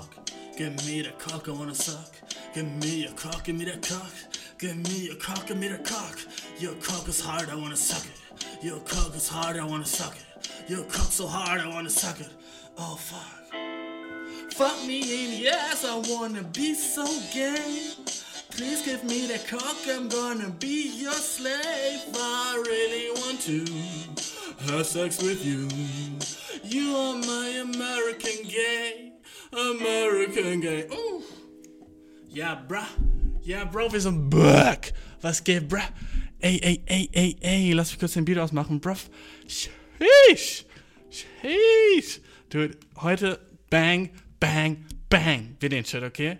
[0.00, 0.30] cock.
[0.56, 2.12] Give me the cock, I wanna suck.
[2.54, 4.12] Give me a cock, give me that cock.
[4.58, 6.18] Give me a cock, give me that cock.
[6.58, 8.64] Your cock is hard, I wanna suck it.
[8.64, 10.70] Your cock is hard, I wanna suck it.
[10.70, 12.30] Your cock so hard, I wanna suck it.
[12.78, 13.52] Oh fuck.
[14.52, 17.94] Fuck me in the ass, I wanna be so gay.
[18.50, 22.02] Please give me that cock, I'm gonna be your slave.
[22.14, 23.64] I really want to
[24.72, 25.68] have sex with you.
[26.64, 26.94] You
[29.80, 30.86] American gay.
[30.90, 31.22] Ooh.
[32.28, 32.86] Ja, bruh.
[33.42, 34.92] Ja, Bro, wir sind back.
[35.22, 35.80] Was geht, bruh?
[36.40, 37.72] Ey, ey, ey, ey, ey.
[37.72, 38.94] Lass mich kurz den Beat ausmachen, bruh.
[39.48, 40.64] Sheesh.
[41.10, 42.20] Sheesh.
[42.50, 45.56] Dude, heute bang, bang, bang.
[45.60, 46.38] Wir den Shit, okay?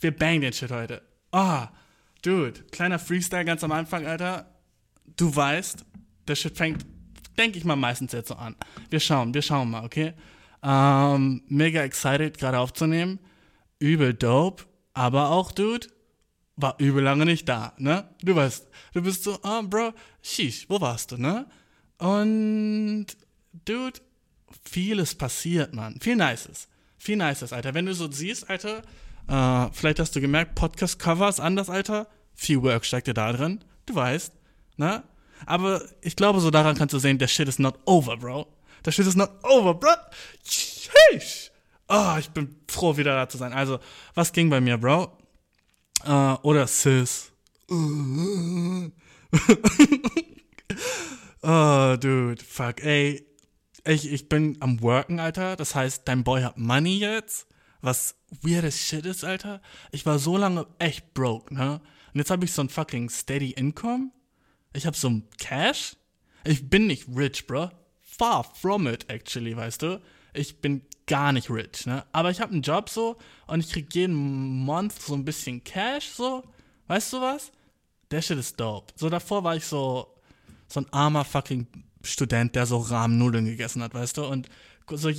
[0.00, 1.02] Wir bang den Shit heute.
[1.32, 1.68] Ah,
[2.22, 2.64] dude.
[2.70, 4.46] Kleiner Freestyle ganz am Anfang, Alter.
[5.16, 5.84] Du weißt,
[6.26, 6.86] der Shit fängt,
[7.36, 8.56] denke ich mal, meistens jetzt so an.
[8.90, 10.14] Wir schauen, wir schauen mal, okay?
[10.64, 13.18] Ähm, mega excited, gerade aufzunehmen.
[13.78, 14.64] Übel dope.
[14.94, 15.88] Aber auch, Dude,
[16.56, 18.08] war übel lange nicht da, ne?
[18.22, 21.46] Du weißt, du bist so, ah, oh, Bro, sheesh, wo warst du, ne?
[21.98, 23.06] Und,
[23.64, 24.00] Dude,
[24.64, 25.98] vieles passiert, Mann.
[26.00, 26.68] Viel Nices.
[26.96, 27.74] Viel Nices, Alter.
[27.74, 28.82] Wenn du so siehst, Alter,
[29.28, 32.08] äh, vielleicht hast du gemerkt, Podcast-Cover ist anders, Alter.
[32.34, 33.60] Viel Work steckt dir da drin.
[33.86, 34.32] Du weißt,
[34.76, 35.02] ne?
[35.46, 38.46] Aber ich glaube, so daran kannst du sehen, der Shit is not over, Bro.
[38.84, 39.90] Der Shit is not over, Bro.
[40.44, 41.50] Sheesh.
[41.88, 43.52] Oh, ich bin froh, wieder da zu sein.
[43.52, 43.78] Also,
[44.14, 45.16] was ging bei mir, Bro?
[46.06, 47.32] Uh, oder Sis.
[47.70, 48.90] oh,
[52.00, 53.26] dude, fuck, ey.
[53.86, 55.56] Ich, ich bin am Worken, Alter.
[55.56, 57.46] Das heißt, dein Boy hat Money jetzt.
[57.80, 59.60] Was weirdes Shit ist, Alter.
[59.92, 61.80] Ich war so lange echt broke, ne?
[62.12, 64.10] Und jetzt habe ich so ein fucking steady Income.
[64.72, 65.96] Ich habe so ein Cash.
[66.44, 67.70] Ich bin nicht rich, bro.
[68.18, 70.00] Far from it, actually, weißt du?
[70.32, 72.04] Ich bin gar nicht rich, ne?
[72.12, 73.16] Aber ich habe einen Job so
[73.46, 74.14] und ich krieg jeden
[74.64, 76.44] Month so ein bisschen Cash, so.
[76.86, 77.52] Weißt du was?
[78.10, 78.92] Der Shit ist dope.
[78.96, 80.14] So davor war ich so,
[80.68, 81.66] so ein armer fucking
[82.02, 84.26] Student, der so Rahmennudeln gegessen hat, weißt du?
[84.26, 84.48] Und
[84.90, 85.10] so,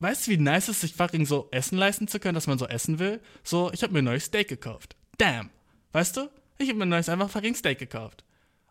[0.00, 2.58] weißt du, wie nice es ist, sich fucking so Essen leisten zu können, dass man
[2.58, 3.20] so essen will?
[3.42, 4.96] So, ich habe mir ein neues Steak gekauft.
[5.18, 5.50] Damn.
[5.92, 6.30] Weißt du?
[6.58, 8.24] Ich habe mir ein neues einfach fucking Steak gekauft.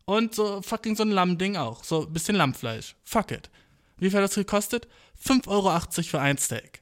[0.06, 1.84] Und so fucking so ein Lammding auch.
[1.84, 2.96] So ein bisschen Lammfleisch.
[3.04, 3.50] Fuck it.
[3.98, 4.88] Wie viel hat das gekostet?
[5.24, 6.82] 5,80 Euro für ein Steak.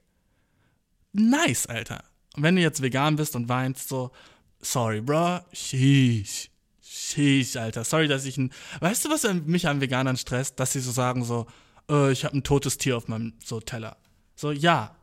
[1.13, 2.03] Nice, Alter.
[2.35, 4.12] Und wenn du jetzt vegan bist und weinst, so,
[4.59, 6.50] sorry, bro, sheesh.
[6.81, 7.84] Sheesh, Alter.
[7.84, 8.52] Sorry, dass ich ein.
[8.79, 10.59] Weißt du, was mich an Veganern stresst?
[10.59, 11.47] Dass sie so sagen, so,
[11.90, 13.97] äh, ich habe ein totes Tier auf meinem so Teller.
[14.35, 14.96] So, ja.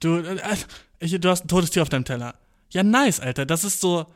[0.00, 0.56] Du, äh,
[1.00, 2.34] ich, du hast ein totes Tier auf deinem Teller.
[2.70, 3.46] Ja, nice, Alter.
[3.46, 4.06] Das ist so.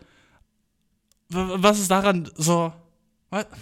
[1.29, 2.73] Was ist daran so.
[3.31, 3.47] Was?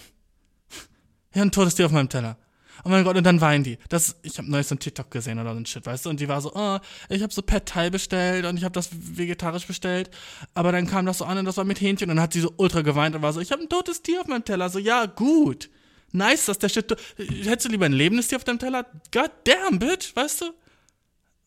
[1.33, 2.37] Ja, ein totes Tier auf meinem Teller
[2.83, 3.77] oh mein Gott, und dann weinen die.
[3.89, 6.19] Das, ich habe neulich so ein TikTok gesehen oder so ein Shit, weißt du, und
[6.19, 9.67] die war so, oh, ich habe so Pet Thai bestellt und ich habe das vegetarisch
[9.67, 10.09] bestellt,
[10.53, 12.41] aber dann kam das so an und das war mit Hähnchen und dann hat sie
[12.41, 14.69] so ultra geweint und war so, ich habe ein totes Tier auf meinem Teller.
[14.69, 15.69] So, ja, gut.
[16.13, 18.85] Nice, dass der Shit, hättest du lieber ein lebendes Tier auf deinem Teller?
[19.13, 20.45] God damn, bitch, weißt du?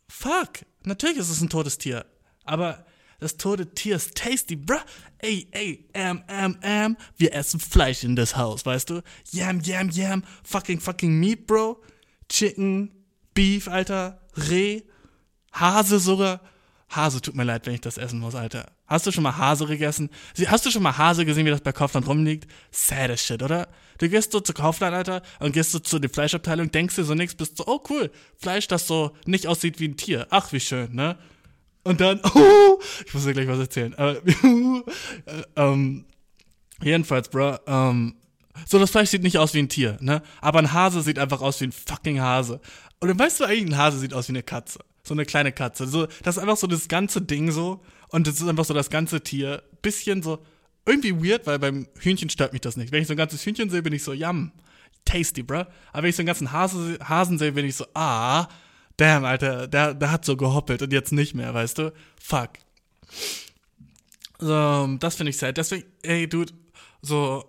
[0.08, 0.64] Fuck.
[0.84, 2.06] Natürlich ist es ein totes Tier.
[2.44, 2.84] Aber
[3.24, 4.76] das tote Tier ist tasty, bruh.
[5.18, 6.96] Ey, ey, am, am, am.
[7.16, 9.02] Wir essen Fleisch in das Haus, weißt du?
[9.32, 10.22] Yam, yam, yam.
[10.44, 11.82] Fucking, fucking Meat, Bro.
[12.28, 12.90] Chicken,
[13.32, 14.20] Beef, Alter.
[14.36, 14.82] Reh,
[15.52, 16.42] Hase sogar.
[16.90, 18.70] Hase, tut mir leid, wenn ich das essen muss, Alter.
[18.86, 20.10] Hast du schon mal Hase gegessen?
[20.46, 22.46] Hast du schon mal Hase gesehen, wie das bei Kaufland rumliegt?
[22.70, 23.68] Sad as shit, oder?
[23.96, 27.14] Du gehst so zu Kaufland, Alter, und gehst so zu der Fleischabteilung, denkst dir so
[27.14, 30.26] nichts, bist so, oh cool, Fleisch, das so nicht aussieht wie ein Tier.
[30.28, 31.16] Ach, wie schön, ne?
[31.84, 33.94] Und dann, oh, ich muss dir gleich was erzählen.
[33.94, 36.06] Aber, äh, ähm,
[36.82, 38.16] jedenfalls, bro, ähm,
[38.66, 40.22] so das Fleisch sieht nicht aus wie ein Tier, ne?
[40.40, 42.60] Aber ein Hase sieht einfach aus wie ein fucking Hase.
[43.00, 44.78] Und dann weißt du eigentlich, ein Hase sieht aus wie eine Katze.
[45.02, 45.86] So eine kleine Katze.
[45.86, 47.82] So, das ist einfach so das ganze Ding so.
[48.08, 49.62] Und das ist einfach so das ganze Tier.
[49.82, 50.38] Bisschen so,
[50.87, 52.92] irgendwie weird, weil beim Hühnchen stört mich das nicht.
[52.92, 54.52] Wenn ich so ein ganzes Hühnchen sehe, bin ich so, yum,
[55.04, 55.64] tasty, bro.
[55.92, 58.48] Aber wenn ich so einen ganzen Hase, Hasen sehe, bin ich so, ah,
[58.96, 61.93] damn, Alter, der, der hat so gehoppelt und jetzt nicht mehr, weißt du?
[62.20, 62.50] Fuck.
[64.38, 65.56] So, das finde ich sad.
[65.56, 66.52] Deswegen, ey, Dude,
[67.02, 67.44] so,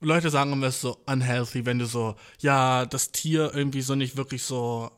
[0.00, 4.42] Leute sagen immer, so unhealthy, wenn du so, ja, das Tier irgendwie so nicht wirklich
[4.42, 4.90] so.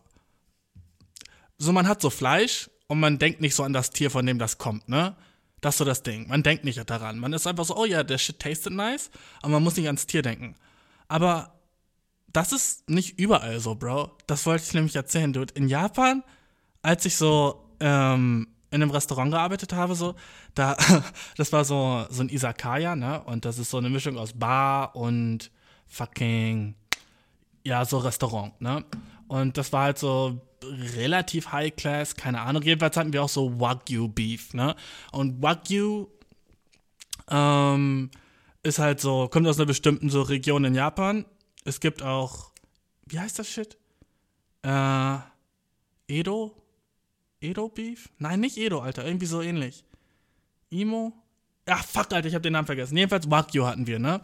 [1.58, 4.38] So, man hat so Fleisch und man denkt nicht so an das Tier, von dem
[4.38, 5.16] das kommt, ne?
[5.60, 6.28] Das ist so das Ding.
[6.28, 7.18] Man denkt nicht daran.
[7.18, 9.10] Man ist einfach so, oh ja, der Shit tasted nice,
[9.40, 10.54] aber man muss nicht ans Tier denken.
[11.08, 11.55] Aber
[12.36, 14.10] das ist nicht überall so, Bro.
[14.26, 15.54] Das wollte ich nämlich erzählen, Dude.
[15.54, 16.22] In Japan,
[16.82, 20.14] als ich so ähm, in einem Restaurant gearbeitet habe, so,
[20.54, 20.76] da,
[21.38, 23.22] das war so, so ein Isakaya, ne?
[23.22, 25.50] Und das ist so eine Mischung aus Bar und
[25.86, 26.74] fucking,
[27.64, 28.84] ja, so Restaurant, ne?
[29.28, 30.38] Und das war halt so
[30.94, 32.62] relativ high class, keine Ahnung.
[32.62, 34.76] Jedenfalls hatten wir auch so Wagyu Beef, ne?
[35.10, 36.08] Und Wagyu
[37.30, 38.10] ähm,
[38.62, 41.24] ist halt so, kommt aus einer bestimmten so Region in Japan.
[41.66, 42.52] Es gibt auch,
[43.06, 43.76] wie heißt das Shit?
[44.62, 45.18] Äh,
[46.06, 46.54] Edo?
[47.40, 48.08] Edo Beef?
[48.18, 49.84] Nein, nicht Edo, Alter, irgendwie so ähnlich.
[50.70, 51.12] Imo?
[51.66, 52.96] Ach, fuck, Alter, ich hab den Namen vergessen.
[52.96, 54.20] Jedenfalls Wagyu hatten wir, ne?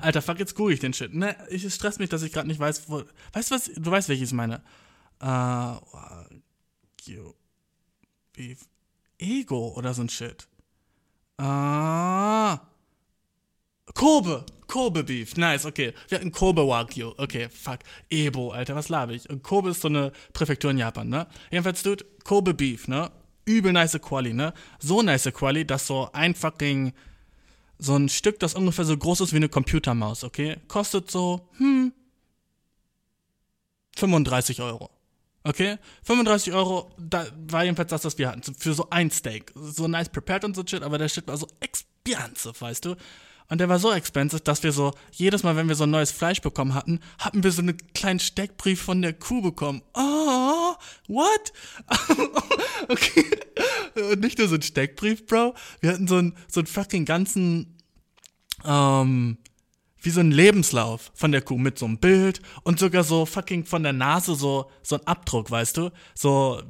[0.00, 1.14] Alter, fuck, jetzt google ich den Shit.
[1.14, 3.04] Ne, ich stresst mich, dass ich gerade nicht weiß, wo.
[3.32, 3.70] Weißt du was?
[3.72, 4.56] Du weißt, welches ich meine.
[5.20, 7.32] Äh, Wagyu
[8.32, 8.66] Beef.
[9.18, 10.48] Ego oder so ein Shit.
[11.38, 12.58] Ah.
[13.96, 14.44] Kobe.
[14.68, 15.36] Kobe Beef.
[15.36, 15.92] Nice, okay.
[16.08, 17.14] Wir hatten Kobe Wagyu.
[17.16, 17.78] Okay, fuck.
[18.10, 19.28] Ebo, Alter, was laber ich?
[19.30, 21.26] Und Kobe ist so eine Präfektur in Japan, ne?
[21.50, 23.10] Jedenfalls, Dude, Kobe Beef, ne?
[23.46, 24.52] Übel nice Quali, ne?
[24.78, 26.92] So nice Quali, dass so ein fucking
[27.78, 30.56] so ein Stück, das ungefähr so groß ist wie eine Computermaus, okay?
[30.68, 31.92] Kostet so, hm,
[33.96, 34.90] 35 Euro.
[35.44, 35.78] Okay?
[36.02, 38.54] 35 Euro, da war jedenfalls das, was wir hatten.
[38.54, 39.52] Für so ein Steak.
[39.54, 42.96] So nice prepared und so shit, aber der Shit war so expensive, weißt du?
[43.48, 46.10] Und der war so expensive, dass wir so, jedes Mal, wenn wir so ein neues
[46.10, 49.82] Fleisch bekommen hatten, hatten wir so einen kleinen Steckbrief von der Kuh bekommen.
[49.94, 50.74] Oh,
[51.08, 51.52] what?
[52.88, 53.24] okay.
[54.10, 55.54] Und nicht nur so ein Steckbrief, Bro.
[55.80, 57.76] Wir hatten so einen, so einen fucking ganzen,
[58.64, 59.38] ähm,
[60.06, 63.64] wie so ein Lebenslauf von der Kuh mit so einem Bild und sogar so fucking
[63.64, 65.90] von der Nase so, so ein Abdruck, weißt du?
[66.14, 66.62] So,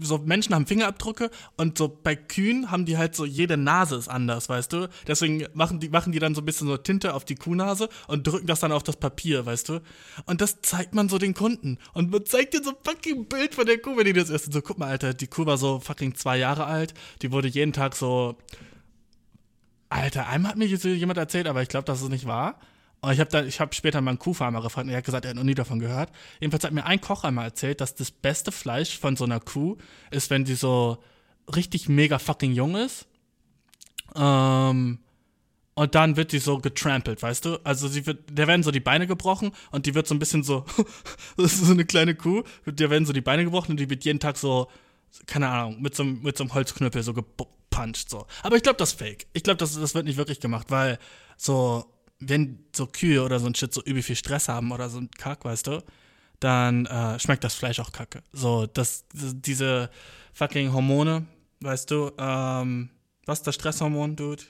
[0.00, 4.08] so Menschen haben Fingerabdrücke und so bei Kühen haben die halt so, jede Nase ist
[4.08, 4.88] anders, weißt du?
[5.06, 8.26] Deswegen machen die, machen die dann so ein bisschen so Tinte auf die Kuhnase und
[8.26, 9.80] drücken das dann auf das Papier, weißt du?
[10.26, 11.78] Und das zeigt man so den Kunden.
[11.94, 14.52] Und man zeigt dir so fucking Bild von der Kuh, wenn die das essen.
[14.52, 17.72] So, guck mal, Alter, die Kuh war so fucking zwei Jahre alt, die wurde jeden
[17.72, 18.36] Tag so.
[19.90, 22.60] Alter, einmal hat mir jemand erzählt, aber ich glaube, dass es nicht wahr.
[23.02, 25.36] Und ich habe habe später mal einen Kuhfarmer gefragt und er hat gesagt, er hat
[25.36, 26.10] noch nie davon gehört.
[26.38, 29.78] Jedenfalls hat mir ein Koch einmal erzählt, dass das beste Fleisch von so einer Kuh
[30.10, 30.98] ist, wenn die so
[31.54, 33.06] richtig mega fucking jung ist.
[34.14, 34.98] Ähm,
[35.74, 37.58] und dann wird die so getrampelt, weißt du?
[37.64, 40.42] Also sie wird, der werden so die Beine gebrochen und die wird so ein bisschen
[40.42, 40.66] so,
[41.38, 44.04] das ist so eine kleine Kuh, der werden so die Beine gebrochen und die wird
[44.04, 44.68] jeden Tag so,
[45.26, 48.26] keine Ahnung, mit so, mit so einem Holzknüppel so gepuncht, so.
[48.42, 49.26] Aber ich glaube, das ist fake.
[49.32, 50.98] Ich glaube, das, das wird nicht wirklich gemacht, weil
[51.38, 51.86] so,
[52.20, 55.10] wenn so Kühe oder so ein Shit so übel viel Stress haben oder so ein
[55.10, 55.82] Kack, weißt du,
[56.38, 58.22] dann äh, schmeckt das Fleisch auch kacke.
[58.32, 59.90] So, das, diese
[60.32, 61.26] fucking Hormone,
[61.60, 62.90] weißt du, ähm,
[63.26, 64.42] was ist das Stresshormon, Dude?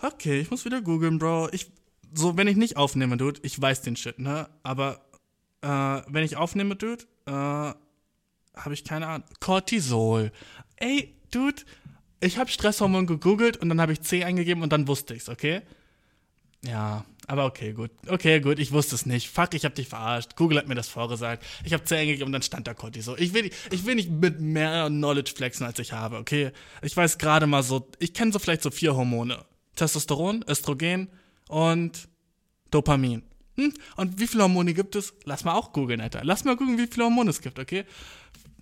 [0.00, 1.48] Okay, ich muss wieder googeln, Bro.
[1.52, 1.70] Ich,
[2.14, 4.48] so, wenn ich nicht aufnehme, Dude, ich weiß den Shit, ne?
[4.62, 5.00] Aber
[5.62, 7.74] äh, wenn ich aufnehme, Dude, äh, habe
[8.72, 9.28] ich keine Ahnung.
[9.40, 10.32] Cortisol.
[10.76, 11.62] Ey, Dude,
[12.20, 15.62] ich habe Stresshormon gegoogelt und dann habe ich C eingegeben und dann wusste ich's, okay?
[16.64, 17.90] Ja, aber okay, gut.
[18.06, 19.28] Okay, gut, ich wusste es nicht.
[19.28, 20.34] Fuck, ich hab dich verarscht.
[20.34, 21.44] Google hat mir das vorgesagt.
[21.64, 23.20] Ich hab C eingegeben und dann stand da Cortisol.
[23.20, 26.52] Ich will, ich will nicht mit mehr Knowledge flexen, als ich habe, okay?
[26.82, 29.44] Ich weiß gerade mal so, ich kenne so vielleicht so vier Hormone.
[29.76, 31.08] Testosteron, Östrogen
[31.48, 32.08] und
[32.70, 33.22] Dopamin.
[33.56, 33.72] Hm?
[33.96, 35.14] Und wie viele Hormone gibt es?
[35.24, 36.20] Lass mal auch googeln, Alter.
[36.24, 37.84] Lass mal gucken, wie viele Hormone es gibt, okay?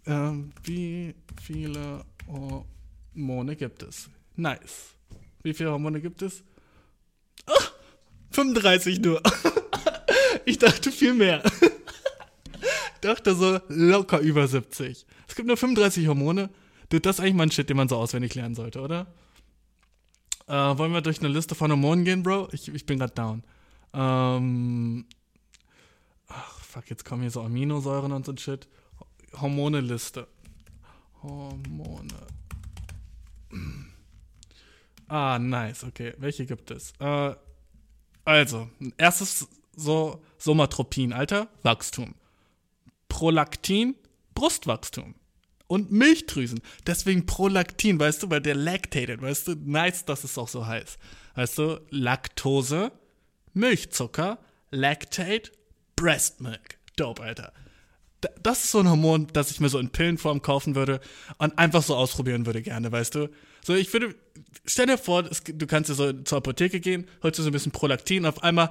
[0.06, 4.08] Ähm, wie viele Hormone gibt es?
[4.36, 4.94] Nice.
[5.42, 6.42] Wie viele Hormone gibt es?
[7.46, 7.52] Oh,
[8.30, 9.22] 35 nur.
[10.44, 11.42] ich dachte viel mehr.
[11.60, 15.06] ich dachte so locker über 70.
[15.28, 16.50] Es gibt nur 35 Hormone.
[16.88, 19.06] Das ist eigentlich mal ein Shit, den man so auswendig lernen sollte, oder?
[20.46, 22.48] Äh, wollen wir durch eine Liste von Hormonen gehen, Bro?
[22.52, 23.42] Ich, ich bin gerade down.
[23.92, 25.06] Ähm,
[26.28, 28.68] ach, fuck, jetzt kommen hier so Aminosäuren und so ein Shit.
[29.40, 30.28] Hormoneliste.
[31.22, 32.08] Hormone.
[35.08, 36.14] Ah, nice, okay.
[36.18, 36.92] Welche gibt es?
[36.98, 37.34] Äh,
[38.26, 38.68] also,
[38.98, 42.14] erstes so Somatropin, Alter, Wachstum.
[43.08, 43.94] Prolaktin,
[44.34, 45.14] Brustwachstum.
[45.68, 46.60] Und Milchdrüsen.
[46.86, 49.54] Deswegen Prolaktin, weißt du, weil der lactated, weißt du?
[49.54, 50.98] Nice, dass es auch so heißt.
[51.34, 52.92] Weißt du, Laktose,
[53.52, 54.38] Milchzucker,
[54.70, 55.52] Lactate,
[55.96, 56.78] Breast Milk.
[56.96, 57.52] Dope, Alter.
[58.42, 61.00] Das ist so ein Hormon, das ich mir so in Pillenform kaufen würde
[61.38, 63.28] und einfach so ausprobieren würde gerne, weißt du?
[63.66, 64.14] So, ich würde,
[64.64, 67.72] stell dir vor, du kannst dir so zur Apotheke gehen, holst dir so ein bisschen
[67.72, 68.70] Prolaktin auf einmal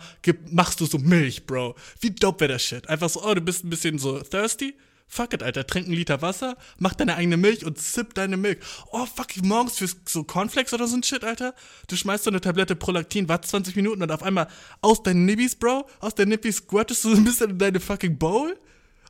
[0.52, 1.76] machst du so Milch, Bro.
[2.00, 2.88] Wie dope wäre das Shit?
[2.88, 4.74] Einfach so, oh, du bist ein bisschen so thirsty?
[5.06, 8.60] Fuck it, Alter, trink einen Liter Wasser, mach deine eigene Milch und sipp deine Milch.
[8.94, 11.56] Oh, fuck, morgens für so Cornflakes oder so ein Shit, Alter.
[11.90, 14.48] Du schmeißt so eine Tablette Prolaktin, warte 20 Minuten und auf einmal
[14.80, 18.18] aus deinen Nibbis, Bro, aus deinen Nibbis squirtest du so ein bisschen in deine fucking
[18.18, 18.58] Bowl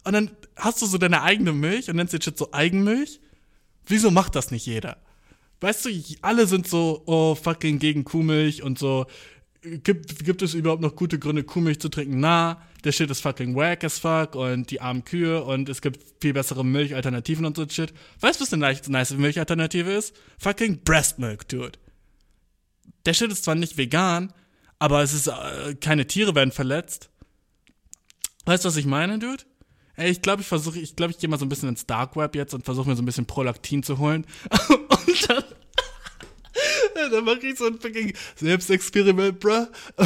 [0.03, 3.19] und dann hast du so deine eigene Milch und nennst den Shit so Eigenmilch.
[3.85, 4.97] Wieso macht das nicht jeder?
[5.61, 5.89] Weißt du,
[6.21, 9.05] alle sind so, oh, fucking gegen Kuhmilch und so,
[9.61, 12.19] gibt, gibt es überhaupt noch gute Gründe, Kuhmilch zu trinken?
[12.19, 15.99] Na, der Shit ist fucking wack as fuck und die armen Kühe und es gibt
[16.21, 17.93] viel bessere Milchalternativen und so Shit.
[18.19, 20.15] Weißt du, was eine nice Milchalternative ist?
[20.37, 21.79] Fucking Breast Milk, dude.
[23.05, 24.33] Der Shit ist zwar nicht vegan,
[24.79, 27.09] aber es ist, äh, keine Tiere werden verletzt.
[28.45, 29.43] Weißt du, was ich meine, dude?
[29.97, 32.15] Ey, ich glaube, ich versuche, ich glaube, ich gehe mal so ein bisschen ins Dark
[32.15, 34.25] Web jetzt und versuche mir so ein bisschen Prolaktin zu holen.
[34.69, 35.43] und dann,
[37.11, 39.67] dann mache ich so ein fucking Selbstexperiment, bruh.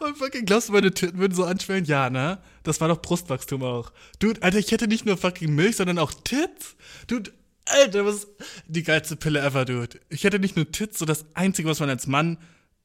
[0.00, 1.84] Und fucking, glaubst du, meine Titten würden so anschwellen?
[1.84, 2.38] Ja, ne?
[2.62, 3.92] Das war doch Brustwachstum auch.
[4.18, 6.74] Dude, Alter, ich hätte nicht nur fucking Milch, sondern auch Tits.
[7.06, 7.32] Dude,
[7.66, 8.26] Alter, was
[8.66, 10.00] die geilste Pille ever, dude.
[10.08, 12.38] Ich hätte nicht nur Tits, so das Einzige, was man als Mann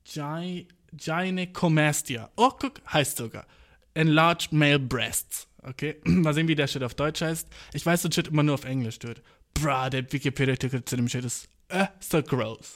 [0.05, 2.29] Gy, Gynecomastia.
[2.37, 3.45] Oh, guck, heißt sogar.
[3.93, 5.47] Enlarged Male Breasts.
[5.63, 7.49] Okay, mal sehen, wie der Shit auf Deutsch heißt.
[7.73, 9.21] Ich weiß so Shit immer nur auf Englisch, dude.
[9.53, 12.75] Bra, der Wikipedia-Artikel zu dem Shit ist äh, so gross.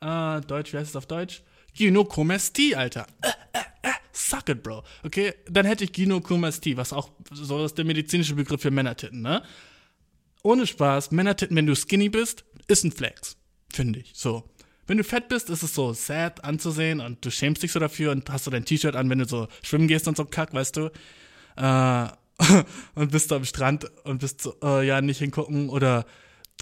[0.00, 1.42] Äh, Deutsch, wie heißt es auf Deutsch?
[1.74, 3.06] Gynocomastie, Alter.
[3.22, 4.82] Äh, äh, äh, suck it, bro.
[5.02, 9.42] Okay, dann hätte ich Gynocomastie, was auch so ist der medizinische Begriff für Männertitten, ne?
[10.42, 13.36] Ohne Spaß, Männertitten, wenn du skinny bist, ist ein Flex.
[13.72, 14.12] Finde ich.
[14.14, 14.44] So.
[14.86, 18.10] Wenn du fett bist, ist es so sad anzusehen und du schämst dich so dafür
[18.10, 20.76] und hast so dein T-Shirt an, wenn du so schwimmen gehst und so kack, weißt
[20.76, 20.90] du?
[21.56, 22.08] Äh,
[22.94, 26.04] und bist du am Strand und bist so, äh, ja, nicht hingucken oder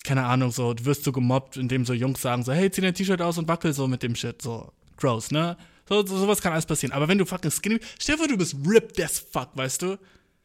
[0.04, 2.94] keine Ahnung, so, du wirst so gemobbt, indem so Jungs sagen so, hey, zieh dein
[2.94, 5.56] T-Shirt aus und wackel so mit dem Shit, so gross, ne?
[5.90, 6.94] So, so, sowas kann alles passieren.
[6.94, 9.98] Aber wenn du fucking skinny, stell dir vor, du bist ripped as fuck, weißt du?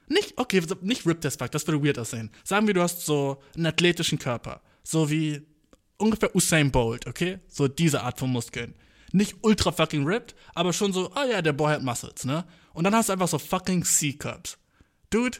[0.07, 2.31] Nicht, okay, nicht ripped as fuck, das würde weird aussehen.
[2.43, 4.61] Sagen wir, du hast so einen athletischen Körper.
[4.83, 5.43] So wie
[5.97, 7.39] ungefähr Usain Bolt, okay?
[7.47, 8.73] So diese Art von Muskeln.
[9.11, 12.43] Nicht ultra fucking ripped, aber schon so, oh ja, der Boy hat Muscles, ne?
[12.73, 14.57] Und dann hast du einfach so fucking C-Cups.
[15.11, 15.37] Dude,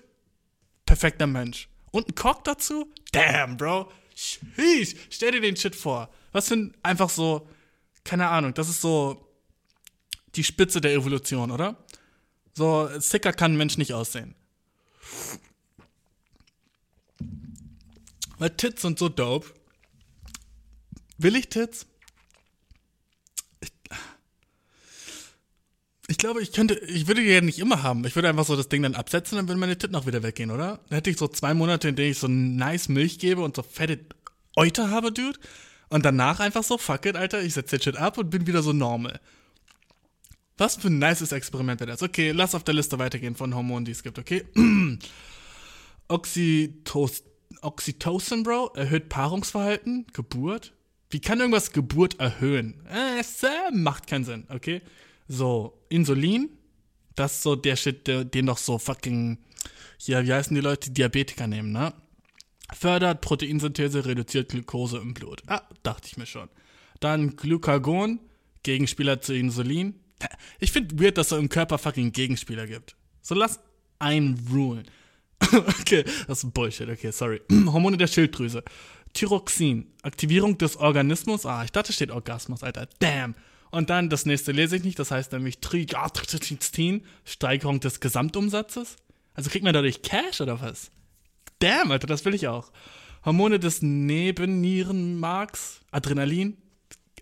[0.86, 1.68] perfekter Mensch.
[1.92, 2.94] Und ein Cock dazu?
[3.12, 3.92] Damn, Bro.
[4.16, 4.96] Sheesh.
[5.10, 6.10] Stell dir den Shit vor.
[6.32, 7.50] Was für ein, einfach so,
[8.04, 9.25] keine Ahnung, das ist so
[10.36, 11.78] die Spitze der Evolution, oder?
[12.54, 14.36] So, sicker kann ein Mensch nicht aussehen.
[18.38, 19.48] Weil Tits sind so dope.
[21.18, 21.86] Will ich Tits?
[26.08, 28.06] Ich, glaube, ich könnte, ich würde die ja nicht immer haben.
[28.06, 30.52] Ich würde einfach so das Ding dann absetzen, dann würden meine Titten auch wieder weggehen,
[30.52, 30.80] oder?
[30.90, 33.64] Dann hätte ich so zwei Monate, in denen ich so nice Milch gebe und so
[33.64, 34.06] fette
[34.56, 35.40] Euter habe, Dude.
[35.90, 38.62] Und danach einfach so, fuck it, Alter, ich setze den Shit ab und bin wieder
[38.62, 39.20] so normal.
[40.58, 42.02] Was für ein nices Experiment wäre das?
[42.02, 44.46] Okay, lass auf der Liste weitergehen von Hormonen, die es gibt, okay?
[46.08, 47.24] Oxytos
[47.62, 50.74] Oxytocin, Bro, erhöht Paarungsverhalten, Geburt.
[51.10, 52.86] Wie kann irgendwas Geburt erhöhen?
[52.88, 54.82] Äh, es äh, macht keinen Sinn, okay?
[55.28, 56.50] So, Insulin,
[57.16, 59.38] das ist so der Shit, der, den doch so fucking,
[59.98, 61.94] hier, wie heißen die Leute, Diabetiker nehmen, ne?
[62.74, 65.44] Fördert Proteinsynthese, reduziert Glucose im Blut.
[65.48, 66.50] Ah, dachte ich mir schon.
[67.00, 68.20] Dann Glucagon,
[68.64, 70.00] Gegenspieler zu Insulin.
[70.60, 72.96] Ich finde weird, dass es im Körper fucking Gegenspieler gibt.
[73.22, 73.60] So lass
[74.00, 74.86] einen rulen.
[75.42, 76.90] okay, das ist Bullshit.
[76.90, 77.42] Okay, sorry.
[77.52, 78.64] Hormone der Schilddrüse.
[79.14, 81.46] Thyroxin, Aktivierung des Organismus.
[81.46, 82.88] Ah, ich dachte, steht Orgasmus, Alter.
[83.00, 83.36] Damn.
[83.72, 88.98] Und dann das nächste lese ich nicht, das heißt nämlich Trigatrin, Steigerung des Gesamtumsatzes.
[89.34, 90.92] Also kriegt man dadurch Cash oder was?
[91.60, 92.72] Damn, Alter, das will ich auch.
[93.26, 96.58] Hormone des Nebennierenmarks, Adrenalin.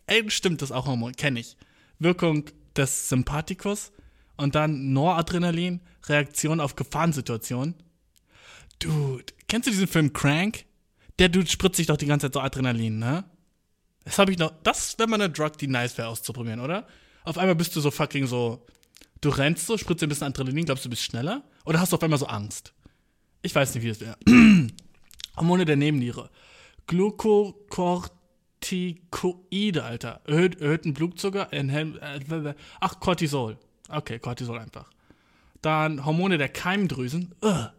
[0.06, 1.56] Ey, stimmt, das auch Hormon, kenne ich.
[2.00, 2.46] Wirkung
[2.76, 3.92] des Sympathikus
[4.38, 7.76] und dann Noradrenalin, Reaktion auf Gefahrensituationen.
[8.80, 10.66] Dude, kennst du diesen Film Crank?
[11.20, 13.26] Der Dude spritzt sich doch die ganze Zeit so Adrenalin, ne?
[14.04, 14.52] Das habe ich noch.
[14.64, 16.88] Das wäre mal eine Drug, die nice wäre auszuprobieren, oder?
[17.24, 18.66] Auf einmal bist du so fucking so.
[19.22, 21.44] Du rennst so, spritzt dir ein bisschen Adrenalin, glaubst du bist schneller?
[21.66, 22.74] Oder hast du auf einmal so Angst?
[23.42, 24.18] Ich weiß nicht, wie es wäre.
[25.38, 26.30] Hormone der Nebenniere.
[28.64, 30.22] Glucocorticoide, Alter.
[30.26, 31.52] Erhöht, erhöhten Blutzucker.
[31.52, 33.58] Äh, ach, Cortisol.
[33.90, 34.90] Okay, Cortisol einfach.
[35.62, 37.34] Dann Hormone der Keimdrüsen.
[37.42, 37.72] Ugh.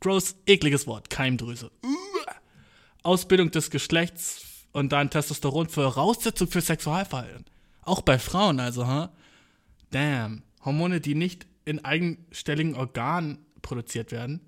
[0.00, 1.10] Gross, ekliges Wort.
[1.10, 1.70] Keimdrüse.
[1.82, 2.34] Ugh.
[3.02, 7.44] Ausbildung des Geschlechts und dann Testosteron Voraussetzung für Sexualverhalten.
[7.82, 9.02] Auch bei Frauen also, ha?
[9.02, 9.08] Huh?
[9.90, 10.42] Damn.
[10.64, 14.40] Hormone, die nicht in eigenstelligen Organen produziert werden.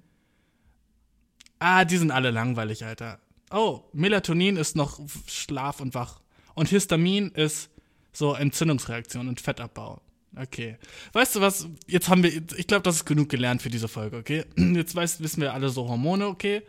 [1.60, 3.20] Ah, die sind alle langweilig, Alter.
[3.50, 6.20] Oh, Melatonin ist noch Schlaf und Wach.
[6.54, 7.70] Und Histamin ist
[8.12, 10.00] so Entzündungsreaktion und Fettabbau.
[10.36, 10.76] Okay.
[11.12, 11.68] Weißt du was?
[11.86, 14.44] Jetzt haben wir, ich glaube, das ist genug gelernt für diese Folge, okay?
[14.56, 16.62] Jetzt weiß, wissen wir alle so Hormone, okay?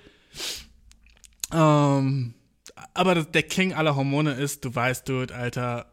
[1.52, 2.34] Ähm,
[2.94, 5.92] aber der King aller Hormone ist, du weißt, Dude, Alter,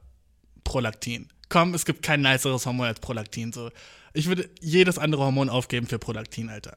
[0.64, 1.28] Prolaktin.
[1.48, 3.52] Komm, es gibt kein niceres Hormon als Prolaktin.
[3.52, 3.70] So.
[4.12, 6.76] Ich würde jedes andere Hormon aufgeben für Prolaktin, Alter.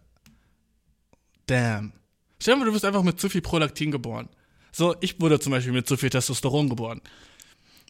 [1.47, 1.93] Damn.
[2.41, 4.29] Stell dir mal, du bist einfach mit zu viel Prolaktin geboren.
[4.71, 7.01] So, ich wurde zum Beispiel mit zu viel Testosteron geboren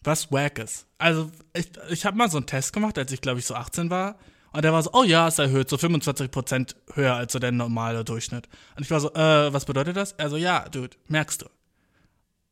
[0.04, 0.86] was wack ist.
[0.98, 3.90] Also, ich, ich habe mal so einen Test gemacht, als ich, glaube ich, so 18
[3.90, 4.18] war.
[4.52, 8.04] Und der war so, oh ja, es erhöht, so 25% höher als so der normale
[8.04, 8.48] Durchschnitt.
[8.76, 10.18] Und ich war so, äh, was bedeutet das?
[10.18, 11.46] Also, ja, Dude, merkst du.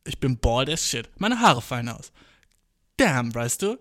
[0.05, 1.09] Ich bin bald as shit.
[1.19, 2.13] Meine Haare fallen aus.
[2.97, 3.79] Damn, weißt du?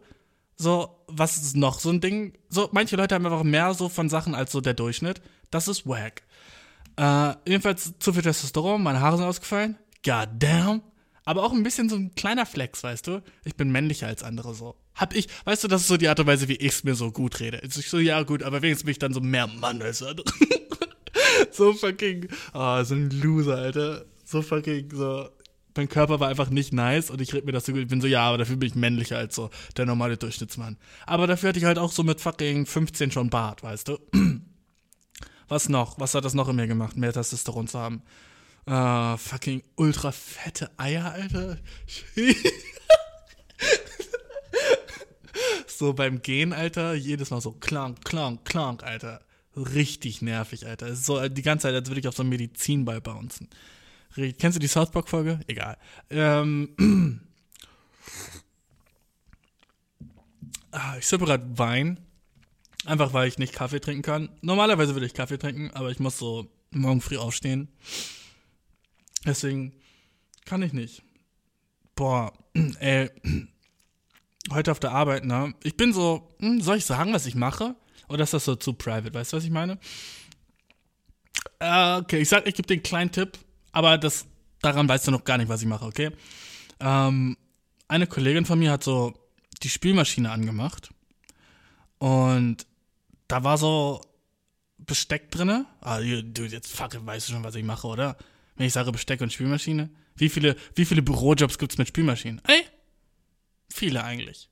[0.55, 2.33] So, was ist noch so ein Ding?
[2.49, 5.21] So, manche Leute haben einfach mehr so von Sachen als so der Durchschnitt.
[5.51, 6.23] Das ist wack.
[6.97, 9.77] Äh, jedenfalls zu viel Testosteron, meine Haare sind ausgefallen.
[10.03, 10.81] God damn
[11.27, 13.21] aber auch ein bisschen so ein kleiner Flex, weißt du?
[13.43, 14.77] Ich bin männlicher als andere so.
[14.95, 16.95] Hab ich, weißt du, das ist so die Art und Weise, wie ich es mir
[16.95, 17.59] so gut rede.
[17.65, 20.23] Ich so, ja gut, aber wenigstens bin ich dann so mehr Mann als andere.
[21.51, 24.05] so fucking, oh, so ein Loser, Alter.
[24.23, 25.27] So fucking, so.
[25.75, 27.81] Mein Körper war einfach nicht nice und ich rede mir das so gut.
[27.81, 30.77] Ich bin so, ja, aber dafür bin ich männlicher als so der normale Durchschnittsmann.
[31.05, 33.99] Aber dafür hatte ich halt auch so mit fucking 15 schon Bart, weißt du?
[35.47, 35.99] Was noch?
[35.99, 38.01] Was hat das noch in mir gemacht, mehr Testosteron zu haben?
[38.69, 41.57] Uh, fucking ultra fette Eier, Alter.
[45.67, 49.21] so beim Gehen, Alter, jedes Mal so klank, klank, klank, Alter.
[49.55, 50.95] Richtig nervig, Alter.
[50.95, 53.49] so die ganze Zeit, als würde ich auf so einem Medizinball bouncen.
[54.37, 55.39] Kennst du die South Park-Folge?
[55.47, 55.77] Egal.
[56.09, 57.21] Ähm.
[60.71, 62.06] Ah, ich sippe gerade Wein.
[62.87, 64.29] Einfach weil ich nicht Kaffee trinken kann.
[64.39, 67.67] Normalerweise würde ich Kaffee trinken, aber ich muss so morgen früh aufstehen.
[69.25, 69.73] Deswegen
[70.45, 71.03] kann ich nicht.
[71.95, 72.31] Boah,
[72.79, 73.11] ey,
[74.51, 75.53] heute auf der Arbeit, ne?
[75.63, 77.75] Ich bin so, hm, soll ich sagen, was ich mache?
[78.07, 79.13] Oder ist das so zu private?
[79.13, 79.79] Weißt du, was ich meine?
[81.59, 83.37] Äh, okay, ich sag, ich gebe dir einen kleinen Tipp,
[83.73, 84.27] aber das,
[84.61, 86.11] daran weißt du noch gar nicht, was ich mache, okay?
[86.79, 87.35] Ähm,
[87.89, 89.13] eine Kollegin von mir hat so
[89.61, 90.89] die Spülmaschine angemacht
[91.97, 92.65] und
[93.27, 94.01] da war so
[94.77, 95.65] Besteck drinne.
[95.81, 98.17] Ah, du, jetzt fuck, weißt du schon, was ich mache, oder?
[98.57, 99.89] wenn ich sage Besteck und Spülmaschine?
[100.15, 102.41] Wie viele, wie viele Bürojobs gibt's mit Spülmaschinen?
[102.47, 102.65] Ey,
[103.69, 104.49] viele eigentlich.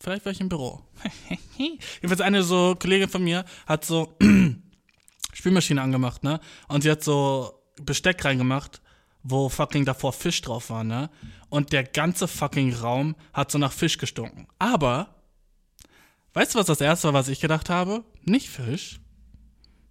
[0.00, 0.84] Vielleicht war ich im Büro.
[1.58, 4.16] Jedenfalls eine so Kollegin von mir hat so
[5.32, 6.40] Spülmaschine angemacht, ne?
[6.68, 8.80] Und sie hat so Besteck reingemacht,
[9.22, 11.10] wo fucking davor Fisch drauf war, ne?
[11.50, 14.48] Und der ganze fucking Raum hat so nach Fisch gestunken.
[14.58, 15.21] Aber,
[16.34, 18.04] weißt du, was das erste war, was ich gedacht habe?
[18.22, 19.00] Nicht Fisch.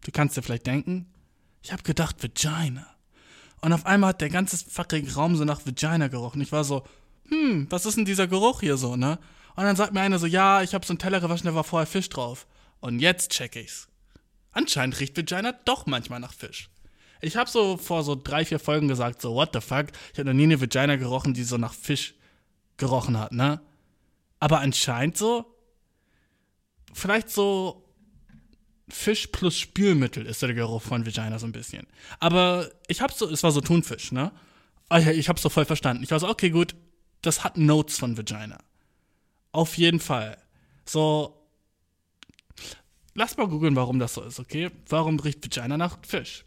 [0.04, 1.12] Du kannst dir vielleicht denken,
[1.62, 2.88] ich habe gedacht Vagina.
[3.62, 6.41] Und auf einmal hat der ganze fucking Raum so nach Vagina gerochen.
[6.41, 6.84] Ich war so,
[7.30, 9.19] hm, was ist denn dieser Geruch hier so, ne?
[9.56, 11.63] Und dann sagt mir einer so, ja, ich habe so einen Teller gewaschen, da war
[11.63, 12.47] vorher Fisch drauf.
[12.80, 13.88] Und jetzt check ich's.
[14.51, 16.69] Anscheinend riecht Vagina doch manchmal nach Fisch.
[17.21, 19.88] Ich habe so vor so drei, vier Folgen gesagt, so, what the fuck?
[20.12, 22.15] Ich habe noch nie eine Vagina gerochen, die so nach Fisch
[22.77, 23.62] gerochen hat, ne?
[24.39, 25.45] Aber anscheinend so,
[26.93, 27.86] vielleicht so
[28.89, 31.88] Fisch plus Spülmittel ist der Geruch von Vagina so ein bisschen.
[32.19, 34.32] Aber ich hab so, es war so Thunfisch, ne?
[34.89, 36.04] Ah ich hab's so voll verstanden.
[36.04, 36.75] Ich war so, okay, gut,
[37.21, 38.58] das hat Notes von Vagina.
[39.54, 40.38] Auf jeden Fall.
[40.86, 41.47] So,
[43.13, 44.71] lass mal googeln, warum das so ist, okay?
[44.89, 46.45] Warum riecht Vagina nach Fisch?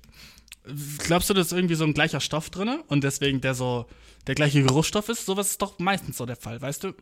[0.98, 3.86] Glaubst du, da ist irgendwie so ein gleicher Stoff drin und deswegen der so
[4.26, 5.26] der gleiche Geruchsstoff ist?
[5.26, 6.94] Sowas ist doch meistens so der Fall, weißt du?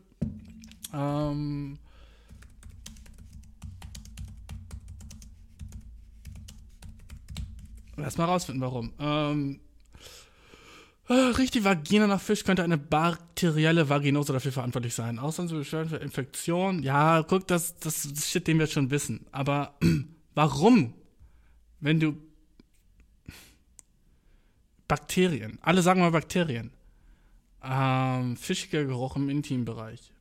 [0.93, 1.79] Ähm,
[7.95, 8.93] Lass mal rausfinden, warum.
[8.99, 9.59] Ähm,
[11.09, 15.19] äh, die Vagina nach Fisch, könnte eine bakterielle Vaginose dafür verantwortlich sein.
[15.19, 16.81] Auslandsbeschwerden für Infektion.
[16.81, 19.25] Ja, guck, das, das ist Shit, den wir schon wissen.
[19.31, 19.77] Aber
[20.33, 20.93] warum?
[21.79, 22.17] Wenn du.
[24.87, 25.59] Bakterien.
[25.61, 26.71] Alle sagen mal Bakterien.
[27.63, 30.11] Ähm, fischiger Geruch im Intimbereich.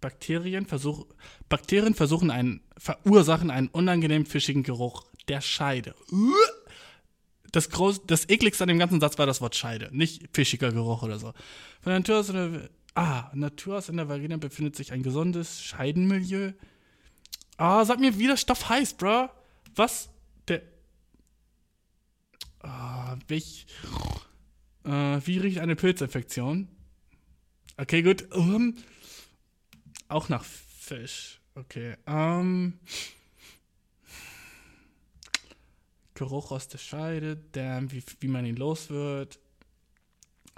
[0.00, 1.06] Bakterien, versuch,
[1.48, 5.94] Bakterien versuchen einen, verursachen einen unangenehmen fischigen Geruch der Scheide.
[7.52, 11.02] Das, groß, das ekligste an dem ganzen Satz war das Wort Scheide, nicht fischiger Geruch
[11.02, 11.32] oder so.
[11.80, 15.62] Von Natur aus in der, ah, Natur aus in der Vagina befindet sich ein gesundes
[15.62, 16.52] Scheidenmilieu.
[17.56, 19.28] Ah, sag mir, wie der Stoff heißt, bro.
[19.74, 20.08] Was?
[20.48, 20.62] Der.
[22.60, 23.66] Ah, welch.
[24.84, 26.68] Äh, wie riecht eine Pilzinfektion?
[27.76, 28.32] Okay, gut.
[28.32, 28.76] Um,
[30.08, 31.40] auch nach Fisch.
[31.54, 31.96] Okay.
[32.06, 32.80] Ähm.
[36.20, 39.38] Geruch aus der Scheide, damn, wie, wie man ihn los wird.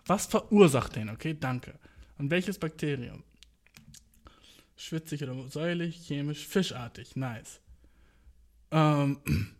[0.07, 1.09] Was verursacht den?
[1.09, 1.79] Okay, danke.
[2.18, 3.22] Und welches Bakterium?
[4.75, 7.14] Schwitzig oder säuerlich, chemisch, fischartig.
[7.14, 7.61] Nice.
[8.72, 9.18] Ähm,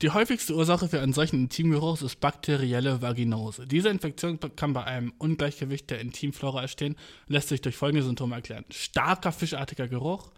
[0.00, 3.66] die häufigste Ursache für einen solchen Intimgeruch ist bakterielle Vaginose.
[3.66, 6.96] Diese Infektion kann bei einem Ungleichgewicht der Intimflora entstehen
[7.28, 8.64] und lässt sich durch folgende Symptome erklären.
[8.70, 10.32] Starker fischartiger Geruch,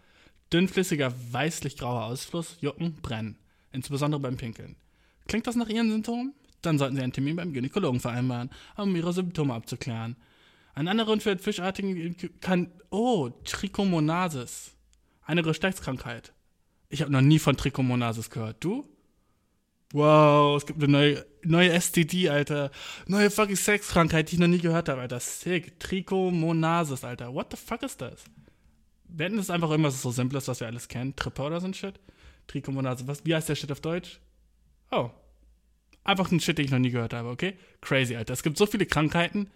[0.51, 3.37] dünnflüssiger weißlich-grauer Ausfluss, Jucken, Brennen
[3.75, 4.75] insbesondere beim Pinkeln.
[5.27, 6.33] Klingt das nach Ihren Symptomen?
[6.61, 10.15] Dann sollten Sie einen Termin beim Gynäkologen vereinbaren, um Ihre Symptome abzuklären.
[10.73, 12.71] Ein anderer für Fischartigen kann.
[12.89, 14.71] Oh, Trichomonasis.
[15.23, 16.33] Eine Geschlechtskrankheit.
[16.89, 18.63] Ich habe noch nie von Trichomonasis gehört.
[18.63, 18.87] Du?
[19.93, 22.71] Wow, es gibt eine neue, neue STD, Alter.
[23.07, 25.19] Neue fucking Sexkrankheit, die ich noch nie gehört habe, Alter.
[25.19, 25.79] Sick.
[25.79, 27.33] Trichomonasis, Alter.
[27.33, 28.25] What the fuck ist das?
[29.07, 31.15] Werden das einfach irgendwas so Simples, was wir alles kennen?
[31.15, 31.99] Tripper oder so ein Shit?
[32.47, 33.07] Trichomonase.
[33.07, 34.19] Was, wie heißt der Shit auf Deutsch?
[34.91, 35.09] Oh.
[36.03, 37.57] Einfach ein Shit, den ich noch nie gehört habe, okay?
[37.81, 38.33] Crazy, Alter.
[38.33, 39.49] Es gibt so viele Krankheiten.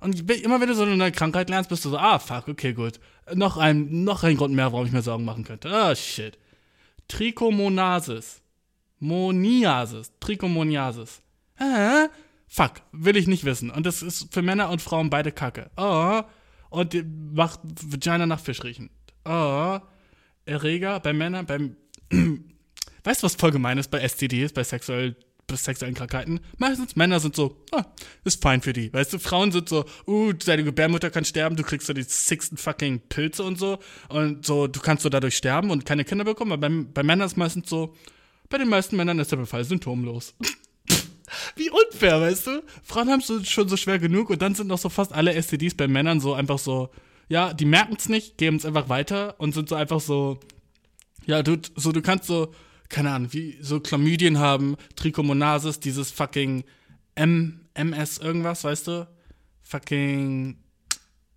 [0.00, 2.72] Und immer wenn du so eine neue Krankheit lernst, bist du so, ah, fuck, okay,
[2.72, 3.00] gut.
[3.34, 5.70] Noch ein, noch ein Grund mehr, warum ich mir Sorgen machen könnte.
[5.70, 6.38] Ah, shit.
[7.08, 8.42] Trichomonasis.
[8.98, 10.12] Moniasis.
[10.20, 11.22] Trichomoniasis.
[11.56, 12.08] Hä?
[12.46, 13.70] Fuck, will ich nicht wissen.
[13.70, 15.70] Und das ist für Männer und Frauen beide Kacke.
[15.76, 16.22] Oh.
[16.70, 16.94] Und
[17.34, 18.90] macht Vagina nach Fisch riechen.
[19.24, 19.78] Oh.
[20.46, 21.76] Erreger bei Männern, beim.
[23.04, 26.40] weißt du, was voll gemein ist bei STDs, bei sexuell, bei sexuellen Krankheiten?
[26.58, 27.84] Meistens Männer sind so, ah,
[28.24, 28.92] ist fein für die.
[28.92, 32.56] Weißt du, Frauen sind so, uh, deine Gebärmutter kann sterben, du kriegst so die sixten
[32.56, 33.78] fucking Pilze und so.
[34.08, 36.52] Und so, du kannst so dadurch sterben und keine Kinder bekommen.
[36.52, 37.94] Aber bei, bei Männern ist meistens so,
[38.48, 40.34] bei den meisten Männern ist der Befall symptomlos.
[41.56, 42.62] Wie unfair, weißt du?
[42.84, 45.74] Frauen haben es schon so schwer genug und dann sind noch so fast alle STDs
[45.74, 46.90] bei Männern so einfach so,
[47.28, 50.38] ja, die merken es nicht, geben es einfach weiter und sind so einfach so,
[51.26, 52.52] ja, du, so, du kannst so,
[52.88, 56.64] keine Ahnung, wie so Chlamydien haben, Trichomonasis, dieses fucking
[57.14, 59.08] M, MS irgendwas, weißt du?
[59.62, 60.58] Fucking,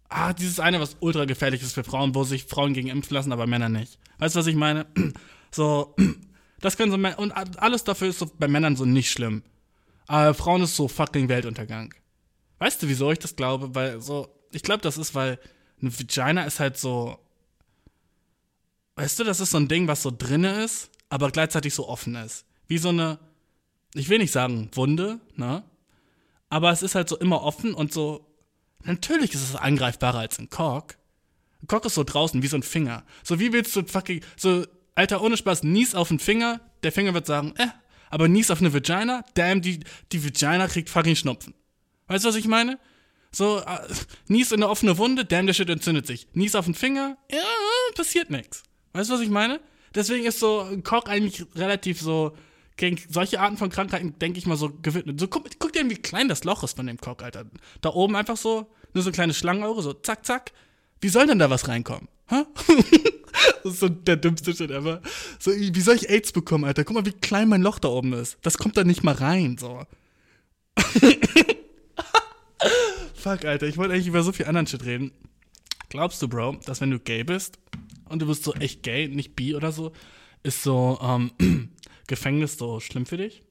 [0.10, 3.32] ah, dieses eine, was ultra gefährlich ist für Frauen, wo sich Frauen gegen impfen lassen,
[3.32, 3.98] aber Männer nicht.
[4.20, 4.86] Weißt du, was ich meine?
[5.52, 5.96] So,
[6.60, 9.42] das können so, und alles dafür ist so bei Männern so nicht schlimm.
[10.06, 11.92] Aber Frauen ist so fucking Weltuntergang.
[12.60, 13.74] Weißt du, wieso ich das glaube?
[13.74, 15.40] Weil so, ich glaube, das ist, weil
[15.82, 17.20] eine Vagina ist halt so.
[18.96, 22.16] Weißt du, das ist so ein Ding, was so drinne ist, aber gleichzeitig so offen
[22.16, 22.46] ist.
[22.68, 23.18] Wie so eine,
[23.94, 25.64] ich will nicht sagen Wunde, ne?
[26.50, 28.26] Aber es ist halt so immer offen und so.
[28.84, 30.98] Natürlich ist es angreifbarer als ein Kork.
[31.62, 33.04] Ein Kork ist so draußen, wie so ein Finger.
[33.24, 34.66] So wie willst du fucking, so,
[34.96, 37.68] Alter, ohne Spaß, nies auf den Finger, der Finger wird sagen, äh,
[38.10, 41.54] aber nies auf eine Vagina, damn, die, die Vagina kriegt fucking Schnupfen.
[42.08, 42.80] Weißt du, was ich meine?
[43.32, 43.88] So, äh,
[44.28, 46.28] nies in eine offene Wunde, damn, der Shit entzündet sich.
[46.34, 47.44] Nies auf den Finger, ja,
[47.96, 48.64] passiert nichts.
[48.94, 49.60] Weißt du, was ich meine?
[49.94, 52.36] Deswegen ist so Koch eigentlich relativ so
[52.78, 55.20] gegen solche Arten von Krankheiten, denke ich mal, so gewidmet.
[55.20, 57.46] So, guck, guck dir wie klein das Loch ist von dem Koch, Alter.
[57.82, 60.52] Da oben einfach so, nur so kleine Schlangenauge, so zack, zack.
[61.02, 62.08] Wie soll denn da was reinkommen?
[62.28, 62.44] Hä?
[63.64, 65.02] das ist so der dümmste Shit ever.
[65.40, 66.84] So, wie soll ich AIDS bekommen, Alter?
[66.84, 68.38] Guck mal, wie klein mein Loch da oben ist.
[68.42, 69.84] Das kommt da nicht mal rein, so.
[73.20, 75.12] Fuck, Alter, ich wollte eigentlich über so viel anderen Shit reden.
[75.90, 77.60] Glaubst du, Bro, dass wenn du gay bist
[78.06, 79.92] und du bist so echt gay, nicht bi oder so,
[80.42, 81.32] ist so ähm,
[82.08, 83.44] Gefängnis so schlimm für dich?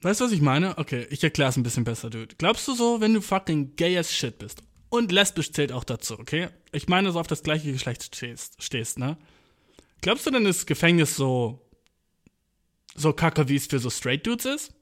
[0.00, 0.78] Weißt du, was ich meine?
[0.78, 2.36] Okay, ich erkläre es ein bisschen besser, Dude.
[2.38, 6.18] Glaubst du so, wenn du fucking gay as shit bist und lesbisch zählt auch dazu,
[6.18, 6.48] okay?
[6.72, 9.18] Ich meine, so auf das gleiche Geschlecht stehst, stehst ne?
[10.00, 11.66] Glaubst du denn, ist Gefängnis so
[12.94, 14.74] so kacke, wie es für so straight Dudes ist?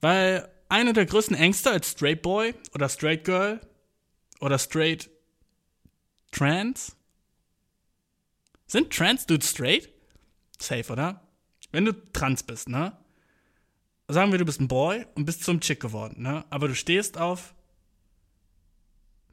[0.00, 3.60] Weil eine der größten Ängste als Straight Boy oder Straight Girl
[4.40, 5.10] oder Straight
[6.32, 6.96] Trans?
[8.66, 9.90] Sind Trans Dudes straight?
[10.58, 11.24] Safe, oder?
[11.74, 12.96] wenn du trans bist, ne?
[14.06, 16.44] Sagen wir, du bist ein Boy und bist zum Chick geworden, ne?
[16.48, 17.52] Aber du stehst auf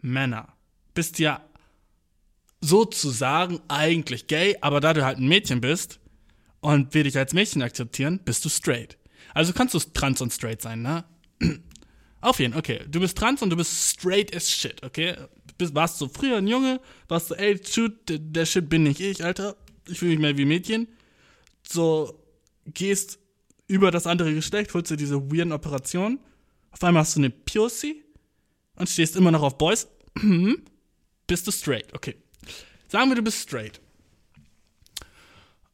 [0.01, 0.53] Männer.
[0.95, 1.45] Bist ja
[2.61, 5.99] sozusagen eigentlich gay, aber da du halt ein Mädchen bist
[6.61, 8.97] und wir dich als Mädchen akzeptieren, bist du straight.
[9.35, 11.05] Also kannst du trans und straight sein, ne?
[12.21, 12.81] Auf jeden, okay.
[12.87, 15.15] Du bist trans und du bist straight as shit, okay?
[15.57, 19.23] Bist, warst du früher ein Junge, warst du, ey, shoot, der Shit bin nicht ich,
[19.23, 19.57] Alter.
[19.87, 20.87] Ich fühle mich mehr wie Mädchen.
[21.67, 22.23] So,
[22.65, 23.19] gehst
[23.67, 26.19] über das andere Geschlecht, holst dir diese weirden Operationen.
[26.71, 27.95] Auf einmal hast du eine POC
[28.75, 29.87] und stehst immer noch auf Boys.
[31.27, 32.15] bist du straight, okay.
[32.87, 33.81] Sagen wir, du bist straight.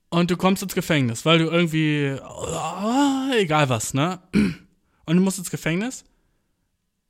[0.10, 4.22] Und du kommst ins Gefängnis, weil du irgendwie, oh, egal was, ne?
[5.08, 6.04] Und du musst ins Gefängnis.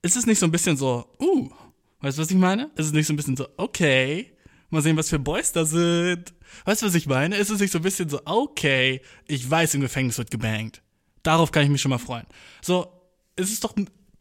[0.02, 1.50] Ist es nicht so ein bisschen so, uh,
[2.00, 2.72] weißt du, was ich meine?
[2.76, 4.32] Ist es nicht so ein bisschen so, okay,
[4.70, 6.34] mal sehen, was für Boys da sind.
[6.66, 7.36] Weißt du, was ich meine?
[7.36, 10.82] Ist es nicht so ein bisschen so, okay, ich weiß, im Gefängnis wird gebankt.
[11.24, 12.28] Darauf kann ich mich schon mal freuen.
[12.62, 12.88] So,
[13.36, 13.76] es ist doch,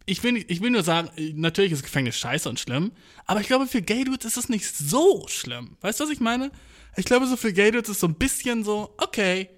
[0.07, 2.93] ich will, ich will nur sagen, natürlich ist Gefängnis scheiße und schlimm,
[3.27, 5.77] aber ich glaube, für Gay Dudes ist es nicht so schlimm.
[5.83, 6.51] Weißt du, was ich meine?
[6.97, 9.51] Ich glaube, so für Gay Dudes ist so ein bisschen so, okay,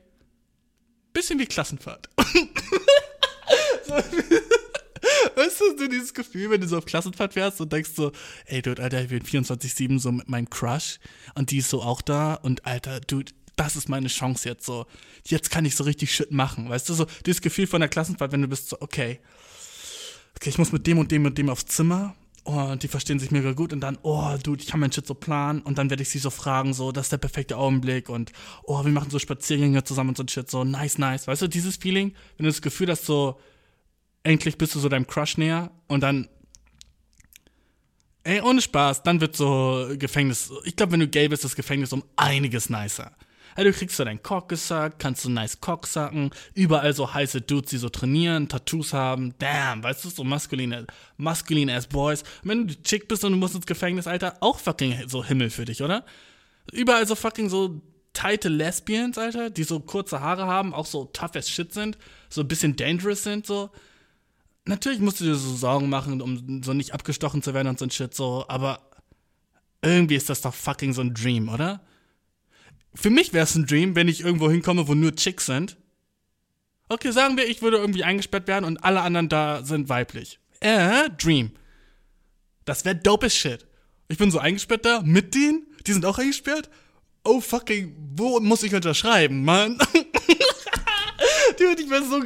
[1.12, 2.08] bisschen wie Klassenfahrt.
[5.36, 8.12] Weißt du, so dieses Gefühl, wenn du so auf Klassenfahrt fährst und denkst so,
[8.46, 10.98] ey, Dude, Alter, ich bin 24-7 so mit meinem Crush
[11.34, 14.86] und die ist so auch da und Alter, Dude, das ist meine Chance jetzt so.
[15.26, 16.68] Jetzt kann ich so richtig Shit machen.
[16.68, 19.20] Weißt du, so dieses Gefühl von der Klassenfahrt, wenn du bist so, okay,
[20.36, 23.30] okay, ich muss mit dem und dem und dem aufs Zimmer und die verstehen sich
[23.30, 26.02] mega gut und dann, oh, Dude, ich kann meinen Shit so planen und dann werde
[26.02, 29.18] ich sie so fragen, so, das ist der perfekte Augenblick und, oh, wir machen so
[29.18, 31.26] Spaziergänge zusammen und so ein Shit, so, nice, nice.
[31.26, 33.38] Weißt du, dieses Feeling, wenn du das Gefühl hast, so,
[34.28, 36.28] endlich bist du so deinem Crush näher und dann,
[38.24, 41.56] ey, ohne Spaß, dann wird so Gefängnis, ich glaube, wenn du gay bist, ist das
[41.56, 43.12] Gefängnis um einiges nicer.
[43.56, 47.40] Ja, du kriegst so deinen Cock gesackt, kannst so nice Cock sacken, überall so heiße
[47.40, 50.86] Dudes, die so trainieren, Tattoos haben, damn, weißt du, so maskuline,
[51.16, 52.22] masculine ass Boys.
[52.42, 55.50] Und wenn du Chick bist und du musst ins Gefängnis, Alter, auch fucking so Himmel
[55.50, 56.04] für dich, oder?
[56.70, 57.80] Überall so fucking so
[58.12, 62.42] tighte Lesbians, Alter, die so kurze Haare haben, auch so tough as shit sind, so
[62.42, 63.70] ein bisschen dangerous sind, so
[64.68, 67.86] natürlich musst du dir so Sorgen machen, um so nicht abgestochen zu werden und so
[67.86, 68.80] ein Shit so, aber
[69.82, 71.80] irgendwie ist das doch fucking so ein Dream, oder?
[72.94, 75.76] Für mich wäre es ein Dream, wenn ich irgendwo hinkomme, wo nur Chicks sind.
[76.88, 80.40] Okay, sagen wir, ich würde irgendwie eingesperrt werden und alle anderen da sind weiblich.
[80.60, 81.52] Äh, Dream.
[82.64, 83.66] Das wäre dope as shit.
[84.08, 85.66] Ich bin so eingesperrt da, mit denen?
[85.86, 86.70] Die sind auch eingesperrt?
[87.24, 89.78] Oh fucking, wo muss ich unterschreiben, Mann?
[91.56, 92.22] Dude, ich bin so.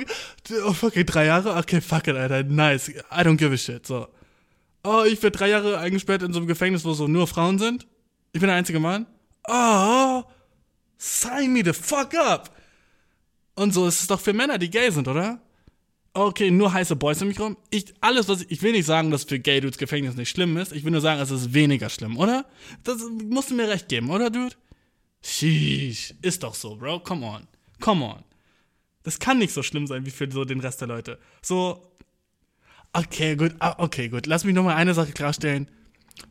[0.67, 1.57] Oh, fuck, drei Jahre?
[1.57, 2.43] Okay, fuck it, Alter.
[2.45, 2.89] Nice.
[2.89, 3.87] I don't give a shit.
[3.87, 4.09] So.
[4.85, 7.87] Oh, ich werde drei Jahre eingesperrt in so einem Gefängnis, wo so nur Frauen sind.
[8.33, 9.07] Ich bin der einzige Mann.
[9.49, 10.23] Oh,
[10.99, 12.57] sign me the fuck up.
[13.55, 15.41] Und so ist es doch für Männer, die gay sind, oder?
[16.15, 17.57] Okay, nur heiße Boys um mich rum.
[17.71, 20.59] Ich, alles, was ich, ich will nicht sagen, dass für Gay Dudes Gefängnis nicht schlimm
[20.59, 20.73] ist.
[20.73, 22.45] Ich will nur sagen, es ist weniger schlimm, oder?
[22.85, 24.55] Das musst du mir recht geben, oder, Dude?
[25.23, 26.15] Sheesh.
[26.21, 27.01] Ist doch so, Bro.
[27.01, 27.49] Come on.
[27.81, 28.25] Come on.
[29.03, 31.19] Das kann nicht so schlimm sein wie für so den Rest der Leute.
[31.41, 31.83] So,
[32.93, 34.27] okay, gut, ah, okay, gut.
[34.27, 35.69] Lass mich nochmal eine Sache klarstellen.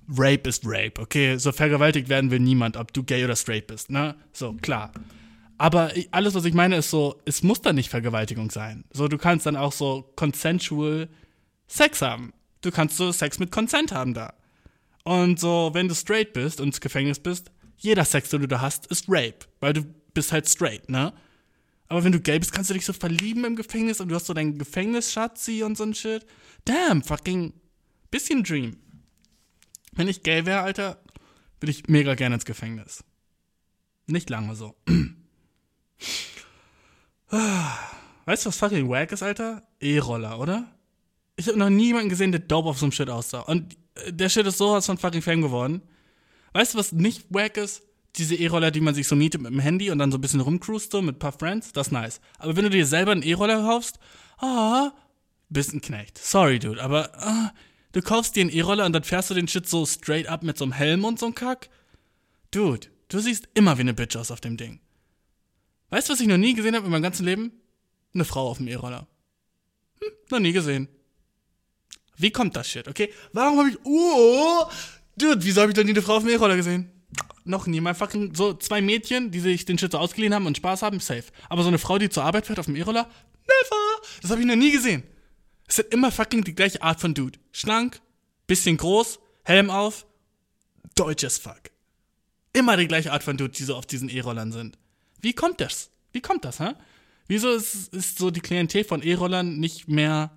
[0.08, 1.38] Rape ist Rape, okay?
[1.38, 4.16] So vergewaltigt werden will niemand, ob du gay oder straight bist, ne?
[4.32, 4.92] So, klar.
[5.58, 8.84] Aber alles, was ich meine, ist so, es muss dann nicht Vergewaltigung sein.
[8.92, 11.08] So, du kannst dann auch so consensual
[11.68, 12.34] Sex haben.
[12.62, 14.34] Du kannst so Sex mit Consent haben da.
[15.04, 18.62] Und so, wenn du straight bist und ins Gefängnis bist, jeder Sex, den du da
[18.62, 19.40] hast, ist Rape.
[19.60, 21.14] Weil du bist halt straight, ne?
[21.92, 24.26] Aber wenn du gay bist, kannst du dich so verlieben im Gefängnis und du hast
[24.26, 26.26] so deinen Gefängnisschatzi und so ein Shit.
[26.64, 27.52] Damn, fucking
[28.10, 28.78] bisschen Dream.
[29.92, 31.04] Wenn ich gay wäre, Alter,
[31.60, 33.04] würde ich mega gerne ins Gefängnis.
[34.08, 34.74] Nicht lange so.
[37.28, 39.68] Weißt du, was fucking wack ist, Alter?
[39.82, 40.74] E-Roller, oder?
[41.36, 43.42] Ich habe noch niemanden gesehen, der dope auf so einem Shit aussah.
[43.42, 45.82] Und äh, der Shit ist sowas von fucking Fame geworden.
[46.54, 47.84] Weißt du, was nicht wack ist?
[48.18, 50.42] Diese E-Roller, die man sich so mietet mit dem Handy und dann so ein bisschen
[50.42, 52.22] rumcruist so mit ein paar Friends, das ist nice.
[52.40, 54.00] Aber wenn du dir selber einen E-Roller kaufst,
[54.40, 54.92] ah,
[55.50, 56.18] bist ein Knecht.
[56.18, 57.54] Sorry, Dude, aber ah,
[57.94, 60.58] du kaufst dir einen E-Roller und dann fährst du den Shit so straight up mit
[60.58, 61.70] so einem Helm und so einem Kack.
[62.52, 64.80] Dude, du siehst immer wie eine Bitch aus auf dem Ding.
[65.90, 67.52] Weißt du, was ich noch nie gesehen habe in meinem ganzen Leben?
[68.14, 69.08] Eine Frau auf dem E-Roller.
[70.02, 70.90] Hm, noch nie gesehen.
[72.18, 73.14] Wie kommt das Shit, okay?
[73.34, 73.78] Warum habe ich.
[73.84, 74.66] Oh!
[75.18, 77.01] Dude, wieso habe ich noch nie eine Frau auf dem E-Roller gesehen?
[77.44, 77.82] Noch nie.
[77.82, 81.00] Mal fucking so zwei Mädchen, die sich den Shit so ausgeliehen haben und Spaß haben,
[81.00, 81.26] safe.
[81.50, 83.10] Aber so eine Frau, die zur Arbeit fährt auf dem E-Roller,
[83.42, 84.08] never.
[84.22, 85.04] Das habe ich noch nie gesehen.
[85.68, 87.40] Es ist immer fucking die gleiche Art von Dude.
[87.52, 88.02] Schlank,
[88.48, 90.06] bisschen groß, Helm auf,
[90.96, 91.62] deutsch as fuck.
[92.54, 94.78] Immer die gleiche Art von Dude, die so auf diesen E-Rollern sind.
[95.22, 95.90] Wie kommt das?
[96.12, 96.74] Wie kommt das, hä?
[97.28, 100.32] Wieso ist, ist so die Klientel von E-Rollern nicht mehr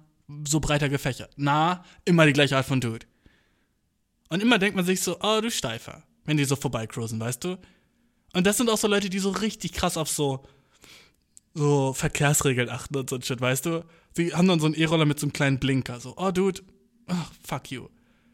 [0.46, 1.32] so breiter gefächert?
[1.36, 3.06] Na, immer die gleiche Art von Dude.
[4.28, 7.58] Und immer denkt man sich so, oh, du Steifer, wenn die so vorbeicruisen, weißt du?
[8.32, 10.44] Und das sind auch so Leute, die so richtig krass auf so,
[11.54, 13.84] so Verkehrsregeln achten und so ein Shit, weißt du?
[14.14, 16.62] Sie haben dann so einen E-Roller mit so einem kleinen Blinker, so, oh, Dude,
[17.08, 17.14] oh,
[17.46, 17.88] fuck you.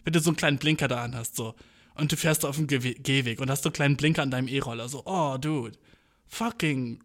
[0.04, 1.54] Wenn du so einen kleinen Blinker da an hast, so,
[1.94, 4.48] und du fährst auf dem Ge Gehweg und hast so einen kleinen Blinker an deinem
[4.48, 5.78] E-Roller, so, oh, Dude,
[6.26, 7.02] fucking.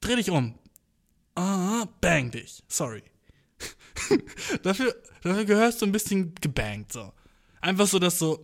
[0.00, 0.54] Dreh dich um.
[1.34, 2.62] Ah, bang dich.
[2.68, 3.02] Sorry.
[4.62, 7.12] dafür, dafür gehörst du ein bisschen gebankt, so.
[7.60, 8.42] Einfach so, dass so,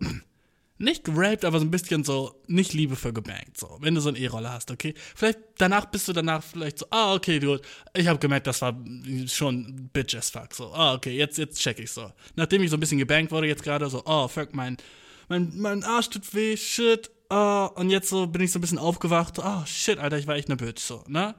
[0.79, 3.79] nicht geraped, aber so ein bisschen so, nicht liebevoll gebankt, so.
[3.81, 4.95] Wenn du so einen E-Roller hast, okay?
[5.15, 7.59] Vielleicht danach bist du danach vielleicht so, ah, okay, du,
[7.95, 8.77] ich habe gemerkt, das war
[9.27, 10.73] schon bitch as fuck, so.
[10.73, 12.13] Ah, okay, jetzt, jetzt check ich so.
[12.35, 14.77] Nachdem ich so ein bisschen gebankt wurde, jetzt gerade so, oh, fuck, mein,
[15.29, 18.79] mein, mein Arsch tut weh, shit, oh, und jetzt so bin ich so ein bisschen
[18.79, 21.35] aufgewacht, oh, shit, Alter, ich war echt ne Bitch, so, ne?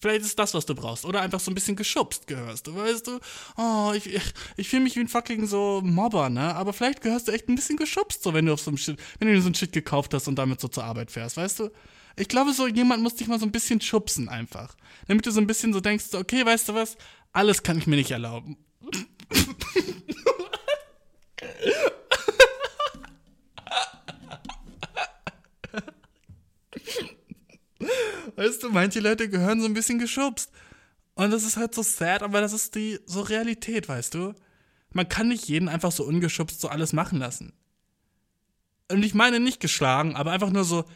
[0.00, 1.04] Vielleicht ist das, was du brauchst.
[1.04, 3.18] Oder einfach so ein bisschen geschubst gehörst du, weißt du?
[3.56, 4.22] Oh, ich, ich,
[4.56, 6.54] ich fühle mich wie ein fucking so Mobber, ne?
[6.54, 8.98] Aber vielleicht gehörst du echt ein bisschen geschubst, so wenn du auf so einem Shit,
[9.18, 11.70] wenn du so ein Shit gekauft hast und damit so zur Arbeit fährst, weißt du?
[12.16, 14.74] Ich glaube, so jemand muss dich mal so ein bisschen schubsen einfach.
[15.06, 16.96] Damit du so ein bisschen so denkst, okay, weißt du was?
[17.32, 18.56] Alles kann ich mir nicht erlauben.
[28.40, 30.50] Weißt du, manche Leute gehören so ein bisschen geschubst.
[31.14, 34.34] Und das ist halt so sad, aber das ist die so Realität, weißt du?
[34.94, 37.52] Man kann nicht jeden einfach so ungeschubst so alles machen lassen.
[38.90, 40.86] Und ich meine nicht geschlagen, aber einfach nur so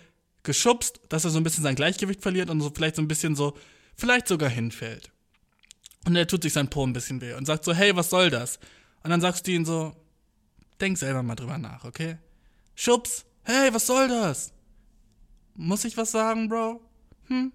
[0.43, 3.37] geschubst, dass er so ein bisschen sein Gleichgewicht verliert und so vielleicht so ein bisschen
[3.37, 3.59] so,
[3.95, 5.13] vielleicht sogar hinfällt.
[6.07, 8.31] Und er tut sich sein Po ein bisschen weh und sagt so, hey, was soll
[8.31, 8.59] das?
[9.03, 9.95] Und dann sagst du ihm so,
[10.81, 12.17] denk selber mal drüber nach, okay?
[12.75, 14.55] Schubs, hey, was soll das?
[15.57, 16.81] Muss ich was sagen, Bro?
[17.29, 17.53] Hm?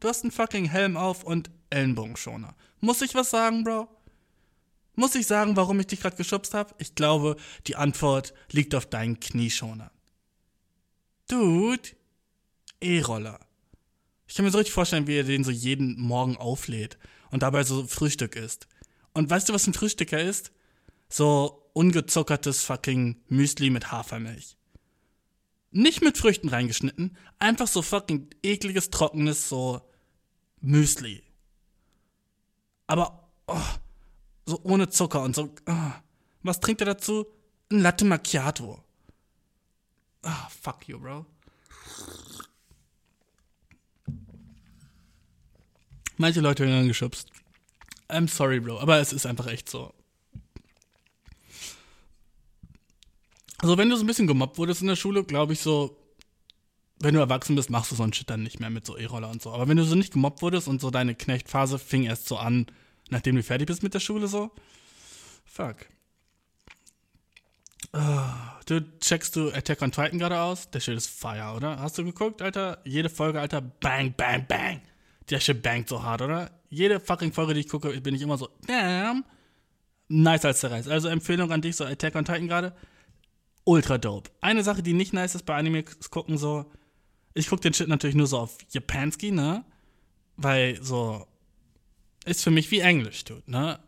[0.00, 2.54] Du hast einen fucking Helm auf und Ellenbogenschoner.
[2.80, 3.88] Muss ich was sagen, Bro?
[4.94, 6.74] Muss ich sagen, warum ich dich gerade geschubst habe?
[6.78, 9.90] Ich glaube, die Antwort liegt auf deinen Knieschoner.
[11.28, 11.88] Dude,
[12.80, 13.40] E-Roller.
[14.26, 16.98] Ich kann mir so richtig vorstellen, wie er den so jeden Morgen auflädt
[17.30, 18.66] und dabei so Frühstück isst.
[19.14, 20.52] Und weißt du, was ein Frühstücker ist?
[21.08, 24.56] So ungezuckertes fucking Müsli mit Hafermilch.
[25.72, 29.80] Nicht mit Früchten reingeschnitten, einfach so fucking ekliges, trockenes, so
[30.60, 31.22] Müsli.
[32.86, 33.58] Aber oh,
[34.46, 35.54] so ohne Zucker und so.
[35.66, 35.92] Oh.
[36.42, 37.26] Was trinkt er dazu?
[37.70, 38.84] Ein Latte Macchiato.
[40.22, 41.26] Ah, oh, fuck you, bro.
[46.18, 47.30] Manche Leute werden geschubst.
[48.08, 49.94] I'm sorry, Bro, aber es ist einfach echt so.
[53.62, 55.96] Also, wenn du so ein bisschen gemobbt wurdest in der Schule, glaube ich so,
[56.98, 59.30] wenn du erwachsen bist, machst du so einen Shit dann nicht mehr mit so E-Roller
[59.30, 59.52] und so.
[59.52, 62.66] Aber wenn du so nicht gemobbt wurdest und so deine Knechtphase fing erst so an,
[63.08, 64.50] nachdem du fertig bist mit der Schule, so,
[65.44, 65.76] fuck.
[67.92, 68.00] Oh,
[68.66, 70.68] du checkst du Attack on Titan gerade aus?
[70.70, 71.78] Der Shit ist fire, oder?
[71.78, 72.78] Hast du geguckt, Alter?
[72.84, 74.80] Jede Folge, Alter, bang, bang, bang.
[75.30, 76.50] Der Shit bangt so hart, oder?
[76.68, 79.24] Jede fucking Folge, die ich gucke, bin ich immer so, damn.
[80.08, 80.88] Nice als der Reis.
[80.88, 82.74] Also Empfehlung an dich, so Attack on Titan gerade
[83.64, 84.30] ultra dope.
[84.40, 86.70] Eine Sache, die nicht nice ist bei Animes gucken, so,
[87.34, 89.64] ich gucke den Shit natürlich nur so auf Japanski, ne?
[90.36, 91.26] Weil so,
[92.24, 93.78] ist für mich wie Englisch, tut, ne?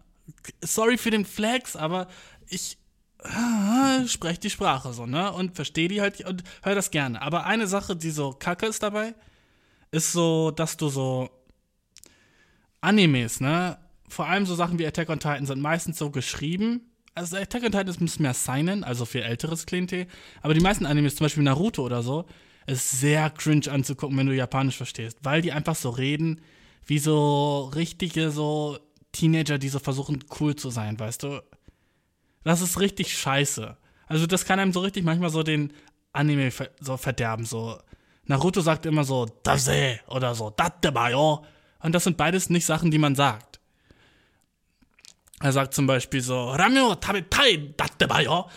[0.62, 2.08] Sorry für den Flex, aber
[2.48, 2.78] ich
[3.22, 5.32] ah, spreche die Sprache so, ne?
[5.32, 7.20] Und verstehe die halt und höre das gerne.
[7.22, 9.14] Aber eine Sache, die so kacke ist dabei,
[9.90, 11.30] ist so, dass du so
[12.80, 13.78] Animes, ne?
[14.08, 16.82] Vor allem so Sachen wie Attack on Titan sind meistens so geschrieben,
[17.14, 20.06] also Attack on Titan ist ein bisschen mehr Seinen, also für älteres Klientel.
[20.42, 22.24] Aber die meisten Animes, zum Beispiel Naruto oder so,
[22.66, 25.18] ist sehr cringe anzugucken, wenn du Japanisch verstehst.
[25.22, 26.40] Weil die einfach so reden,
[26.86, 28.78] wie so richtige so
[29.12, 31.42] Teenager, die so versuchen, cool zu sein, weißt du?
[32.42, 33.76] Das ist richtig scheiße.
[34.06, 35.72] Also das kann einem so richtig manchmal so den
[36.12, 37.44] Anime so verderben.
[37.44, 37.78] So
[38.26, 41.44] Naruto sagt immer so Dase oder so Datte Bayo.
[41.80, 43.53] Und das sind beides nicht Sachen, die man sagt.
[45.40, 48.48] Er sagt zum Beispiel so, Ramyo tabetai datte bayo.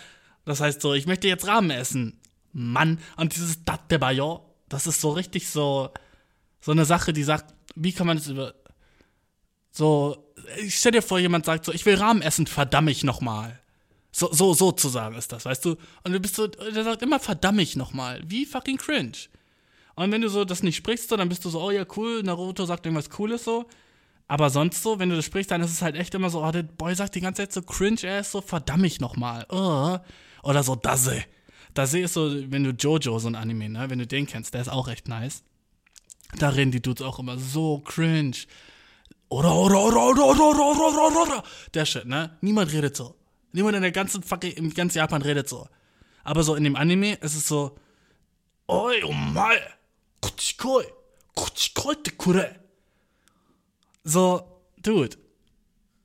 [0.44, 2.20] Das heißt so, ich möchte jetzt Ramen essen.
[2.52, 2.98] Mann.
[3.16, 5.90] Und dieses datte bayo, das ist so richtig so,
[6.60, 8.54] so eine Sache, die sagt, wie kann man das über,
[9.70, 13.60] so, ich stell dir vor, jemand sagt so, ich will Rahmen essen, verdamm ich nochmal.
[14.10, 15.76] So, so, sozusagen ist das, weißt du?
[16.02, 18.22] Und du bist so, der sagt immer verdamm ich nochmal.
[18.26, 19.28] Wie fucking cringe.
[19.94, 22.22] Und wenn du so das nicht sprichst, so, dann bist du so, oh ja, cool,
[22.22, 23.66] Naruto sagt irgendwas Cooles so.
[24.28, 26.50] Aber sonst so, wenn du das sprichst, dann ist es halt echt immer so, oh,
[26.50, 29.46] der Boy sagt die ganze Zeit so cringe, er ist so verdamm ich nochmal.
[29.48, 29.98] Oh.
[30.42, 31.24] Oder so Dase.
[31.72, 34.60] Dase ist so, wenn du Jojo, so ein Anime, ne, wenn du den kennst, der
[34.60, 35.42] ist auch echt nice.
[36.38, 38.36] Da reden die Dudes auch immer so cringe.
[39.30, 41.42] Oder, oder, oder, oder, oder, oder, oder, oder, oder.
[41.72, 42.36] Der Shit, ne?
[42.42, 43.14] Niemand redet so.
[43.52, 45.68] Niemand in der ganzen fucking, im ganzen Japan redet so.
[46.22, 47.78] Aber so in dem Anime ist es so,
[48.68, 49.58] Oi, omae,
[50.20, 50.84] kuchikoi,
[51.34, 52.54] kuchikoi te kure.
[54.08, 54.40] So,
[54.78, 55.18] Dude,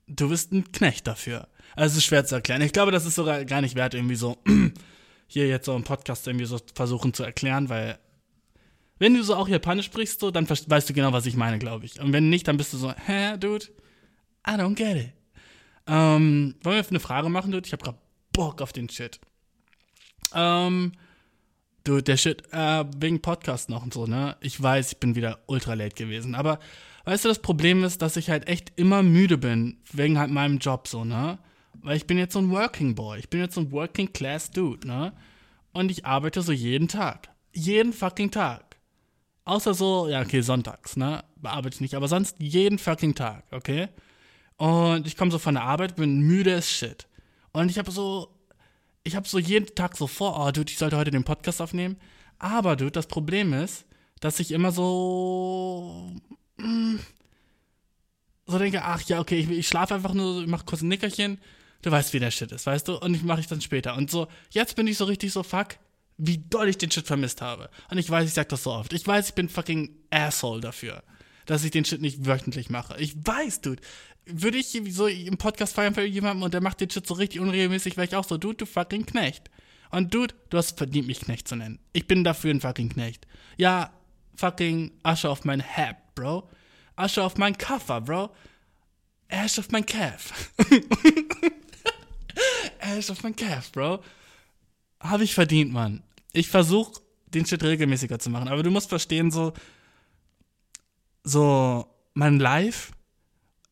[0.06, 1.48] du bist ein Knecht dafür.
[1.74, 2.60] Also es ist schwer zu erklären.
[2.60, 4.36] Ich glaube, das ist sogar gar nicht wert, irgendwie so
[5.26, 7.98] hier jetzt so im Podcast irgendwie so versuchen zu erklären, weil
[8.98, 11.86] wenn du so auch Japanisch sprichst, so, dann weißt du genau, was ich meine, glaube
[11.86, 11.98] ich.
[11.98, 13.68] Und wenn nicht, dann bist du so, hä, Dude,
[14.46, 15.12] I don't get it.
[15.86, 17.66] Ähm, wollen wir eine Frage machen, Dude?
[17.66, 17.98] Ich habe gerade
[18.34, 19.18] Bock auf den Shit.
[20.34, 20.92] Ähm,
[21.84, 24.36] Dude, der Shit, äh, wegen Podcast noch und so, ne?
[24.42, 26.58] Ich weiß, ich bin wieder ultra late gewesen, aber
[27.04, 30.58] weißt du, das Problem ist, dass ich halt echt immer müde bin, wegen halt meinem
[30.58, 31.38] Job so, ne?
[31.82, 34.50] Weil ich bin jetzt so ein Working Boy, ich bin jetzt so ein Working Class
[34.50, 35.12] Dude, ne?
[35.72, 37.28] Und ich arbeite so jeden Tag.
[37.52, 38.76] Jeden fucking Tag.
[39.44, 41.24] Außer so, ja, okay, sonntags, ne?
[41.36, 43.88] Bearbeite ich nicht, aber sonst jeden fucking Tag, okay?
[44.56, 47.06] Und ich komme so von der Arbeit, bin müde as shit.
[47.52, 48.28] Und ich habe so,
[49.02, 51.96] ich habe so jeden Tag so vor, oh, Dude, ich sollte heute den Podcast aufnehmen.
[52.38, 53.84] Aber, Dude, das Problem ist,
[54.20, 56.16] dass ich immer so,
[56.56, 56.96] mm,
[58.46, 61.38] so denke, ach ja, okay, ich, ich schlafe einfach nur, ich mache kurz ein Nickerchen.
[61.82, 62.98] Du weißt, wie der Shit ist, weißt du?
[62.98, 63.96] Und ich mache ich dann später.
[63.96, 65.76] Und so, jetzt bin ich so richtig so, fuck,
[66.16, 67.68] wie doll ich den Shit vermisst habe.
[67.90, 68.92] Und ich weiß, ich sag das so oft.
[68.92, 71.02] Ich weiß, ich bin fucking Asshole dafür,
[71.46, 72.96] dass ich den Shit nicht wöchentlich mache.
[72.98, 73.82] Ich weiß, Dude.
[74.26, 77.40] Würde ich so im Podcast feiern für jemanden und der macht den Shit so richtig
[77.40, 79.50] unregelmäßig, wäre ich auch so, Dude, du fucking Knecht.
[79.90, 81.78] Und Dude, du hast verdient, mich Knecht zu nennen.
[81.92, 83.26] Ich bin dafür ein fucking Knecht.
[83.58, 83.92] Ja,
[84.34, 86.48] fucking Asche auf mein Hab, Bro.
[86.96, 88.30] Asche auf mein Kaffer, Bro.
[89.28, 90.52] Ash auf mein Calf.
[92.78, 94.02] Ash auf mein Calf, Bro.
[95.00, 96.02] Habe ich verdient, Mann.
[96.32, 98.48] Ich versuche, den Shit regelmäßiger zu machen.
[98.48, 99.52] Aber du musst verstehen, so,
[101.24, 102.92] so, mein Live,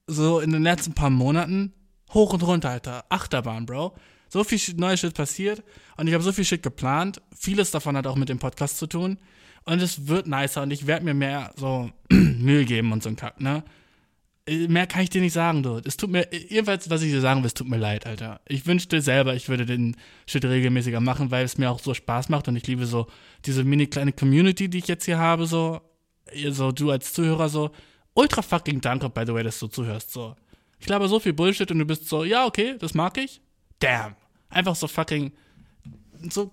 [0.07, 1.73] so in den letzten paar Monaten,
[2.13, 3.05] hoch und runter, Alter.
[3.09, 3.95] Achterbahn, Bro.
[4.29, 5.63] So viel neues Shit passiert
[5.97, 7.21] und ich habe so viel Shit geplant.
[7.37, 9.19] Vieles davon hat auch mit dem Podcast zu tun.
[9.65, 13.17] Und es wird nicer und ich werde mir mehr so Mühe geben und so ein
[13.17, 13.63] Kack, ne?
[14.47, 15.81] Äh, mehr kann ich dir nicht sagen, du.
[15.85, 18.41] Es tut mir, jedenfalls, was ich dir sagen will, es tut mir leid, Alter.
[18.49, 19.97] Ich wünschte selber, ich würde den
[20.27, 23.07] Shit regelmäßiger machen, weil es mir auch so Spaß macht und ich liebe so
[23.45, 25.81] diese mini kleine Community, die ich jetzt hier habe, so.
[26.51, 27.71] So, du als Zuhörer, so.
[28.15, 30.35] Ultra fucking danke, by the way, dass du zuhörst, so.
[30.79, 33.41] Ich glaube so viel Bullshit und du bist so, ja, okay, das mag ich.
[33.79, 34.17] Damn.
[34.49, 35.33] Einfach so fucking,
[36.31, 36.53] so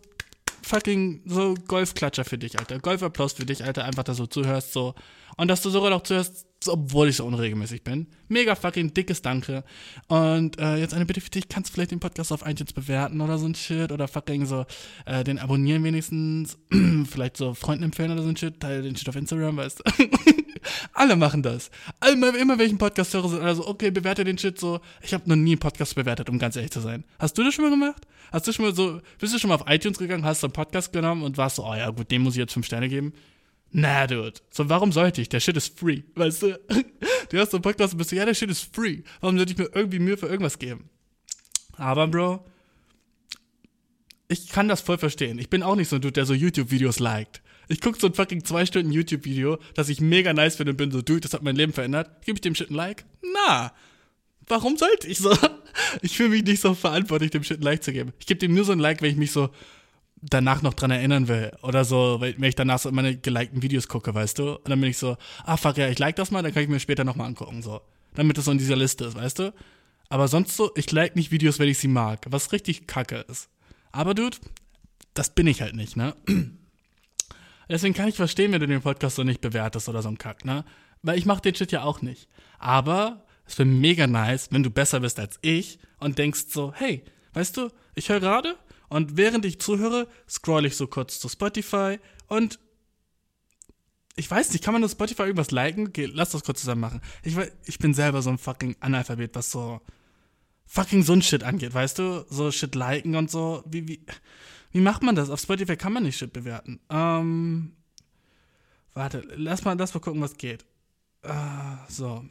[0.63, 2.79] fucking so Golfklatscher für dich, Alter.
[2.79, 3.85] Golfapplaus für dich, Alter.
[3.85, 4.95] Einfach, dass du zuhörst, so.
[5.37, 8.07] Und dass du sogar noch zuhörst, obwohl ich so unregelmäßig bin.
[8.27, 9.63] Mega fucking dickes Danke.
[10.07, 13.21] Und äh, jetzt eine Bitte für dich, kannst du vielleicht den Podcast auf iTunes bewerten
[13.21, 14.65] oder so ein Shit oder fucking so
[15.05, 16.57] äh, den abonnieren wenigstens.
[17.09, 18.59] vielleicht so Freunden empfehlen oder so ein Shit.
[18.59, 20.35] Teil den Shit auf Instagram, weißt du.
[20.93, 21.71] alle machen das.
[22.11, 24.79] Immer, immer welchen Podcast höre, sind also okay, bewerte den Shit so.
[25.01, 27.03] Ich habe noch nie einen Podcast bewertet, um ganz ehrlich zu sein.
[27.19, 28.07] Hast du das schon mal gemacht?
[28.31, 30.53] Hast du schon mal so, bist du schon mal auf iTunes gegangen, hast so einen
[30.53, 33.13] Podcast genommen und warst so, oh ja, gut, dem muss ich jetzt fünf Sterne geben?
[33.71, 34.33] Na, dude.
[34.51, 35.29] So, warum sollte ich?
[35.29, 36.03] Der Shit ist free.
[36.15, 36.59] Weißt du?
[37.29, 39.03] Du hast so einen Podcast und bist so, ja, der Shit ist free.
[39.21, 40.89] Warum sollte ich mir irgendwie Mühe für irgendwas geben?
[41.77, 42.45] Aber, Bro,
[44.27, 45.39] ich kann das voll verstehen.
[45.39, 47.41] Ich bin auch nicht so ein Dude, der so YouTube-Videos liked.
[47.69, 50.91] Ich gucke so ein fucking zwei Stunden YouTube-Video, das ich mega nice finde und bin
[50.91, 52.25] so, Dude, das hat mein Leben verändert.
[52.25, 53.05] Gebe ich dem Shit ein Like?
[53.33, 53.71] Na,
[54.47, 55.31] warum sollte ich so?
[56.01, 58.11] Ich fühle mich nicht so verantwortlich, dem Shit ein Like zu geben.
[58.19, 59.49] Ich gebe dem nur so ein Like, wenn ich mich so
[60.21, 61.51] danach noch dran erinnern will.
[61.61, 64.55] Oder so, wenn ich danach so meine gelikten Videos gucke, weißt du?
[64.55, 65.15] Und dann bin ich so,
[65.45, 67.81] ah fuck ja, ich like das mal, dann kann ich mir später nochmal angucken, so.
[68.15, 69.53] Damit das so in dieser Liste ist, weißt du?
[70.09, 73.49] Aber sonst so, ich like nicht Videos, wenn ich sie mag, was richtig kacke ist.
[73.91, 74.37] Aber Dude,
[75.13, 76.15] das bin ich halt nicht, ne?
[77.69, 80.43] Deswegen kann ich verstehen, wenn du den Podcast so nicht bewertest oder so ein Kack,
[80.43, 80.65] ne?
[81.01, 82.27] Weil ich mach den Shit ja auch nicht.
[82.57, 87.03] Aber es wäre mega nice, wenn du besser bist als ich und denkst so, hey,
[87.33, 88.57] weißt du, ich höre gerade,
[88.89, 92.59] und während ich zuhöre, scroll ich so kurz zu Spotify und
[94.15, 95.87] ich weiß nicht, kann man auf Spotify irgendwas liken?
[95.87, 97.01] Okay, lass das kurz zusammen machen.
[97.23, 99.79] Ich, ich bin selber so ein fucking Analphabet, was so
[100.65, 102.25] fucking so ein Shit angeht, weißt du?
[102.29, 103.63] So Shit liken und so.
[103.65, 104.05] Wie, wie,
[104.71, 105.29] wie macht man das?
[105.29, 106.79] Auf Spotify kann man nicht Shit bewerten.
[106.89, 107.73] Ähm,
[108.93, 110.65] warte, lass mal, lass mal gucken, was geht.
[111.25, 112.25] Uh, so.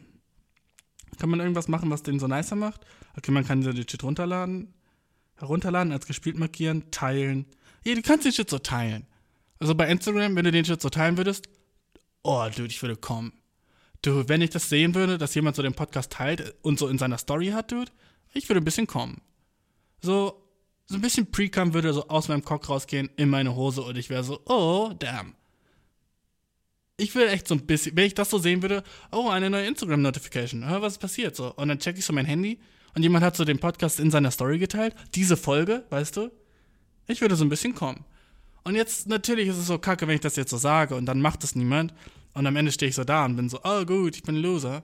[1.19, 2.85] Kann man irgendwas machen, was den so nicer macht?
[3.17, 4.73] Okay, man kann die Shit runterladen
[5.39, 7.45] herunterladen, als gespielt markieren, teilen.
[7.85, 9.05] Ja, du kannst den Shit so teilen.
[9.59, 11.49] Also bei Instagram, wenn du den Shit so teilen würdest,
[12.23, 13.33] oh, dude, ich würde kommen.
[14.01, 16.97] Du, wenn ich das sehen würde, dass jemand so den Podcast teilt und so in
[16.97, 17.91] seiner Story hat, dude,
[18.33, 19.21] ich würde ein bisschen kommen.
[20.01, 20.41] So,
[20.89, 24.09] so ein bisschen Pre-Cum würde so aus meinem Cock rausgehen in meine Hose und ich
[24.09, 25.35] wäre so, oh, damn.
[26.97, 29.67] ich will echt so ein bisschen, wenn ich das so sehen würde, oh, eine neue
[29.67, 31.53] Instagram-Notification, was ist passiert so?
[31.53, 32.59] Und dann check ich so mein Handy
[32.95, 36.31] und jemand hat so den Podcast in seiner Story geteilt, diese Folge, weißt du?
[37.07, 38.03] Ich würde so ein bisschen kommen.
[38.63, 41.21] Und jetzt, natürlich ist es so kacke, wenn ich das jetzt so sage und dann
[41.21, 41.93] macht es niemand.
[42.33, 44.41] Und am Ende stehe ich so da und bin so, oh gut, ich bin ein
[44.41, 44.83] Loser.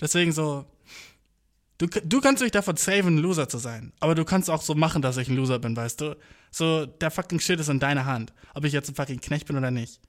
[0.00, 0.64] Deswegen so,
[1.80, 3.92] du, du kannst mich davon saven, ein Loser zu sein.
[4.00, 6.16] Aber du kannst auch so machen, dass ich ein Loser bin, weißt du?
[6.50, 8.32] So, der fucking Shit ist in deiner Hand.
[8.54, 10.00] Ob ich jetzt ein fucking Knecht bin oder nicht.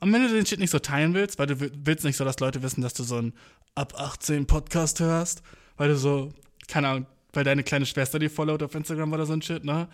[0.00, 2.40] Und wenn du den Shit nicht so teilen willst, weil du willst nicht so, dass
[2.40, 3.34] Leute wissen, dass du so einen
[3.74, 5.42] ab 18 Podcast hörst,
[5.76, 6.32] weil du so,
[6.66, 9.88] keine Ahnung, weil deine kleine Schwester die followt auf Instagram oder so ein Shit, ne?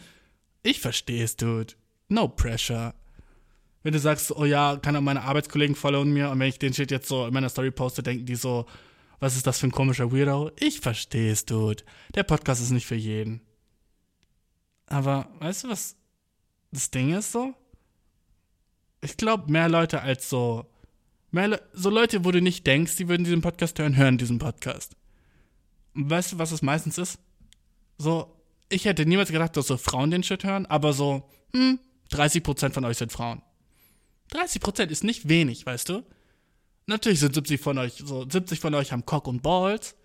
[0.63, 1.75] Ich verstehe es, Dude.
[2.09, 2.95] No pressure.
[3.83, 6.73] Wenn du sagst, oh ja, kann auch meine Arbeitskollegen followen mir und wenn ich den
[6.73, 8.67] Shit jetzt so in meiner Story poste, denken die so,
[9.19, 10.51] was ist das für ein komischer Weirdo?
[10.59, 11.85] Ich verstehe es, Dude.
[12.15, 13.41] Der Podcast ist nicht für jeden.
[14.87, 15.97] Aber weißt du, was
[16.73, 17.55] das Ding ist so?
[19.01, 20.67] Ich glaube, mehr Leute als so.
[21.31, 24.39] Mehr Le so Leute, wo du nicht denkst, die würden diesen Podcast hören, hören diesen
[24.39, 24.97] Podcast.
[25.95, 27.19] Und weißt du, was es meistens ist?
[27.99, 28.37] So,
[28.69, 31.79] ich hätte niemals gedacht, dass so Frauen den Shit hören, aber so, hm,
[32.11, 33.43] 30% von euch sind Frauen.
[34.33, 36.05] 30% ist nicht wenig, weißt du?
[36.87, 39.97] Natürlich sind 70 von euch, so 70 von euch haben Cock und Balls,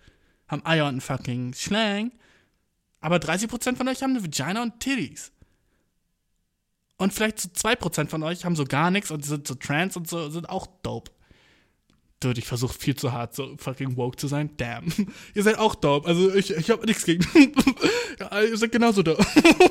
[0.47, 2.11] haben Eier und fucking Schlang,
[2.99, 5.31] aber 30% von euch haben eine Vagina und Titties.
[6.97, 10.07] Und vielleicht so 2% von euch haben so gar nichts und sind so trans und
[10.07, 11.11] so, sind auch dope.
[12.19, 14.51] Dude, ich versuche viel zu hart so fucking woke zu sein.
[14.57, 14.93] Damn.
[15.33, 16.07] ihr seid auch dope.
[16.07, 17.25] Also ich, ich habe nichts gegen.
[18.19, 19.25] ja, ihr seid genauso dope.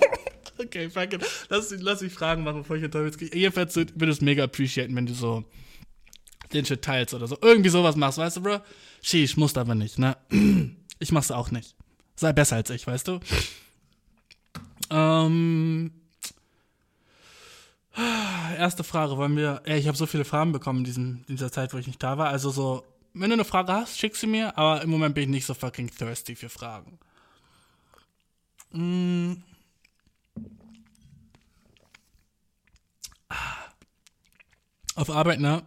[0.58, 1.24] okay, fuck it.
[1.48, 3.30] Lass, lass mich Fragen machen, bevor ich in Teufels gehe.
[3.32, 5.44] Jedenfalls würde es mega appreciaten, wenn du so
[6.52, 7.38] den Shit teilst oder so.
[7.40, 8.60] Irgendwie sowas machst, weißt du, Bro?
[9.02, 10.16] Sheesh, musst aber nicht, ne?
[11.02, 11.74] Ich mach's auch nicht.
[12.14, 13.20] Sei besser als ich, weißt du?
[14.90, 15.92] Ähm,
[18.56, 19.62] Erste Frage, wollen wir.
[19.64, 22.02] Ey, ich habe so viele Fragen bekommen in, diesem, in dieser Zeit, wo ich nicht
[22.02, 22.28] da war.
[22.28, 22.84] Also so,
[23.14, 25.54] wenn du eine Frage hast, schick sie mir, aber im Moment bin ich nicht so
[25.54, 26.98] fucking thirsty für Fragen.
[28.72, 29.34] Mm.
[34.94, 35.62] Auf Arbeit, ne?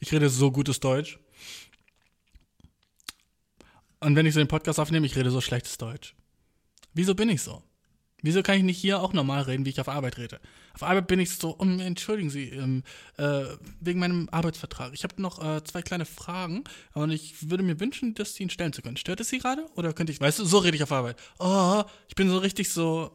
[0.00, 1.18] Ich rede so gutes Deutsch.
[4.00, 6.14] Und wenn ich so den Podcast aufnehme, ich rede so schlechtes Deutsch.
[6.94, 7.62] Wieso bin ich so?
[8.20, 10.40] Wieso kann ich nicht hier auch normal reden, wie ich auf Arbeit rede?
[10.74, 12.82] Auf Arbeit bin ich so, um, entschuldigen Sie, ähm,
[13.16, 13.44] äh,
[13.80, 14.92] wegen meinem Arbeitsvertrag.
[14.92, 18.50] Ich habe noch äh, zwei kleine Fragen und ich würde mir wünschen, dass Sie ihn
[18.50, 18.96] stellen zu können.
[18.96, 19.66] Stört es Sie gerade?
[19.76, 21.16] Oder könnte ich, weißt du, so rede ich auf Arbeit.
[21.38, 23.12] Oh, ich bin so richtig so,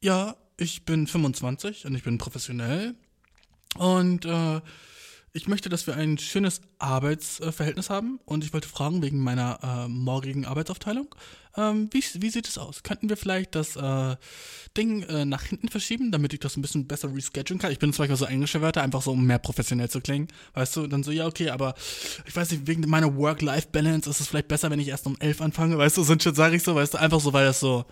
[0.00, 2.96] ja, ich bin 25 und ich bin professionell
[3.76, 4.60] und äh,
[5.34, 9.88] ich möchte, dass wir ein schönes Arbeitsverhältnis haben und ich wollte fragen wegen meiner äh,
[9.88, 11.14] morgigen Arbeitsaufteilung.
[11.56, 12.82] Ähm, wie, wie sieht es aus?
[12.82, 14.16] Könnten wir vielleicht das äh,
[14.76, 17.72] Ding äh, nach hinten verschieben, damit ich das ein bisschen besser reschedulen kann?
[17.72, 20.28] Ich bin Beispiel so englische Wörter, einfach so, um mehr professionell zu klingen.
[20.52, 21.74] Weißt du, dann so, ja, okay, aber
[22.26, 25.40] ich weiß nicht, wegen meiner Work-Life-Balance ist es vielleicht besser, wenn ich erst um elf
[25.40, 25.78] anfange.
[25.78, 27.86] Weißt du, so ein Shit sage ich so, weißt du, einfach so, weil das so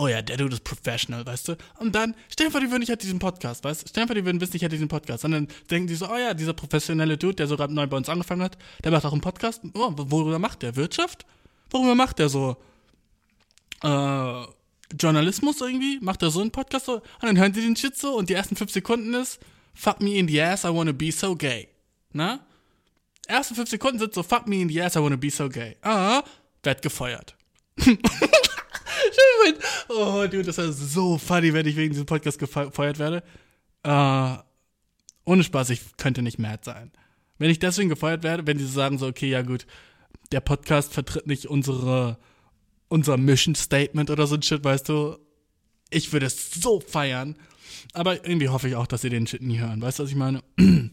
[0.00, 1.56] oh ja, der Dude ist professional, weißt du?
[1.78, 3.88] Und dann, stell dir vor, die würden, ich hätte diesen Podcast, weißt du?
[3.88, 5.24] Stell dir vor, die würden wissen, ich hätte diesen Podcast.
[5.26, 7.98] Und dann denken die so, oh ja, dieser professionelle Dude, der so gerade neu bei
[7.98, 9.60] uns angefangen hat, der macht auch einen Podcast.
[9.74, 10.74] Oh, worüber macht der?
[10.76, 11.26] Wirtschaft?
[11.68, 12.56] Worüber macht der so?
[13.82, 14.44] Äh,
[14.98, 15.98] Journalismus irgendwie?
[16.00, 16.94] Macht er so einen Podcast so?
[16.94, 19.38] Und dann hören die den Shit so und die ersten fünf Sekunden ist,
[19.74, 21.68] fuck me in the ass, I wanna be so gay.
[22.12, 22.40] Na?
[23.26, 25.76] Ersten fünf Sekunden sind so, fuck me in the ass, I wanna be so gay.
[25.82, 26.22] Ah,
[26.62, 27.36] werd gefeuert.
[29.88, 33.22] oh, dude, das wäre so funny, wenn ich wegen diesem Podcast gefeuert werde.
[33.86, 34.38] Uh,
[35.24, 36.92] ohne Spaß, ich könnte nicht mad sein.
[37.38, 39.66] Wenn ich deswegen gefeuert werde, wenn die sagen so, okay, ja gut,
[40.32, 42.18] der Podcast vertritt nicht unsere,
[42.88, 45.18] unser Mission Statement oder so ein Shit, weißt du,
[45.90, 47.36] ich würde es so feiern.
[47.92, 49.80] Aber irgendwie hoffe ich auch, dass sie den Shit nie hören.
[49.80, 50.42] Weißt du, was ich meine?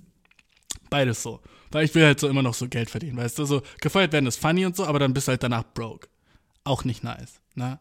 [0.89, 1.41] Beides so.
[1.72, 3.45] Weil ich will halt so immer noch so Geld verdienen, weißt du?
[3.45, 6.07] So, gefeuert werden ist funny und so, aber dann bist du halt danach broke.
[6.63, 7.80] Auch nicht nice, ne?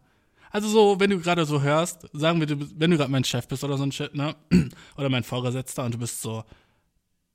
[0.56, 3.62] Also so, wenn du gerade so hörst, sagen wir, wenn du gerade mein Chef bist
[3.62, 4.34] oder so ein Shit, ne?
[4.96, 6.44] Oder mein Vorgesetzter und du bist so,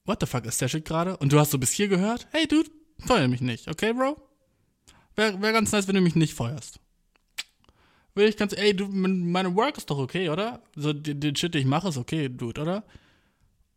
[0.05, 1.17] what the fuck ist der Shit gerade?
[1.17, 4.19] Und du hast so bis hier gehört, hey Dude, feuer mich nicht, okay, Bro?
[5.15, 6.79] Wäre wär ganz nice, wenn du mich nicht feuerst.
[8.15, 10.63] Will ich ganz, ey, du, meine Work ist doch okay, oder?
[10.75, 12.83] So, den, Shit, den ich mache, ist okay, Dude, oder?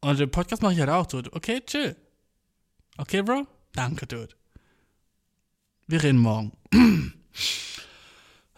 [0.01, 1.31] Und den Podcast mache ich halt auch, Dude.
[1.35, 1.95] Okay, chill.
[2.97, 3.47] Okay, Bro?
[3.75, 4.35] Danke, Dude.
[5.87, 6.53] Wir reden morgen.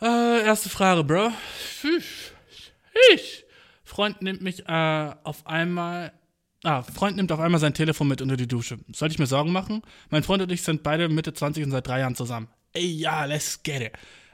[0.01, 1.33] Äh, erste Frage, Bro.
[3.15, 3.45] Ich.
[3.83, 6.13] Freund nimmt mich äh, auf einmal.
[6.65, 8.79] Ah, Freund nimmt auf einmal sein Telefon mit unter die Dusche.
[8.93, 9.83] Sollte ich mir Sorgen machen?
[10.11, 12.49] Mein Freund und ich sind beide Mitte 20 und seit drei Jahren zusammen.
[12.73, 13.93] Ey, ja, let's get it.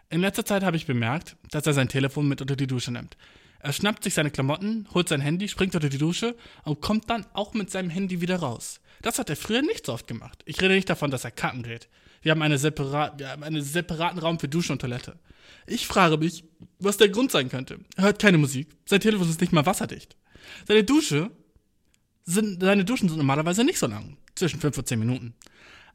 [0.09, 3.17] In letzter Zeit habe ich bemerkt, dass er sein Telefon mit unter die Dusche nimmt.
[3.61, 6.35] Er schnappt sich seine Klamotten, holt sein Handy, springt unter die Dusche
[6.65, 8.81] und kommt dann auch mit seinem Handy wieder raus.
[9.03, 10.43] Das hat er früher nicht so oft gemacht.
[10.45, 11.89] Ich rede nicht davon, dass er kacken geht.
[12.23, 15.19] Wir haben, eine separat, wir haben einen separaten Raum für Dusche und Toilette.
[15.67, 16.45] Ich frage mich,
[16.79, 17.79] was der Grund sein könnte.
[17.97, 18.69] Er hört keine Musik.
[18.87, 20.17] Sein Telefon ist nicht mal wasserdicht.
[20.67, 21.31] Seine Dusche
[22.25, 24.17] sind, seine Duschen sind normalerweise nicht so lang.
[24.35, 25.35] Zwischen 5 und 10 Minuten.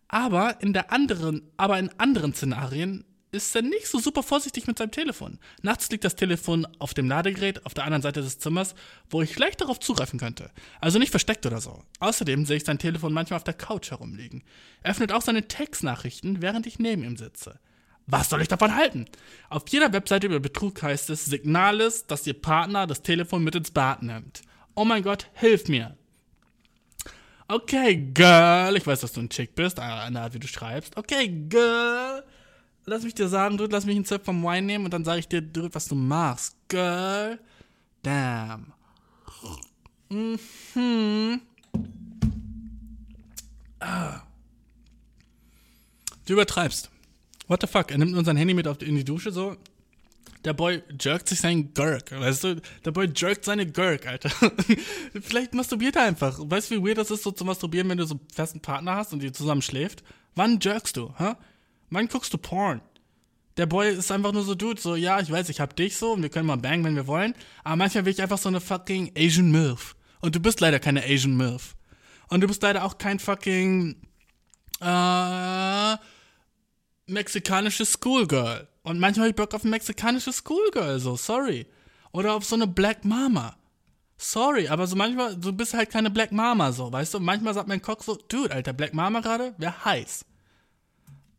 [0.08, 4.78] Aber in der anderen, aber in anderen Szenarien ist er nicht so super vorsichtig mit
[4.78, 5.40] seinem Telefon.
[5.62, 8.74] Nachts liegt das Telefon auf dem Ladegerät auf der anderen Seite des Zimmers,
[9.10, 10.50] wo ich leicht darauf zugreifen könnte.
[10.80, 11.84] Also nicht versteckt oder so.
[12.00, 14.44] Außerdem sehe ich sein Telefon manchmal auf der Couch herumliegen.
[14.82, 17.60] Er öffnet auch seine Textnachrichten, während ich neben ihm sitze.
[18.08, 19.06] Was soll ich davon halten?
[19.50, 23.56] Auf jeder Webseite über Betrug heißt es Signal ist, dass Ihr Partner das Telefon mit
[23.56, 24.42] ins Bad nimmt.
[24.76, 25.98] Oh mein Gott, hilf mir.
[27.50, 28.76] Okay, Girl.
[28.78, 30.96] Ich weiß, dass du ein Chick bist, der Art, wie du schreibst.
[30.96, 32.24] Okay, Girl.
[32.86, 35.20] Lass mich dir sagen, du lass mich einen Zip vom Wein nehmen und dann sage
[35.20, 36.56] ich dir, du, was du machst.
[36.70, 37.38] Girl.
[38.04, 38.72] Damn.
[40.10, 41.42] Mhm.
[43.80, 44.22] Ah.
[46.26, 46.90] Du übertreibst.
[47.48, 47.92] What the fuck?
[47.92, 49.56] Er nimmt sein Handy mit in die Dusche so.
[50.46, 52.62] Der Boy jerkt sich seinen Gurk, weißt du?
[52.86, 54.30] Der Boy jerkt seine Gurk, Alter.
[55.22, 56.40] Vielleicht masturbiert er einfach.
[56.40, 58.96] Weißt du, wie weird das ist, so zu masturbieren, wenn du so einen festen Partner
[58.96, 60.04] hast und ihr zusammen schläft?
[60.36, 61.34] Wann jerkst du, hä?
[61.90, 62.82] Wann guckst du Porn?
[63.58, 66.14] Der Boy ist einfach nur so, Dude, so, ja, ich weiß, ich hab dich so
[66.14, 67.34] und wir können mal bang, wenn wir wollen.
[67.64, 69.96] Aber manchmal will ich einfach so eine fucking Asian MILF.
[70.22, 71.76] Und du bist leider keine Asian MILF.
[72.30, 73.96] Und du bist leider auch kein fucking,
[74.80, 75.98] äh,
[77.08, 78.68] mexikanisches Schoolgirl.
[78.84, 81.68] Und manchmal habe ich Bock auf ein mexikanisches Schoolgirl, so, sorry.
[82.12, 83.56] Oder auf so eine Black Mama.
[84.18, 87.20] Sorry, aber so manchmal, du bist halt keine Black Mama, so, weißt du?
[87.20, 90.26] Manchmal sagt mein Cock so, Dude, Alter, Black Mama gerade, wäre heiß.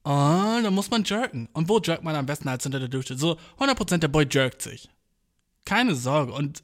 [0.02, 1.48] Und dann muss man jerken.
[1.52, 3.18] Und wo jerkt man am besten als hinter der Dusche?
[3.18, 4.88] So, 100% der Boy jerkt sich.
[5.64, 6.32] Keine Sorge.
[6.32, 6.62] Und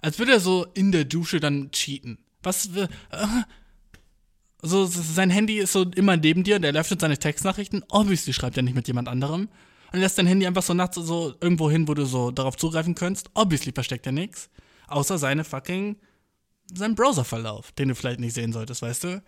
[0.00, 2.18] als würde er so in der Dusche dann cheaten.
[2.42, 2.88] Was, äh,
[4.62, 7.84] so, sein Handy ist so immer neben dir und er öffnet seine Textnachrichten.
[7.90, 9.48] Obviously schreibt er nicht mit jemand anderem
[9.92, 12.94] und lässt dein Handy einfach so nachts so irgendwo hin, wo du so darauf zugreifen
[12.94, 13.30] könntest.
[13.34, 14.50] Obviously versteckt er nichts.
[14.86, 15.96] Außer seine fucking,
[16.72, 19.22] sein Browserverlauf, den du vielleicht nicht sehen solltest, weißt du?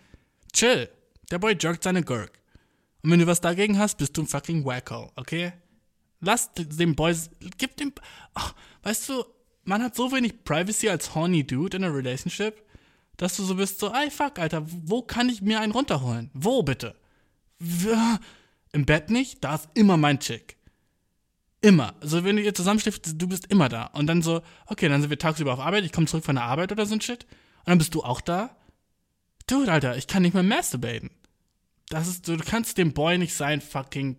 [0.53, 0.89] Chill.
[1.31, 2.39] Der Boy jerkt seine Gurk.
[3.03, 5.53] Und wenn du was dagegen hast, bist du ein fucking Wacko, okay?
[6.21, 7.15] Lass dem Boy,
[7.57, 7.93] gib dem,
[8.35, 8.49] oh,
[8.83, 9.25] weißt du,
[9.63, 12.64] man hat so wenig Privacy als horny Dude in a relationship,
[13.17, 16.29] dass du so bist, so, ey, fuck, Alter, wo kann ich mir einen runterholen?
[16.33, 16.95] Wo bitte?
[18.71, 19.43] Im Bett nicht?
[19.43, 20.57] Da ist immer mein Chick.
[21.61, 21.95] Immer.
[22.01, 23.85] Also wenn ihr zusammenschläft, du bist immer da.
[23.85, 26.45] Und dann so, okay, dann sind wir tagsüber auf Arbeit, ich komme zurück von der
[26.45, 27.23] Arbeit oder so ein Shit.
[27.59, 28.55] Und dann bist du auch da.
[29.47, 31.11] Dude, Alter, ich kann nicht mehr masturbaten.
[31.89, 34.17] Das ist, du kannst dem Boy nicht sein fucking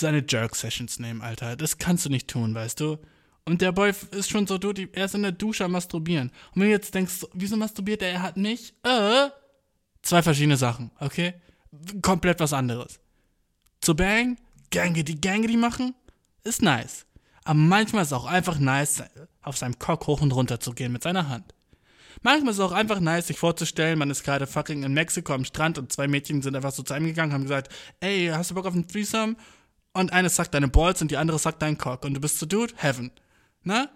[0.00, 1.56] seine Jerk-Sessions nehmen, Alter.
[1.56, 2.98] Das kannst du nicht tun, weißt du?
[3.46, 6.30] Und der Boy ist schon so, dude, er ist in der Dusche am masturbieren.
[6.54, 8.10] Und wenn du jetzt denkst, wieso masturbiert er?
[8.10, 9.28] Er hat mich, äh,
[10.02, 11.34] zwei verschiedene Sachen, okay?
[12.02, 13.00] komplett was anderes.
[13.80, 14.38] Zu Bang,
[14.70, 15.94] Gange die Gange die machen,
[16.42, 17.06] ist nice.
[17.44, 19.02] Aber manchmal ist es auch einfach nice,
[19.42, 21.54] auf seinem Cock hoch und runter zu gehen mit seiner Hand.
[22.22, 25.44] Manchmal ist es auch einfach nice, sich vorzustellen, man ist gerade fucking in Mexiko am
[25.44, 28.54] Strand und zwei Mädchen sind einfach so zu einem gegangen, haben gesagt, ey, hast du
[28.54, 29.36] Bock auf einen Threesome?
[29.92, 32.04] Und eine sagt deine Balls und die andere sagt deinen Cock.
[32.04, 33.12] Und du bist so, Dude, Heaven.
[33.64, 33.90] Na?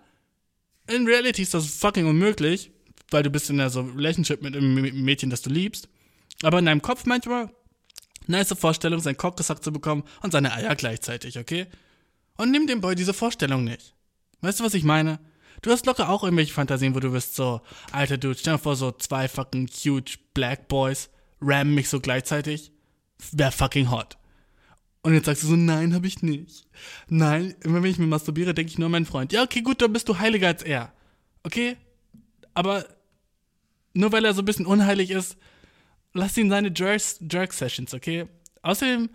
[0.88, 2.70] In Reality ist das fucking unmöglich,
[3.10, 5.88] weil du bist in der so Relationship mit einem Mädchen, das du liebst.
[6.42, 7.50] Aber in deinem Kopf manchmal
[8.26, 11.66] nice Vorstellung, seinen Cock gesagt zu bekommen und seine Eier gleichzeitig, okay?
[12.36, 13.94] Und nimm dem Boy diese Vorstellung nicht.
[14.40, 15.18] Weißt du, was ich meine?
[15.62, 17.60] Du hast locker auch irgendwelche Fantasien, wo du bist so,
[17.90, 21.10] alter Dude, stell dir vor, so zwei fucking huge black boys
[21.40, 22.70] rammen mich so gleichzeitig.
[23.32, 24.16] Wär fucking hot.
[25.02, 26.66] Und jetzt sagst du so, nein, hab ich nicht.
[27.08, 29.32] Nein, immer wenn ich mir masturbiere, denke ich nur an meinen Freund.
[29.32, 30.92] Ja, okay, gut, dann bist du heiliger als er.
[31.44, 31.76] Okay?
[32.54, 32.84] Aber
[33.94, 35.36] nur weil er so ein bisschen unheilig ist,
[36.12, 38.26] lass ihn seine Jerk-Sessions, okay?
[38.62, 39.08] Außerdem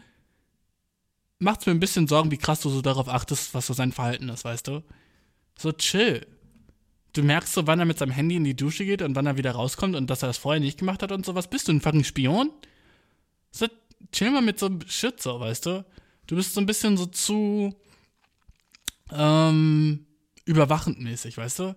[1.39, 3.91] macht es mir ein bisschen Sorgen, wie krass du so darauf achtest, was so sein
[3.91, 4.83] Verhalten ist, weißt du?
[5.57, 6.25] So chill.
[7.13, 9.37] Du merkst so, wann er mit seinem Handy in die Dusche geht und wann er
[9.37, 11.49] wieder rauskommt und dass er das vorher nicht gemacht hat und sowas.
[11.49, 12.49] Bist du ein fucking Spion?
[13.51, 13.67] So,
[14.11, 15.85] chill mal mit so Shit so, weißt du?
[16.27, 17.75] Du bist so ein bisschen so zu
[19.11, 20.05] ähm,
[20.45, 21.75] überwachend mäßig, weißt du?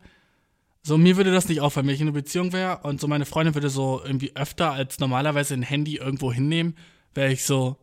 [0.83, 3.27] So, mir würde das nicht auffallen, wenn ich in einer Beziehung wäre und so meine
[3.27, 6.77] Freundin würde so irgendwie öfter als normalerweise ein Handy irgendwo hinnehmen,
[7.13, 7.77] wäre ich so,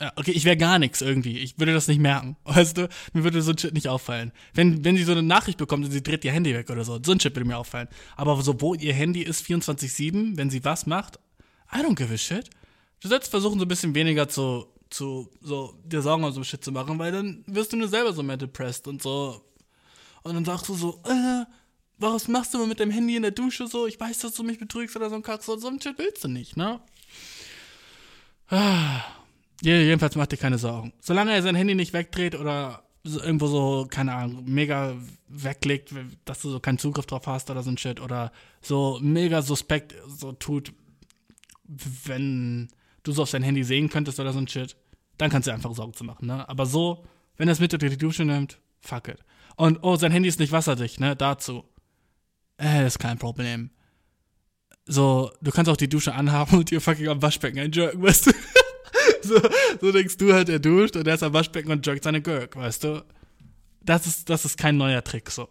[0.00, 1.38] ja, okay, ich wäre gar nichts irgendwie.
[1.38, 2.36] Ich würde das nicht merken.
[2.44, 4.32] Weißt du, mir würde so ein Shit nicht auffallen.
[4.54, 6.98] Wenn, wenn sie so eine Nachricht bekommt und sie dreht ihr Handy weg oder so,
[7.02, 7.88] so ein Shit würde mir auffallen.
[8.16, 11.18] Aber so, wo ihr Handy ist 24-7, wenn sie was macht,
[11.72, 12.50] I don't give a shit.
[13.00, 16.64] Du sollst versuchen, so ein bisschen weniger zu, zu, so, dir Sorgen um so Shit
[16.64, 19.42] zu machen, weil dann wirst du nur selber so mehr depressed und so.
[20.22, 21.44] Und dann sagst du so, äh,
[21.98, 23.86] was machst du immer mit dem Handy in der Dusche so?
[23.86, 25.42] Ich weiß, dass du mich betrügst oder so ein Kack.
[25.42, 26.80] So, so ein Shit willst du nicht, ne?
[28.48, 29.02] Ah.
[29.62, 30.92] Jedenfalls macht dir keine Sorgen.
[31.00, 34.94] Solange er sein Handy nicht wegdreht oder so irgendwo so, keine Ahnung, mega
[35.28, 35.94] weglegt,
[36.24, 39.94] dass du so keinen Zugriff drauf hast oder so ein Shit oder so mega suspekt
[40.06, 40.72] so tut,
[41.64, 42.68] wenn
[43.02, 44.76] du so auf sein Handy sehen könntest oder so ein Shit,
[45.18, 46.48] dann kannst du einfach Sorgen zu machen, ne?
[46.48, 47.04] Aber so,
[47.36, 49.18] wenn er es mit durch die Dusche nimmt, fuck it.
[49.56, 51.16] Und, oh, sein Handy ist nicht wasserdicht, ne?
[51.16, 51.64] Dazu.
[52.58, 53.70] Äh, ist kein Problem.
[54.86, 58.32] So, du kannst auch die Dusche anhaben und dir fucking am Waschbecken einjerken, weißt du?
[59.22, 59.40] so,
[59.80, 62.56] so denkst du halt, er duscht und er ist am Waschbecken und jerkt seine Gurk,
[62.56, 63.04] weißt du?
[63.82, 65.48] Das ist, das ist kein neuer Trick, so.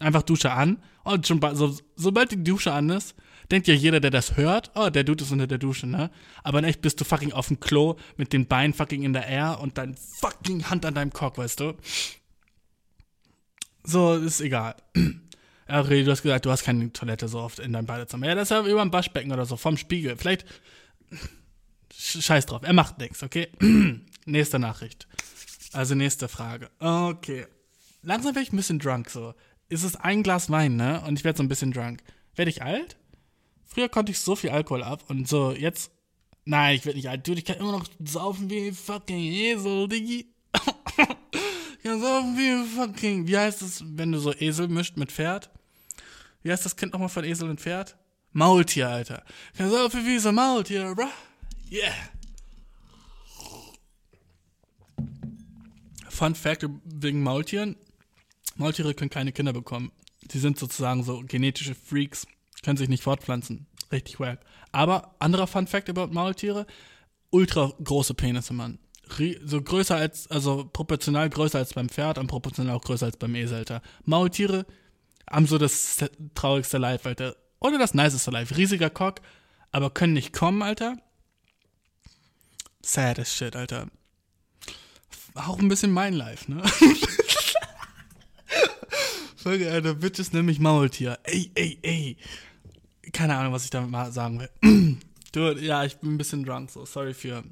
[0.00, 3.14] Einfach Dusche an und schon, so, sobald die Dusche an ist,
[3.50, 6.10] denkt ja jeder, der das hört, oh, der Dude ist unter der Dusche, ne?
[6.42, 9.26] Aber in echt bist du fucking auf dem Klo mit den Beinen fucking in der
[9.26, 11.74] Air und dein fucking Hand an deinem Cock, weißt du?
[13.84, 14.76] So, ist egal.
[15.68, 18.28] Ja, du hast gesagt, du hast keine Toilette so oft in deinem Badezimmer.
[18.28, 20.16] Ja, das ist ja über dem Waschbecken oder so, vom Spiegel.
[20.16, 20.46] Vielleicht.
[21.92, 23.48] Scheiß drauf, er macht nichts, okay?
[24.26, 25.08] nächste Nachricht.
[25.72, 26.70] Also nächste Frage.
[26.78, 27.46] Okay.
[28.02, 29.34] Langsam werde ich ein bisschen drunk, so.
[29.68, 31.02] Ist es ein Glas Wein, ne?
[31.06, 32.00] Und ich werde so ein bisschen drunk.
[32.34, 32.96] Werde ich alt?
[33.64, 35.90] Früher konnte ich so viel Alkohol ab und so, jetzt.
[36.44, 37.26] Nein, ich werde nicht alt.
[37.26, 40.26] Dude, ich kann immer noch saufen wie fucking Esel, Diggi.
[40.54, 43.26] ich kann saufen wie fucking.
[43.26, 45.50] Wie heißt es, wenn du so Esel mischt mit Pferd?
[46.42, 47.96] Wie heißt das Kind nochmal von Esel und Pferd?
[48.32, 49.24] Maultier, Alter.
[49.52, 51.08] Ich kann saufen wie so Maultier, bruh.
[51.72, 51.92] Yeah.
[56.08, 57.76] Fun Fact wegen Maultieren.
[58.56, 59.92] Maultiere können keine Kinder bekommen.
[60.30, 62.26] Sie sind sozusagen so genetische Freaks,
[62.62, 63.66] können sich nicht fortpflanzen.
[63.92, 64.40] Richtig wack.
[64.72, 66.66] Aber anderer Fun Fact über Maultiere:
[67.30, 68.78] ultra große Penisse, Mann.
[69.44, 73.36] So größer als, also proportional größer als beim Pferd und proportional auch größer als beim
[73.36, 73.80] Esel, Alter.
[74.04, 74.66] Maultiere
[75.30, 75.98] haben so das
[76.34, 77.36] traurigste Life, Alter.
[77.60, 78.56] Oder das niceste Life.
[78.56, 79.20] Riesiger Cock,
[79.70, 80.96] aber können nicht kommen, Alter.
[82.82, 83.88] Sad as shit, Alter.
[85.34, 86.62] Auch ein bisschen mein Life, ne?
[89.36, 91.18] Folge, Alter, Bitches nämlich Maultier.
[91.24, 92.16] Ey, ey, ey.
[93.12, 94.96] Keine Ahnung, was ich damit mal sagen will.
[95.32, 97.44] Dude, ja, ich bin ein bisschen drunk, so sorry für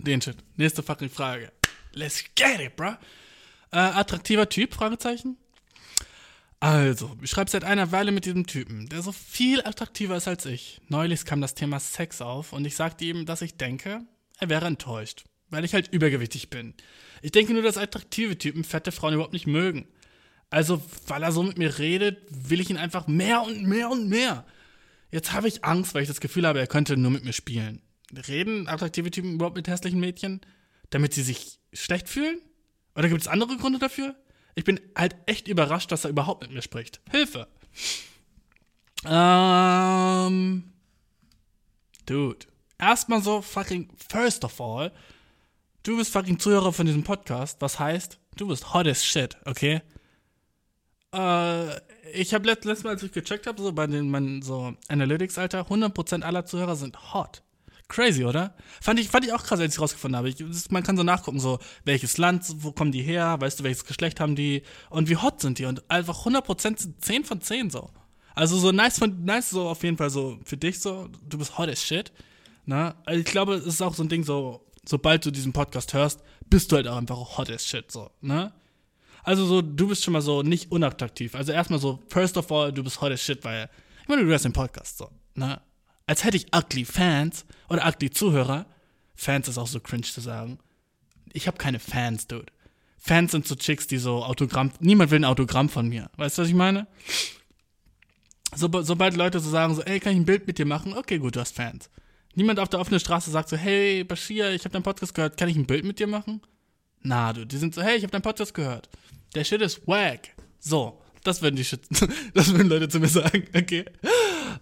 [0.00, 0.38] den Shit.
[0.56, 1.52] Nächste fucking Frage.
[1.92, 2.96] Let's get it, bruh.
[3.70, 4.74] Äh, attraktiver Typ?
[4.74, 5.36] Fragezeichen.
[6.58, 10.46] Also, ich schreibe seit einer Weile mit diesem Typen, der so viel attraktiver ist als
[10.46, 10.80] ich.
[10.88, 14.00] Neulich kam das Thema Sex auf und ich sagte ihm, dass ich denke,
[14.38, 16.72] er wäre enttäuscht, weil ich halt übergewichtig bin.
[17.20, 19.86] Ich denke nur, dass attraktive Typen fette Frauen überhaupt nicht mögen.
[20.54, 24.08] Also, weil er so mit mir redet, will ich ihn einfach mehr und mehr und
[24.08, 24.44] mehr.
[25.10, 27.82] Jetzt habe ich Angst, weil ich das Gefühl habe, er könnte nur mit mir spielen.
[28.28, 30.42] Reden attraktive Typen überhaupt mit hässlichen Mädchen,
[30.90, 32.38] damit sie sich schlecht fühlen?
[32.94, 34.14] Oder gibt es andere Gründe dafür?
[34.54, 37.00] Ich bin halt echt überrascht, dass er überhaupt mit mir spricht.
[37.10, 37.48] Hilfe!
[39.04, 40.72] Ähm.
[42.06, 42.46] Dude.
[42.78, 44.92] Erstmal so fucking, first of all,
[45.82, 47.60] du bist fucking Zuhörer von diesem Podcast.
[47.60, 49.82] Was heißt, du bist hot as shit, okay?
[51.14, 51.80] Äh,
[52.12, 55.68] ich habe letztes Mal, als ich gecheckt habe, so bei den meinen so Analytics, Alter,
[55.68, 57.42] 100% aller Zuhörer sind hot.
[57.88, 58.54] Crazy, oder?
[58.80, 60.28] Fand ich, fand ich auch krass, als ich rausgefunden habe.
[60.28, 63.84] Ich, man kann so nachgucken, so, welches Land, wo kommen die her, weißt du, welches
[63.84, 67.70] Geschlecht haben die und wie hot sind die und einfach 100% sind 10 von 10
[67.70, 67.90] so.
[68.34, 71.56] Also so nice von, nice so auf jeden Fall so für dich so, du bist
[71.56, 72.10] hot as shit.
[72.66, 72.94] Ne?
[73.04, 76.20] Also ich glaube, es ist auch so ein Ding so, sobald du diesen Podcast hörst,
[76.48, 78.52] bist du halt auch einfach hot as shit so, ne?
[79.24, 81.34] Also so, du bist schon mal so nicht unattraktiv.
[81.34, 83.68] Also erstmal so, first of all, du bist as shit, weil,
[84.02, 85.60] ich meine, du hörst den Podcast so, ne?
[86.06, 88.66] Als hätte ich ugly Fans oder ugly Zuhörer.
[89.14, 90.58] Fans ist auch so cringe zu sagen.
[91.32, 92.52] Ich habe keine Fans, dude.
[92.98, 96.10] Fans sind so Chicks, die so Autogramm, niemand will ein Autogramm von mir.
[96.16, 96.86] Weißt du, was ich meine?
[98.54, 100.94] So, sobald Leute so sagen, so, ey, kann ich ein Bild mit dir machen?
[100.94, 101.90] Okay, gut, du hast Fans.
[102.34, 105.48] Niemand auf der offenen Straße sagt so, hey, Bashir, ich habe deinen Podcast gehört, kann
[105.48, 106.40] ich ein Bild mit dir machen?
[107.04, 108.88] Na, du, die sind so, hey, ich habe deinen Podcast gehört.
[109.34, 110.30] Der Shit ist wack.
[110.58, 111.82] So, das würden die Shit,
[112.34, 113.84] das würden Leute zu mir sagen, okay.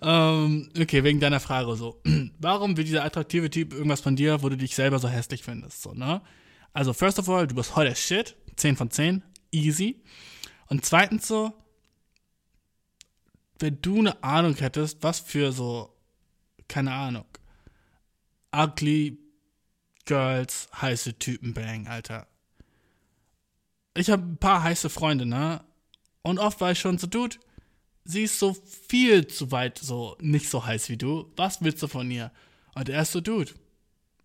[0.00, 2.02] Ähm, okay, wegen deiner Frage so.
[2.40, 5.82] Warum will dieser attraktive Typ irgendwas von dir, wo du dich selber so hässlich findest,
[5.82, 6.20] so, ne?
[6.72, 8.34] Also, first of all, du bist as shit.
[8.56, 9.22] 10 von 10.
[9.50, 10.02] Easy.
[10.68, 11.52] Und zweitens so,
[13.58, 15.94] wenn du eine Ahnung hättest, was für so,
[16.68, 17.26] keine Ahnung,
[18.54, 19.18] ugly
[20.04, 22.26] Girls, heiße Typen bang, Alter.
[23.94, 25.62] Ich habe ein paar heiße Freunde, ne?
[26.22, 27.36] Und oft war ich schon so, Dude,
[28.04, 28.56] sie ist so
[28.88, 31.30] viel zu weit so nicht so heiß wie du.
[31.36, 32.30] Was willst du von ihr?
[32.74, 33.52] Und er ist so, Dude,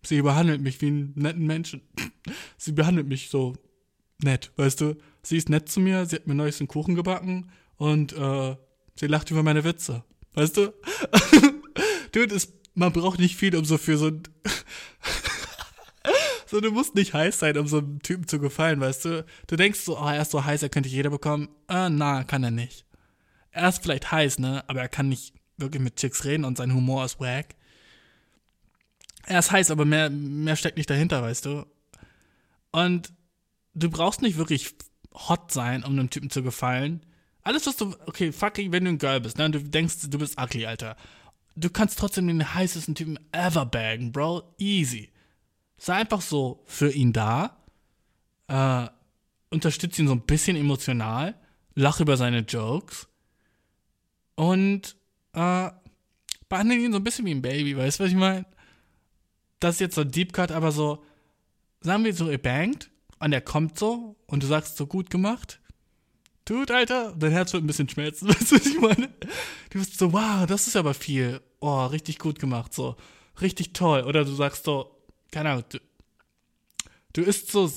[0.02, 1.82] sie behandelt mich wie einen netten Menschen.
[2.56, 3.56] sie behandelt mich so
[4.22, 4.96] nett, weißt du?
[5.22, 8.56] Sie ist nett zu mir, sie hat mir neues einen Kuchen gebacken und äh,
[8.98, 10.02] Sie lacht über meine Witze.
[10.34, 10.74] Weißt du?
[12.12, 14.22] Dude, ist, man braucht nicht viel, um so für so ein.
[16.48, 19.26] so, du musst nicht heiß sein, um so einem Typen zu gefallen, weißt du?
[19.46, 21.48] Du denkst so, oh, er ist so heiß, er könnte jeder bekommen.
[21.68, 22.86] Äh, na, kann er nicht.
[23.50, 24.64] Er ist vielleicht heiß, ne?
[24.68, 27.54] Aber er kann nicht wirklich mit Chicks reden und sein Humor ist wack.
[29.26, 31.66] Er ist heiß, aber mehr, mehr steckt nicht dahinter, weißt du?
[32.70, 33.12] Und
[33.74, 34.74] du brauchst nicht wirklich
[35.12, 37.04] hot sein, um einem Typen zu gefallen.
[37.42, 40.18] Alles, was du, okay, fucking, wenn du ein Girl bist, ne, und du denkst, du
[40.18, 40.96] bist ugly, Alter.
[41.56, 44.54] Du kannst trotzdem den heißesten Typen ever baggen, Bro.
[44.58, 45.10] Easy.
[45.78, 47.56] Sei einfach so für ihn da.
[48.48, 48.88] Äh,
[49.50, 51.34] unterstütze ihn so ein bisschen emotional.
[51.74, 53.08] Lach über seine Jokes.
[54.34, 54.96] Und,
[55.32, 55.70] äh,
[56.48, 58.46] behandle ihn so ein bisschen wie ein Baby, weißt du, was ich meine?
[59.60, 61.04] Das ist jetzt so ein Deep Cut, aber so,
[61.80, 65.60] sagen wir so, ihr bangt und er kommt so und du sagst so gut gemacht.
[66.44, 69.08] Tut, Alter, dein Herz wird ein bisschen schmelzen, weißt du, was ich meine?
[69.70, 71.40] Du bist so, wow, das ist aber viel.
[71.60, 72.96] Oh, richtig gut gemacht, so.
[73.40, 74.02] Richtig toll.
[74.02, 74.97] Oder du sagst so,
[75.30, 75.78] keine Ahnung, du,
[77.12, 77.70] du isst so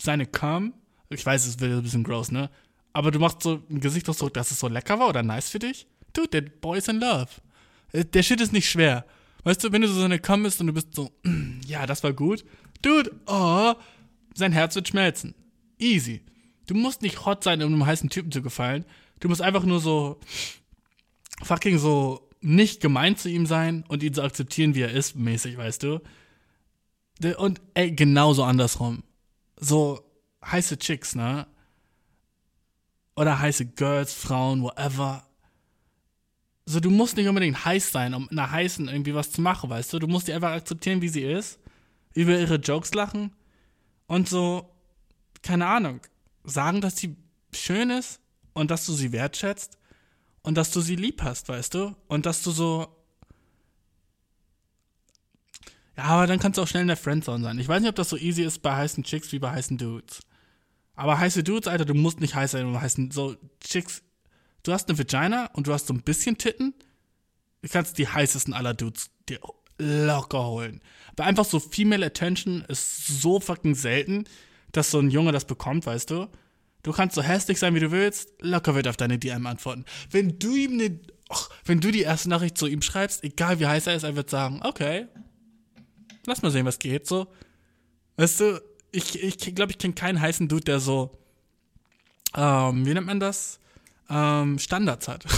[0.00, 0.74] seine Cum.
[1.10, 2.50] Ich weiß, es wird ein bisschen gross, ne?
[2.92, 5.86] Aber du machst so ein Gesichtsausdruck, dass es so lecker war oder nice für dich.
[6.12, 7.28] Dude, der Boy is in love.
[7.92, 9.04] Äh, der Shit ist nicht schwer.
[9.44, 11.10] Weißt du, wenn du so seine Cum isst und du bist so,
[11.66, 12.44] ja, das war gut.
[12.82, 13.74] Dude, oh,
[14.34, 15.34] sein Herz wird schmelzen.
[15.78, 16.22] Easy.
[16.66, 18.84] Du musst nicht hot sein, um einem heißen Typen zu gefallen.
[19.20, 20.20] Du musst einfach nur so
[21.42, 25.56] fucking so nicht gemein zu ihm sein und ihn so akzeptieren, wie er ist, mäßig,
[25.56, 26.00] weißt du?
[27.36, 29.02] Und ey, genauso andersrum.
[29.56, 30.00] So
[30.44, 31.46] heiße Chicks, ne?
[33.16, 35.24] Oder heiße Girls, Frauen, whatever.
[36.66, 39.92] So, du musst nicht unbedingt heiß sein, um einer heißen irgendwie was zu machen, weißt
[39.92, 39.98] du?
[39.98, 41.58] Du musst die einfach akzeptieren, wie sie ist,
[42.14, 43.32] über ihre Jokes lachen
[44.06, 44.70] und so,
[45.42, 46.00] keine Ahnung,
[46.44, 47.16] sagen, dass sie
[47.54, 48.20] schön ist
[48.52, 49.78] und dass du sie wertschätzt
[50.42, 51.94] und dass du sie lieb hast, weißt du?
[52.08, 52.94] Und dass du so.
[55.98, 57.58] Ja, aber dann kannst du auch schnell in der Friendzone sein.
[57.58, 60.20] Ich weiß nicht, ob das so easy ist bei heißen Chicks wie bei heißen Dudes.
[60.94, 63.10] Aber heiße Dudes, Alter, du musst nicht heiß sein, um heißen.
[63.10, 64.04] So, Chicks,
[64.62, 66.72] du hast eine Vagina und du hast so ein bisschen Titten.
[67.62, 69.40] Du kannst die heißesten aller Dudes dir
[69.78, 70.82] locker holen.
[71.16, 74.22] Weil einfach so Female Attention ist so fucking selten,
[74.70, 76.28] dass so ein Junge das bekommt, weißt du?
[76.84, 79.84] Du kannst so hässlich sein, wie du willst, locker wird auf deine DM antworten.
[80.12, 83.66] Wenn du ihm ne, och, wenn du die erste Nachricht zu ihm schreibst, egal wie
[83.66, 85.08] heiß er ist, er wird sagen, okay,
[86.28, 87.26] lass mal sehen, was geht, so.
[88.16, 88.62] Weißt du,
[88.92, 91.18] ich, ich glaube, ich kenne keinen heißen Dude, der so,
[92.36, 93.60] ähm, wie nennt man das?
[94.08, 95.24] Ähm, Standards hat.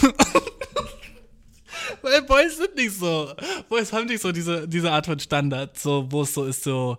[2.03, 3.35] Weil Boys sind nicht so.
[3.69, 6.99] Boys haben nicht so diese, diese Art von Standard, so, wo es so ist, so,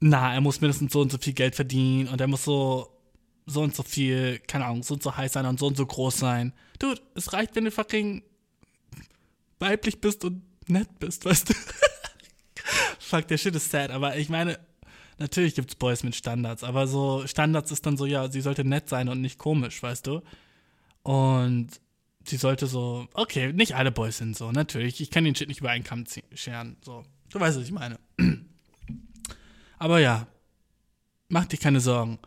[0.00, 2.88] na, er muss mindestens so und so viel Geld verdienen und er muss so,
[3.46, 5.86] so und so viel, keine Ahnung, so und so heiß sein und so und so
[5.86, 6.52] groß sein.
[6.78, 8.22] Dude, es reicht, wenn du fucking
[9.58, 11.54] weiblich bist und nett bist, weißt du?
[13.08, 14.58] Fuck, der Shit ist sad, aber ich meine,
[15.18, 18.88] natürlich gibt's Boys mit Standards, aber so Standards ist dann so, ja, sie sollte nett
[18.88, 20.20] sein und nicht komisch, weißt du?
[21.02, 21.68] Und
[22.26, 25.00] sie sollte so, okay, nicht alle Boys sind so, natürlich.
[25.00, 26.04] Ich kann den Shit nicht über einen Kamm
[26.34, 27.02] scheren, so.
[27.30, 27.98] Du weißt, was ich meine.
[29.78, 30.26] Aber ja,
[31.28, 32.18] mach dir keine Sorgen.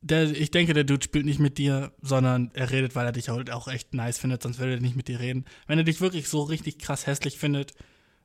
[0.00, 3.28] Der, ich denke, der Dude spielt nicht mit dir, sondern er redet, weil er dich
[3.28, 5.44] halt auch echt nice findet, sonst würde er nicht mit dir reden.
[5.66, 7.74] Wenn er dich wirklich so richtig krass hässlich findet,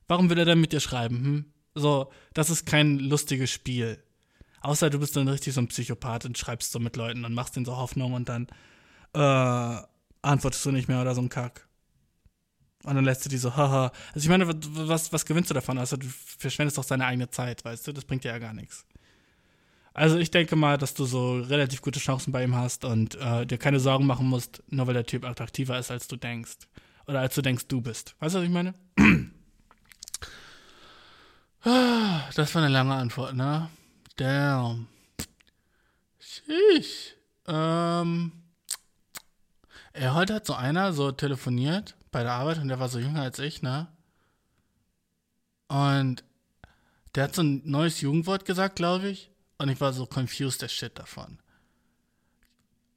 [0.08, 1.24] warum will er dann mit dir schreiben?
[1.24, 1.44] Hm?
[1.74, 4.02] So, das ist kein lustiges Spiel.
[4.60, 7.54] Außer du bist dann richtig so ein Psychopath und schreibst so mit Leuten und machst
[7.54, 8.48] denen so Hoffnung und dann
[9.14, 9.82] äh,
[10.22, 11.68] antwortest du nicht mehr oder so ein Kack.
[12.84, 13.92] Und dann lässt du die so, haha.
[14.14, 15.78] Also ich meine, was, was gewinnst du davon?
[15.78, 17.92] Also du verschwendest doch deine eigene Zeit, weißt du?
[17.92, 18.86] Das bringt dir ja gar nichts.
[19.94, 23.46] Also ich denke mal, dass du so relativ gute Chancen bei ihm hast und äh,
[23.46, 26.56] dir keine Sorgen machen musst, nur weil der Typ attraktiver ist, als du denkst.
[27.06, 28.14] Oder als du denkst, du bist.
[28.20, 28.74] Weißt du, was ich meine?
[32.34, 33.68] Das war eine lange Antwort, ne?
[34.16, 34.86] Damn.
[36.18, 37.14] Sheesh.
[37.46, 38.32] Ähm.
[39.98, 43.22] Ja, heute hat so einer so telefoniert bei der Arbeit und der war so jünger
[43.22, 43.88] als ich, ne?
[45.68, 46.24] Und
[47.14, 49.30] der hat so ein neues Jugendwort gesagt, glaube ich.
[49.58, 51.38] Und ich war so confused der Shit davon.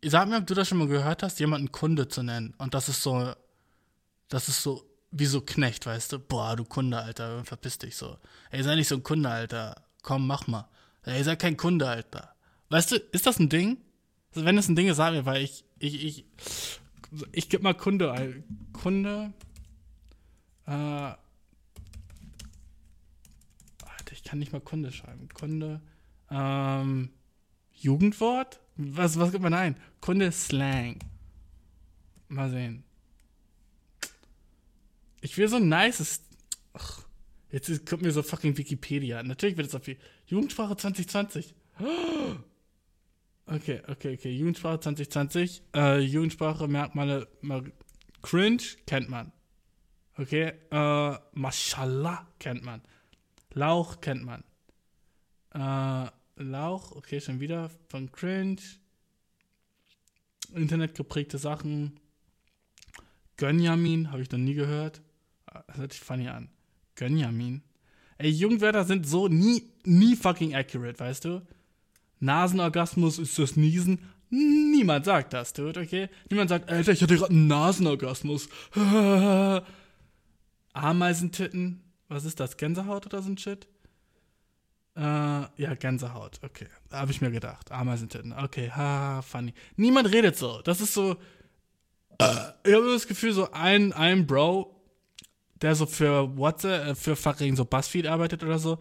[0.06, 2.54] Sag mir, ob du das schon mal gehört hast, jemanden Kunde zu nennen.
[2.58, 3.34] Und das ist so,
[4.30, 6.20] das ist so, wie so Knecht, weißt du?
[6.20, 8.18] Boah, du Kunde, Alter, verpiss dich so.
[8.50, 9.84] Ey, sei nicht so ein Kunde, Alter.
[10.02, 10.68] Komm, mach mal.
[11.04, 12.34] Ey, sei kein Kunde, Alter.
[12.70, 13.78] Weißt du, ist das ein Ding?
[14.34, 16.26] Also wenn es ein Ding ist, sag mir, weil ich, ich, ich,
[17.34, 18.44] ich gebe mal Kunde.
[18.72, 19.34] Kunde.
[20.66, 21.18] Äh, warte,
[24.14, 25.28] ich kann nicht mal Kunde schreiben.
[25.34, 25.82] Kunde.
[26.30, 27.10] Ähm,
[27.74, 28.62] Jugendwort?
[28.78, 29.76] Was, was gibt man ein?
[30.00, 31.00] Kunde Slang.
[32.30, 32.86] Mal sehen.
[35.22, 36.22] Ich will so ein nices.
[36.74, 37.06] Ach,
[37.52, 39.22] jetzt kommt mir so fucking Wikipedia.
[39.24, 41.56] Natürlich wird es auf die Jugendsprache 2020.
[43.48, 44.32] Okay, okay, okay.
[44.32, 45.64] Jugendsprache 2020.
[45.76, 47.28] Äh, Jugendsprache, Merkmale,
[48.22, 49.34] Cringe kennt man.
[50.16, 52.82] Okay, äh, Mashallah kennt man.
[53.54, 54.44] Lauch kennt man.
[55.54, 56.12] Äh,
[56.42, 58.62] Lauch, okay, schon wieder von Cringe.
[60.54, 62.00] Internet geprägte Sachen.
[63.38, 65.02] Gönjamin, habe ich noch nie gehört.
[65.74, 66.50] Hört sich funny an.
[66.96, 67.62] Gönjamin.
[68.18, 71.42] Ey, Jugendwörter sind so nie, nie fucking accurate, weißt du?
[72.20, 74.00] Nasenorgasmus ist das Niesen.
[74.30, 76.08] Niemand sagt das, dude, okay?
[76.30, 78.48] Niemand sagt, Alter, ich hatte gerade einen Nasenorgasmus.
[80.74, 81.84] Ameisentitten.
[82.08, 82.58] Was ist das?
[82.58, 83.68] Gänsehaut oder so ein Shit?
[84.96, 86.40] Äh, ja, Gänsehaut.
[86.44, 86.68] Okay.
[86.92, 87.72] Habe ich mir gedacht.
[87.72, 88.34] Ameisentitten.
[88.34, 89.54] Okay, ha, funny.
[89.76, 90.62] Niemand redet so.
[90.62, 91.18] Das ist so.
[92.20, 92.26] Äh,
[92.66, 94.81] ich habe das Gefühl, so ein, ein Bro,
[95.62, 98.80] der so für WhatsApp, äh, für fucking so Buzzfeed arbeitet oder so,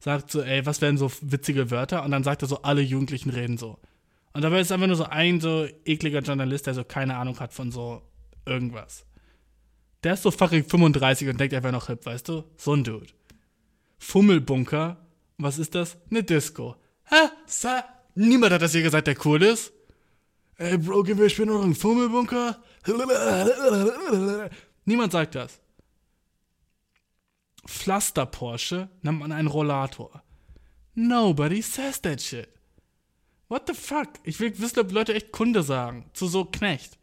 [0.00, 2.04] sagt so, ey, was wären so witzige Wörter?
[2.04, 3.78] Und dann sagt er so, alle Jugendlichen reden so.
[4.32, 7.52] Und dabei ist einfach nur so ein so ekliger Journalist, der so keine Ahnung hat
[7.52, 8.02] von so
[8.46, 9.04] irgendwas.
[10.04, 12.44] Der ist so fucking 35 und denkt einfach noch hip, weißt du?
[12.56, 13.08] So ein Dude.
[13.98, 14.96] Fummelbunker.
[15.38, 15.96] Was ist das?
[16.10, 16.76] Eine Disco.
[17.04, 17.30] Hä?
[17.46, 17.84] Sa?
[18.14, 19.72] Niemand hat das hier gesagt, der cool ist.
[20.56, 22.60] Ey, Bro, gehen wir später noch einen Fummelbunker?
[24.84, 25.60] Niemand sagt das.
[27.68, 30.22] Pflaster Porsche nennt man einen Rollator.
[30.94, 32.48] Nobody says that shit.
[33.48, 34.08] What the fuck?
[34.24, 36.10] Ich will wissen, ob Leute echt Kunde sagen.
[36.14, 36.98] Zu so Knecht.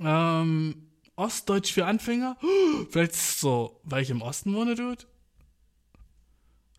[0.00, 2.38] Ähm, Ostdeutsch für Anfänger?
[2.90, 5.04] Vielleicht ist es so, weil ich im Osten wohne, Dude?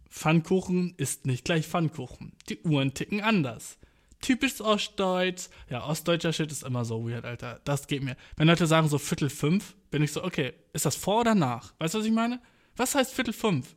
[0.10, 2.34] Pfannkuchen ist nicht gleich Pfannkuchen.
[2.50, 3.78] Die Uhren ticken anders.
[4.22, 5.50] Typisch Ostdeutsch.
[5.70, 7.62] Ja, ostdeutscher Shit ist immer so weird, Alter.
[7.64, 8.18] Das geht mir.
[8.38, 11.74] Wenn Leute sagen so Viertel fünf, bin ich so, okay, ist das vor oder nach?
[11.78, 12.42] Weißt du, was ich meine?
[12.76, 13.76] Was heißt Viertel fünf?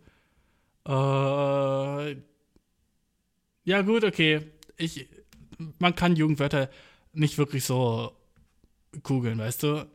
[0.87, 2.17] Äh.
[3.65, 4.53] Ja, gut, okay.
[4.77, 5.09] Ich.
[5.79, 6.71] Man kann Jugendwörter
[7.13, 8.13] nicht wirklich so
[9.03, 9.87] googeln, weißt du?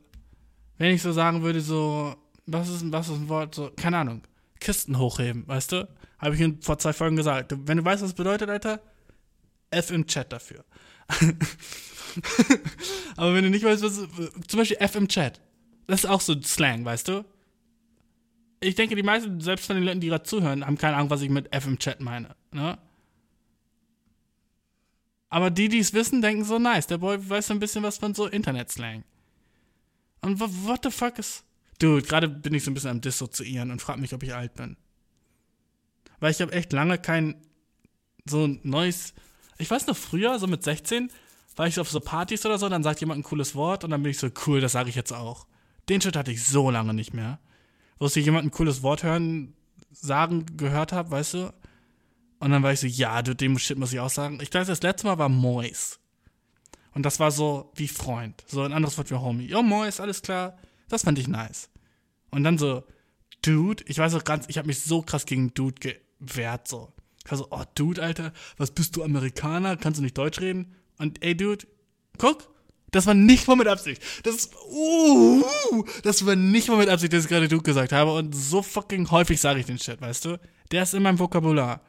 [0.78, 2.16] Wenn ich so sagen würde, so,
[2.46, 4.22] was ist, was ist ein Wort, so, keine Ahnung,
[4.60, 5.88] Kisten hochheben, weißt du?
[6.18, 7.54] Habe ich Ihnen vor zwei Folgen gesagt.
[7.68, 8.82] Wenn du weißt, was das bedeutet, Alter,
[9.72, 10.64] F im Chat dafür.
[13.18, 13.96] Aber wenn du nicht weißt, was,
[14.48, 15.42] zum Beispiel F im Chat,
[15.90, 17.26] das ist auch so Slang, weißt du?
[18.62, 21.22] Ich denke, die meisten, selbst von den Leuten, die gerade zuhören, haben keine Ahnung, was
[21.22, 22.78] ich mit F im Chat meine, ne?
[25.30, 28.00] Aber die, die es wissen, denken so, nice, der Boy weiß so ein bisschen was
[28.00, 29.04] von so Internet-Slang.
[30.22, 31.46] Und what the fuck ist.
[31.78, 34.56] Dude, gerade bin ich so ein bisschen am Dissoziieren und frag mich, ob ich alt
[34.56, 34.76] bin.
[36.20, 37.36] Weil ich habe echt lange kein
[38.26, 39.14] so neues
[39.60, 41.12] ich weiß noch früher, so mit 16,
[41.58, 44.02] war ich auf so Partys oder so, dann sagt jemand ein cooles Wort und dann
[44.02, 45.46] bin ich so, cool, das sage ich jetzt auch.
[45.90, 47.40] Den Shit hatte ich so lange nicht mehr.
[47.98, 49.56] Wo ich jemand ein cooles Wort hören,
[49.92, 51.54] sagen, gehört habe, weißt du?
[52.40, 54.40] Und dann war ich so, ja, du, dem Shit muss ich auch sagen.
[54.42, 56.00] Ich glaube, das letzte Mal war Mois.
[56.94, 58.44] Und das war so wie Freund.
[58.48, 59.48] So ein anderes Wort wie Homie.
[59.48, 60.58] Jo, Mois, alles klar.
[60.88, 61.70] Das fand ich nice.
[62.32, 62.84] Und dann so,
[63.42, 66.94] Dude, ich weiß auch ganz, ich habe mich so krass gegen Dude gewehrt, so.
[67.24, 69.78] Ich war so, oh, Dude, Alter, was bist du Amerikaner?
[69.78, 70.76] Kannst du nicht Deutsch reden?
[70.98, 71.68] Und ey, Dude,
[72.18, 72.50] guck,
[72.92, 74.02] das war nicht mal mit Absicht.
[74.24, 75.44] Das, uh,
[76.04, 78.14] das war nicht mal mit Absicht, dass ich gerade Dude gesagt habe.
[78.14, 80.40] Und so fucking häufig sage ich den Shit, weißt du?
[80.72, 81.82] Der ist in meinem Vokabular.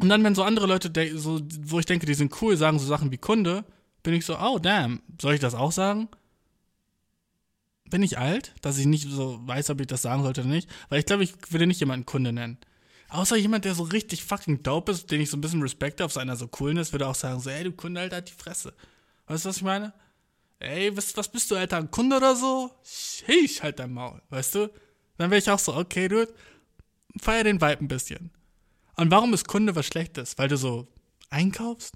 [0.00, 2.86] Und dann, wenn so andere Leute, so, wo ich denke, die sind cool, sagen so
[2.86, 3.64] Sachen wie Kunde,
[4.02, 6.08] bin ich so, oh, damn, soll ich das auch sagen?
[7.90, 10.68] Bin ich alt, dass ich nicht so weiß, ob ich das sagen sollte oder nicht?
[10.88, 12.58] Weil ich glaube, ich würde nicht jemanden Kunde nennen.
[13.08, 16.12] Außer jemand, der so richtig fucking dope ist, den ich so ein bisschen Respekt auf
[16.12, 18.74] seiner so Coolness, würde auch sagen, so, ey, du Kunde, Alter, halt die Fresse.
[19.26, 19.92] Weißt du, was ich meine?
[20.60, 22.70] Ey, was, was bist du, Alter, ein Kunde oder so?
[23.26, 24.70] Ich halt dein Maul, weißt du?
[25.18, 26.32] Dann wäre ich auch so, okay, dude,
[27.20, 28.30] feier den Vibe ein bisschen.
[28.96, 30.38] Und warum ist Kunde was Schlechtes?
[30.38, 30.86] Weil du so
[31.30, 31.94] einkaufst?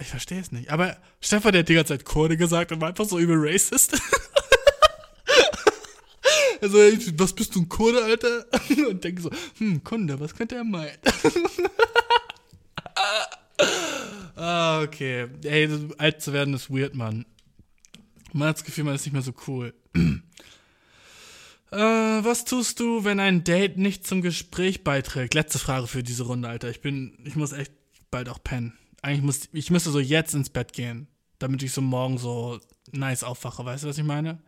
[0.00, 0.70] Ich verstehe es nicht.
[0.70, 4.00] Aber Stefan, der hat die ganze Zeit Kunde gesagt und war einfach so übel racist.
[6.60, 6.78] Also,
[7.18, 8.44] was bist du, ein Kurde, Alter?
[8.88, 10.98] Und denke so, hm, Kunde, was könnte er meinen?
[14.36, 15.28] ah, okay.
[15.44, 17.26] Ey, alt zu werden ist weird, Mann.
[18.32, 19.74] Man hat das Gefühl, man ist nicht mehr so cool.
[19.94, 25.34] äh, was tust du, wenn ein Date nicht zum Gespräch beiträgt?
[25.34, 26.70] Letzte Frage für diese Runde, Alter.
[26.70, 27.72] Ich bin, ich muss echt
[28.10, 28.76] bald auch pennen.
[29.02, 32.60] Eigentlich muss, ich müsste so jetzt ins Bett gehen, damit ich so morgen so
[32.92, 33.64] nice aufwache.
[33.64, 34.38] Weißt du, was ich meine?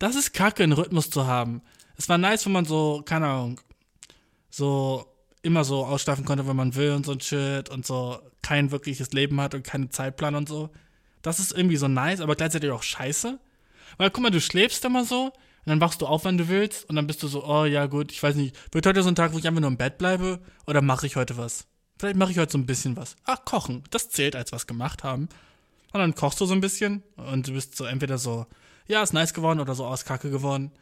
[0.00, 1.62] das ist kacke, einen Rhythmus zu haben.
[1.96, 3.60] Es war nice, wenn man so, keine Ahnung,
[4.48, 5.06] so
[5.42, 9.12] immer so ausschlafen konnte, wenn man will und so ein Shit und so kein wirkliches
[9.12, 10.70] Leben hat und keinen Zeitplan und so.
[11.22, 13.38] Das ist irgendwie so nice, aber gleichzeitig auch scheiße.
[13.96, 16.88] Weil guck mal, du schläfst immer so und dann wachst du auf, wann du willst
[16.88, 19.14] und dann bist du so, oh ja gut, ich weiß nicht, wird heute so ein
[19.14, 21.66] Tag, wo ich einfach nur im Bett bleibe oder mache ich heute was?
[21.98, 23.16] Vielleicht mache ich heute so ein bisschen was.
[23.24, 25.28] Ach, kochen, das zählt als was gemacht haben.
[25.92, 28.46] Und dann kochst du so ein bisschen und du bist so entweder so,
[28.86, 30.72] ja, ist nice geworden oder so aus Kacke geworden.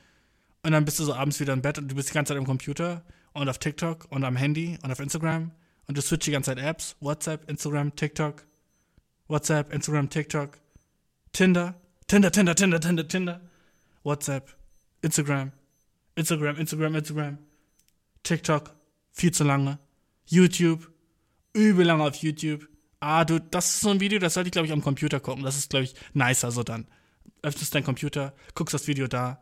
[0.62, 2.38] Und dann bist du so abends wieder im Bett und du bist die ganze Zeit
[2.38, 3.02] am Computer
[3.32, 5.52] und auf TikTok und am Handy und auf Instagram
[5.86, 8.46] und du switcht die ganze Zeit Apps, WhatsApp, Instagram, TikTok,
[9.26, 10.58] WhatsApp, Instagram, TikTok,
[11.32, 11.74] Tinder,
[12.06, 13.40] Tinder, Tinder, Tinder, Tinder, Tinder,
[14.02, 14.54] WhatsApp,
[15.02, 15.52] Instagram,
[16.14, 17.38] Instagram, Instagram, Instagram,
[18.22, 18.74] TikTok,
[19.12, 19.78] viel zu lange,
[20.26, 20.90] YouTube,
[21.52, 22.68] übel lange auf YouTube.
[23.00, 25.44] Ah, du, das ist so ein Video, das sollte ich, glaube ich, am Computer gucken.
[25.44, 26.86] Das ist, glaube ich, nicer so dann.
[27.42, 29.40] Öffnest deinen Computer, guckst das Video da.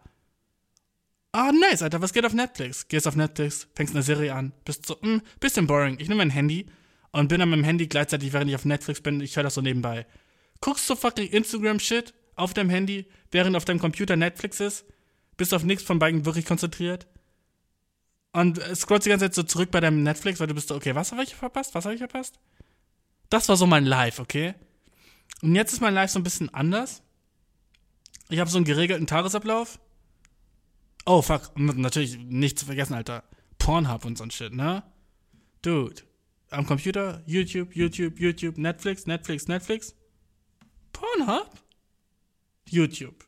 [1.38, 2.88] Ah, nice, Alter, was geht auf Netflix?
[2.88, 5.98] Gehst auf Netflix, fängst eine Serie an, bist so, hm, bisschen boring.
[6.00, 6.64] Ich nehme mein Handy
[7.12, 9.52] und bin dann mit dem Handy gleichzeitig, während ich auf Netflix bin, ich höre das
[9.52, 10.06] so nebenbei.
[10.62, 14.86] Guckst du fucking Instagram-Shit auf deinem Handy, während auf deinem Computer Netflix ist,
[15.36, 17.06] bist auf nichts von beiden wirklich konzentriert
[18.32, 20.94] und scrollst die ganze Zeit so zurück bei deinem Netflix, weil du bist so, okay,
[20.94, 21.74] was habe ich verpasst?
[21.74, 22.38] Was habe ich verpasst?
[23.28, 24.54] Das war so mein Live, okay?
[25.42, 27.02] Und jetzt ist mein Live so ein bisschen anders.
[28.30, 29.78] Ich habe so einen geregelten Tagesablauf.
[31.06, 31.56] Oh, fuck.
[31.56, 33.24] Natürlich nicht zu vergessen, Alter.
[33.58, 34.82] Pornhub und so ein Shit, ne?
[35.62, 36.02] Dude.
[36.50, 39.94] Am Computer, YouTube, YouTube, YouTube, Netflix, Netflix, Netflix.
[40.92, 41.50] Pornhub?
[42.68, 43.24] YouTube.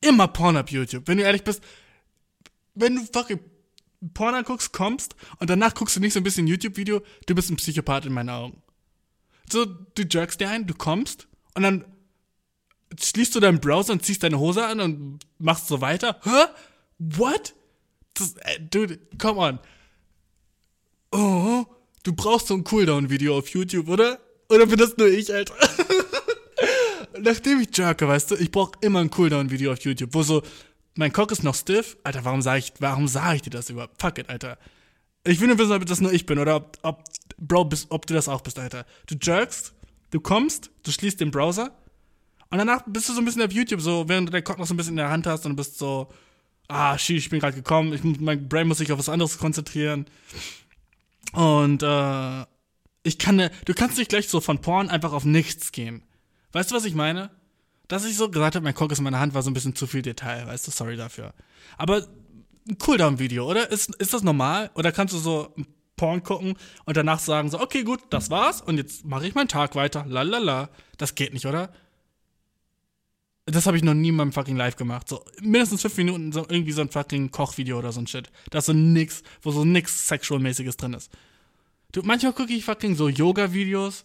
[0.00, 1.06] Immer Pornhub, YouTube.
[1.06, 1.62] Wenn du ehrlich bist,
[2.74, 3.40] wenn du fucking
[4.14, 7.56] Porn anguckst, kommst und danach guckst du nicht so ein bisschen YouTube-Video, du bist ein
[7.56, 8.62] Psychopath in meinen Augen.
[9.50, 11.84] So, du jerkst dir ein, du kommst und dann
[12.98, 16.20] schließt du deinen Browser und ziehst deine Hose an und machst so weiter.
[16.22, 16.44] Hä?
[16.98, 17.54] What?
[18.14, 19.58] Das, äh, dude, come on.
[21.12, 21.64] Oh,
[22.02, 24.18] du brauchst so ein Cooldown-Video auf YouTube, oder?
[24.48, 25.54] Oder bin das nur ich, Alter?
[27.20, 30.42] Nachdem ich jerke, weißt du, ich brauch immer ein Cooldown-Video auf YouTube, wo so
[30.94, 31.96] mein Cock ist noch stiff.
[32.02, 34.00] Alter, warum sage ich, warum sage ich dir das überhaupt?
[34.00, 34.58] Fuck it, Alter.
[35.24, 37.04] Ich will nur wissen, ob das nur ich bin oder ob, ob
[37.38, 38.84] Bro, bist, ob du das auch bist, Alter.
[39.06, 39.74] Du jerkst,
[40.10, 41.72] du kommst, du schließt den Browser
[42.50, 44.66] und danach bist du so ein bisschen auf YouTube, so während du deinen Cock noch
[44.66, 46.08] so ein bisschen in der Hand hast und du bist so,
[46.68, 50.06] ah, shit, ich bin gerade gekommen, ich, mein Brain muss sich auf was anderes konzentrieren.
[51.32, 52.46] Und äh,
[53.02, 56.02] ich kann, ne, du kannst nicht gleich so von Porn einfach auf nichts gehen.
[56.52, 57.30] Weißt du, was ich meine?
[57.88, 59.74] dass ich so gesagt habe, mein Cock ist in meiner Hand, war so ein bisschen
[59.74, 61.32] zu viel Detail, weißt du, sorry dafür.
[61.78, 62.06] Aber
[62.68, 63.70] ein Cooldown-Video, oder?
[63.70, 64.70] Ist, ist das normal?
[64.74, 65.54] Oder kannst du so
[65.96, 66.54] Porn gucken
[66.84, 70.04] und danach sagen so, okay, gut, das war's und jetzt mache ich meinen Tag weiter,
[70.06, 70.68] lalala.
[70.98, 71.72] Das geht nicht, oder?
[73.50, 75.08] Das habe ich noch nie in meinem fucking Live gemacht.
[75.08, 78.30] So mindestens fünf Minuten so irgendwie so ein fucking Kochvideo oder so ein Shit.
[78.50, 81.10] Da ist so nix, wo so nix Sexual-mäßiges drin ist.
[81.92, 84.04] Du, manchmal gucke ich fucking so Yoga-Videos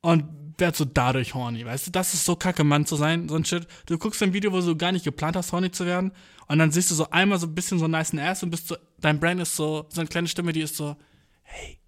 [0.00, 0.24] und
[0.56, 1.90] werd so dadurch horny, weißt du?
[1.90, 3.66] Das ist so kacke, Mann zu sein, so ein Shit.
[3.86, 6.12] Du guckst ein Video, wo du gar nicht geplant hast, horny zu werden,
[6.46, 8.76] und dann siehst du so einmal so ein bisschen so nice Ass und bist so,
[8.98, 10.96] dein Brain ist so, so eine kleine Stimme, die ist so,
[11.42, 11.78] hey,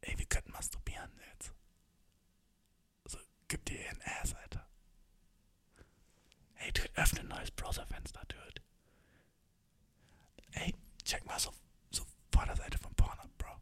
[0.00, 1.52] ey, wir könnten masturbieren jetzt.
[3.06, 4.34] So, gib dir ein Ass,
[6.68, 8.60] Hey, dude, öffne ein neues Browserfenster, dude.
[10.52, 11.50] Ey, check mal so,
[11.90, 13.56] so Vorderseite von Pornhub, Bro.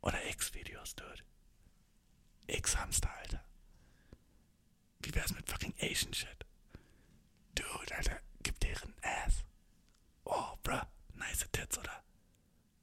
[0.00, 1.22] Oder X-Videos, dude.
[2.46, 3.44] X-Hamster, Alter.
[5.02, 6.46] Wie wär's mit fucking Asian Shit?
[7.54, 9.44] Dude, Alter, gib deren Ass.
[10.24, 10.80] Oh, bruh,
[11.12, 12.02] nice Tits, oder?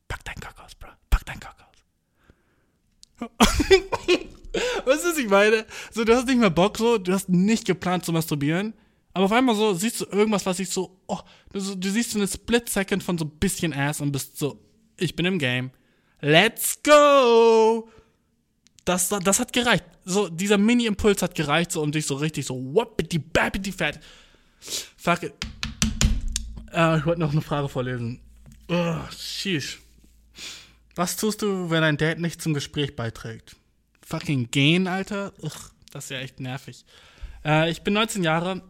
[0.07, 0.93] Pack dein Cock aus, bruh.
[1.09, 3.29] Pack dein Cock aus.
[4.85, 5.65] Was ist, ich meine?
[5.89, 8.75] So, du hast nicht mehr Bock, so, du hast nicht geplant zu masturbieren.
[9.13, 11.19] Aber auf einmal so siehst du irgendwas, was ich so, oh,
[11.51, 14.59] du, du siehst so eine Split Second von so ein bisschen Ass und bist so,
[14.97, 15.71] ich bin im Game.
[16.21, 17.89] Let's go!
[18.85, 19.85] das, das hat gereicht.
[20.05, 23.99] So, dieser Mini-Impuls hat gereicht, so, um dich so richtig so, whoopity, bappity, fat.
[24.97, 25.33] Fuck it.
[26.71, 28.19] Äh, ich wollte noch eine Frage vorlesen.
[28.67, 29.79] Oh, sheesh.
[30.95, 33.55] Was tust du, wenn ein Date nicht zum Gespräch beiträgt?
[34.05, 35.33] Fucking gehen, Alter?
[35.41, 36.85] Ugh, das ist ja echt nervig.
[37.45, 38.61] Äh, ich bin 19 Jahre,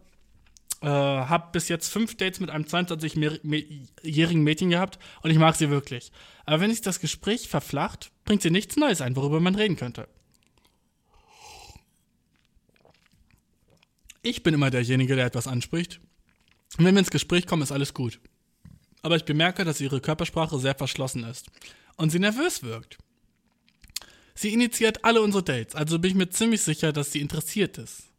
[0.83, 6.11] äh, bis jetzt fünf Dates mit einem 22-jährigen Mädchen gehabt und ich mag sie wirklich.
[6.45, 10.07] Aber wenn sich das Gespräch verflacht, bringt sie nichts Neues ein, worüber man reden könnte.
[14.21, 15.99] Ich bin immer derjenige, der etwas anspricht.
[16.77, 18.19] Und wenn wir ins Gespräch kommen, ist alles gut.
[19.01, 21.47] Aber ich bemerke, dass ihre Körpersprache sehr verschlossen ist
[21.97, 22.97] und sie nervös wirkt.
[24.35, 28.09] Sie initiiert alle unsere Dates, also bin ich mir ziemlich sicher, dass sie interessiert ist.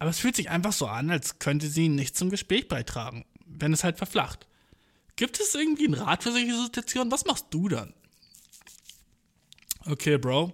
[0.00, 3.74] Aber es fühlt sich einfach so an, als könnte sie nicht zum Gespräch beitragen, wenn
[3.74, 4.48] es halt verflacht.
[5.14, 7.12] Gibt es irgendwie einen Rat für solche Situationen?
[7.12, 7.92] Was machst du dann?
[9.84, 10.52] Okay, Bro.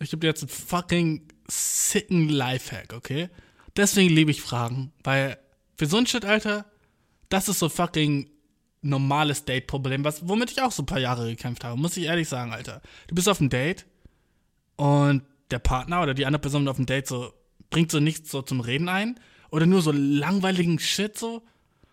[0.00, 3.30] Ich gebe dir jetzt einen fucking sicken Lifehack, okay?
[3.76, 5.38] Deswegen liebe ich Fragen, weil
[5.76, 6.66] für so ein Shit, Alter,
[7.28, 8.28] das ist so fucking
[8.82, 12.52] normales Date-Problem, womit ich auch so ein paar Jahre gekämpft habe, muss ich ehrlich sagen,
[12.52, 12.82] Alter.
[13.06, 13.86] Du bist auf einem Date
[14.74, 15.22] und
[15.52, 17.32] der Partner oder die andere Person auf dem Date so
[17.70, 19.18] bringt so nichts so zum Reden ein
[19.50, 21.42] oder nur so langweiligen Shit so,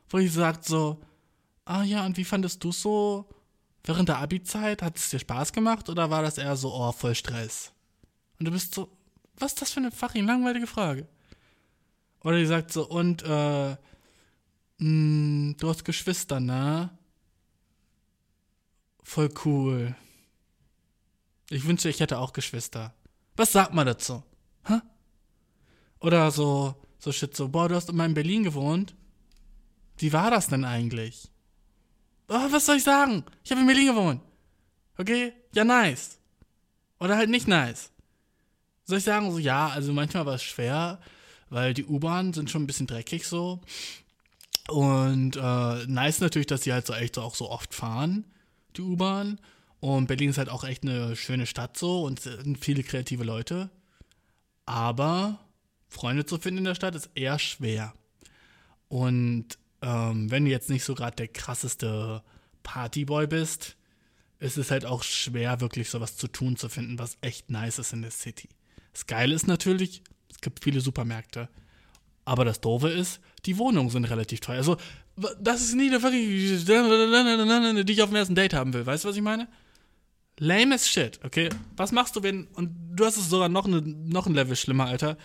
[0.09, 1.01] wo ich sagt so,
[1.65, 3.27] ah ja, und wie fandest du so
[3.83, 4.81] während der Abi-Zeit?
[4.81, 7.71] Hat es dir Spaß gemacht oder war das eher so, oh, voll Stress?
[8.39, 8.89] Und du bist so,
[9.37, 11.07] was ist das für eine fucking langweilige Frage?
[12.23, 13.77] Oder die sagt so, und, äh, mh,
[14.79, 16.89] hm, du hast Geschwister, ne?
[19.03, 19.95] Voll cool.
[21.49, 22.93] Ich wünsche, ich hätte auch Geschwister.
[23.35, 24.23] Was sagt man dazu?
[25.99, 28.95] Oder so, so shit, so, boah, du hast immer in Berlin gewohnt.
[29.97, 31.29] Wie war das denn eigentlich?
[32.27, 33.23] Oh, was soll ich sagen?
[33.43, 34.21] Ich habe in Berlin gewohnt.
[34.97, 35.33] Okay?
[35.53, 36.17] Ja, nice.
[36.99, 37.91] Oder halt nicht nice.
[38.85, 40.99] Soll ich sagen, so, ja, also manchmal war es schwer,
[41.49, 43.61] weil die U-Bahnen sind schon ein bisschen dreckig so.
[44.67, 48.25] Und äh, nice natürlich, dass sie halt so echt so auch so oft fahren,
[48.75, 49.39] die U-Bahn.
[49.79, 53.69] Und Berlin ist halt auch echt eine schöne Stadt so und sind viele kreative Leute.
[54.65, 55.39] Aber
[55.95, 57.93] Freunde zu finden in der Stadt ist eher schwer.
[58.87, 62.21] Und ähm, wenn du jetzt nicht so gerade der krasseste
[62.63, 63.77] Partyboy bist,
[64.39, 67.93] ist es halt auch schwer, wirklich sowas zu tun zu finden, was echt nice ist
[67.93, 68.49] in der City.
[68.91, 71.49] Das Geile ist natürlich, es gibt viele Supermärkte.
[72.25, 74.57] Aber das Doofe ist, die Wohnungen sind relativ teuer.
[74.57, 74.77] Also,
[75.39, 78.85] das ist nie der fucking, die ich auf dem ersten Date haben will.
[78.85, 79.47] Weißt du, was ich meine?
[80.37, 81.49] Lame as shit, okay?
[81.77, 84.87] Was machst du, wenn, und du hast es sogar noch, eine, noch ein Level schlimmer,
[84.87, 85.17] Alter.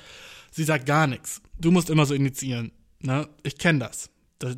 [0.51, 1.41] Sie sagt gar nichts.
[1.59, 2.73] Du musst immer so initiieren.
[3.01, 3.29] Ne?
[3.43, 4.11] Ich kenne das.
[4.41, 4.57] Der,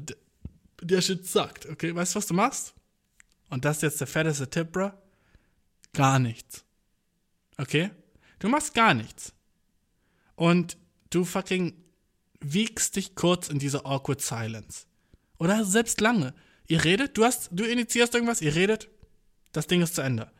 [0.80, 1.94] der Shit sagt, okay?
[1.94, 2.74] Weißt du, was du machst?
[3.50, 4.90] Und das ist jetzt der fetteste Tipp, bro.
[5.92, 6.64] Gar nichts.
[7.58, 7.90] Okay?
[8.38, 9.32] Du machst gar nichts.
[10.34, 10.76] Und
[11.10, 11.74] du fucking
[12.40, 14.86] wiegst dich kurz in diese awkward silence.
[15.38, 16.34] Oder selbst lange.
[16.66, 18.88] Ihr redet, du hast, du initiierst irgendwas, ihr redet,
[19.52, 20.30] das Ding ist zu Ende.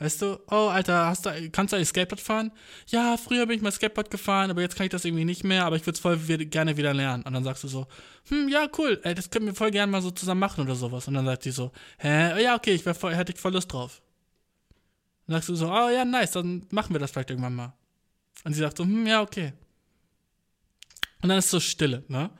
[0.00, 2.52] Weißt du, oh Alter, hast du, kannst du eigentlich Skateboard fahren?
[2.86, 5.66] Ja, früher bin ich mal Skateboard gefahren, aber jetzt kann ich das irgendwie nicht mehr,
[5.66, 7.22] aber ich würde es voll gerne wieder lernen.
[7.22, 7.86] Und dann sagst du so,
[8.30, 11.06] hm, ja, cool, ey, das können wir voll gerne mal so zusammen machen oder sowas.
[11.06, 14.00] Und dann sagt die so, hä, ja, okay, ich voll, hätte ich voll Lust drauf.
[15.26, 17.74] Dann sagst du so, oh ja, nice, dann machen wir das vielleicht irgendwann mal.
[18.44, 19.52] Und sie sagt so, hm, ja, okay.
[21.20, 22.30] Und dann ist so Stille, ne?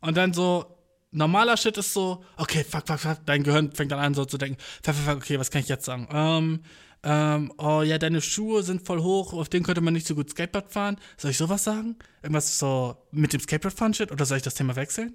[0.00, 0.78] Und dann so,
[1.10, 4.38] normaler Shit ist so, okay, fuck, fuck, fuck, dein Gehirn fängt dann an so zu
[4.38, 6.08] denken, fuck, fuck, fuck, okay, was kann ich jetzt sagen?
[6.12, 6.62] Ähm,
[7.04, 10.30] ähm, oh ja, deine Schuhe sind voll hoch, auf denen könnte man nicht so gut
[10.30, 10.98] Skateboard fahren.
[11.16, 11.96] Soll ich sowas sagen?
[12.22, 14.12] Irgendwas so mit dem Skateboard fahren Shit?
[14.12, 15.14] Oder soll ich das Thema wechseln?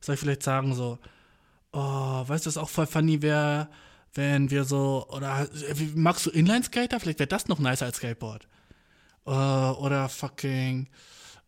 [0.00, 0.98] Soll ich vielleicht sagen so,
[1.72, 3.68] oh, weißt du, was auch voll funny wäre,
[4.14, 5.46] wenn wir so, oder
[5.94, 7.00] magst du Inline-Skater?
[7.00, 8.48] Vielleicht wäre das noch nicer als Skateboard.
[9.26, 10.88] Uh, oder fucking,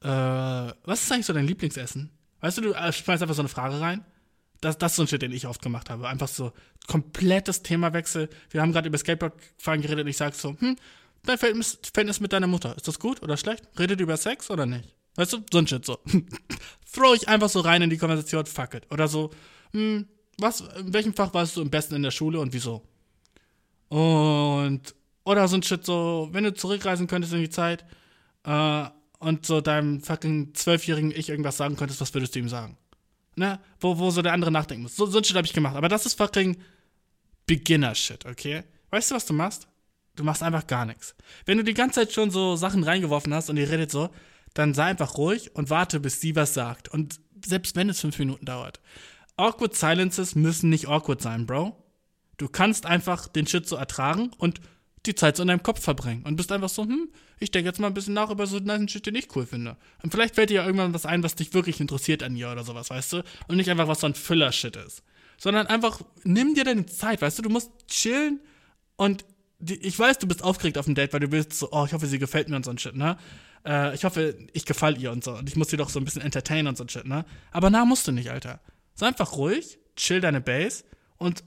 [0.02, 2.10] äh, was ist eigentlich so dein Lieblingsessen?
[2.40, 4.04] Weißt du, du äh, schmeißt einfach so eine Frage rein.
[4.60, 6.08] Das, das ist so ein Shit, den ich oft gemacht habe.
[6.08, 6.52] Einfach so
[6.86, 8.28] komplettes Themawechsel.
[8.50, 10.76] Wir haben gerade über Skateboardfahren geredet und ich sag so, hm,
[11.24, 13.64] dein Verhältnis mit deiner Mutter, ist das gut oder schlecht?
[13.78, 14.94] Redet über Sex oder nicht?
[15.16, 15.98] Weißt du, so ein Shit so.
[16.92, 18.86] Throw ich einfach so rein in die Konversation, fuck it.
[18.90, 19.30] Oder so,
[19.72, 20.08] hm,
[20.38, 22.82] was, in welchem Fach warst du am besten in der Schule und wieso?
[23.88, 24.94] Und,
[25.24, 27.84] oder so ein Shit so, wenn du zurückreisen könntest in die Zeit,
[28.44, 28.86] äh,
[29.20, 32.76] und so deinem fucking zwölfjährigen Ich irgendwas sagen könntest, was würdest du ihm sagen?
[33.38, 33.60] Ne?
[33.80, 34.96] Wo, wo so der andere nachdenken muss.
[34.96, 35.76] So, so ein Shit habe ich gemacht.
[35.76, 36.56] Aber das ist fucking
[37.46, 38.64] Beginner-Shit, okay?
[38.90, 39.68] Weißt du, was du machst?
[40.16, 41.14] Du machst einfach gar nichts.
[41.46, 44.10] Wenn du die ganze Zeit schon so Sachen reingeworfen hast und ihr redet so,
[44.54, 46.88] dann sei einfach ruhig und warte, bis sie was sagt.
[46.88, 48.80] Und selbst wenn es fünf Minuten dauert.
[49.36, 51.76] Awkward Silences müssen nicht awkward sein, Bro.
[52.36, 54.60] Du kannst einfach den Shit so ertragen und
[55.06, 57.08] die Zeit so in deinem Kopf verbringen und bist einfach so, hm,
[57.40, 59.76] ich denke jetzt mal ein bisschen nach über so einen Shit, den ich cool finde.
[60.02, 62.64] Und vielleicht fällt dir ja irgendwann was ein, was dich wirklich interessiert an ihr oder
[62.64, 63.22] sowas, weißt du?
[63.46, 65.02] Und nicht einfach, was so ein Füller-Shit ist.
[65.36, 67.42] Sondern einfach, nimm dir deine Zeit, weißt du?
[67.42, 68.40] Du musst chillen
[68.96, 69.24] und
[69.60, 71.92] die, ich weiß, du bist aufgeregt auf dem Date, weil du willst so, oh, ich
[71.92, 73.16] hoffe, sie gefällt mir und so ein Shit, ne?
[73.64, 75.32] Äh, ich hoffe, ich gefall ihr und so.
[75.36, 77.24] Und ich muss sie doch so ein bisschen entertainen und so ein Shit, ne?
[77.50, 78.60] Aber na, musst du nicht, Alter.
[78.94, 80.84] Sei einfach ruhig, chill deine Base
[81.16, 81.44] und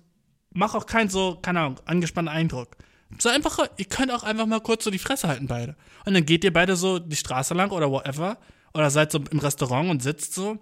[0.51, 2.77] mach auch keinen so, keine Ahnung, angespannten Eindruck.
[3.19, 5.75] So einfach, ihr könnt auch einfach mal kurz so die Fresse halten, beide.
[6.05, 8.37] Und dann geht ihr beide so die Straße lang oder whatever.
[8.73, 10.57] Oder seid so im Restaurant und sitzt so.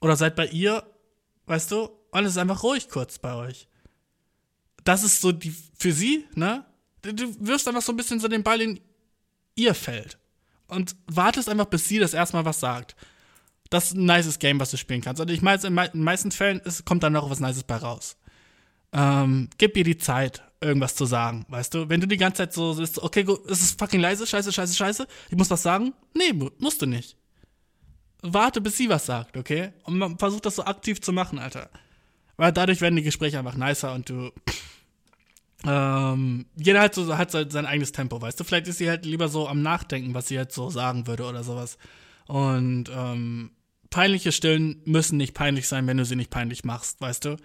[0.00, 0.84] Oder seid bei ihr,
[1.46, 3.68] weißt du, und es ist einfach ruhig kurz bei euch.
[4.84, 6.64] Das ist so die, für sie, ne?
[7.02, 8.80] Du, wirfst einfach so ein bisschen so den Ball in
[9.54, 10.18] ihr Feld.
[10.68, 12.94] Und wartest einfach, bis sie das erstmal was sagt.
[13.68, 15.20] Das ist ein nices Game, was du spielen kannst.
[15.20, 18.16] Und ich meine, in den meisten Fällen ist, kommt dann noch was Nices bei raus.
[18.92, 21.88] Ähm, gib ihr die Zeit irgendwas zu sagen, weißt du?
[21.88, 24.74] Wenn du die ganze Zeit so bist, okay, gut, es ist fucking leise, scheiße, scheiße,
[24.74, 25.94] scheiße, ich muss was sagen?
[26.14, 27.16] Nee, musst du nicht.
[28.22, 29.72] Warte, bis sie was sagt, okay?
[29.84, 31.70] Und man versucht das so aktiv zu machen, Alter.
[32.36, 34.30] Weil dadurch werden die Gespräche einfach nicer und du.
[35.66, 38.44] Ähm, jeder hat so hat sein eigenes Tempo, weißt du?
[38.44, 41.44] Vielleicht ist sie halt lieber so am Nachdenken, was sie halt so sagen würde oder
[41.44, 41.76] sowas.
[42.26, 43.50] Und ähm,
[43.90, 47.36] peinliche Stillen müssen nicht peinlich sein, wenn du sie nicht peinlich machst, weißt du?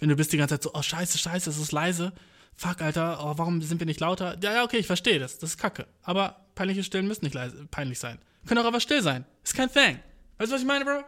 [0.00, 2.12] Wenn du bist die ganze Zeit so, oh scheiße, scheiße, es ist leise.
[2.56, 4.36] Fuck, Alter, oh, warum sind wir nicht lauter?
[4.42, 5.38] Ja, ja, okay, ich verstehe das.
[5.38, 5.86] Das ist kacke.
[6.02, 7.36] Aber peinliche Stillen müssen nicht
[7.70, 8.18] peinlich sein.
[8.46, 9.24] Können auch aber still sein.
[9.42, 9.98] Ist kein Thing.
[10.38, 11.02] Weißt du, was ich meine, Bro?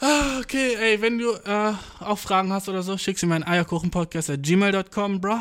[0.00, 3.42] Ah, okay, ey, wenn du äh, auch Fragen hast oder so, schick sie mir an
[3.42, 5.40] eierkuchenpodcast.gmail.com, bro.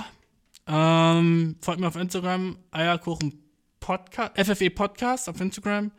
[0.65, 5.91] Ähm, folgt mir auf Instagram, eierkuchenpodcast, FFE Podcast auf Instagram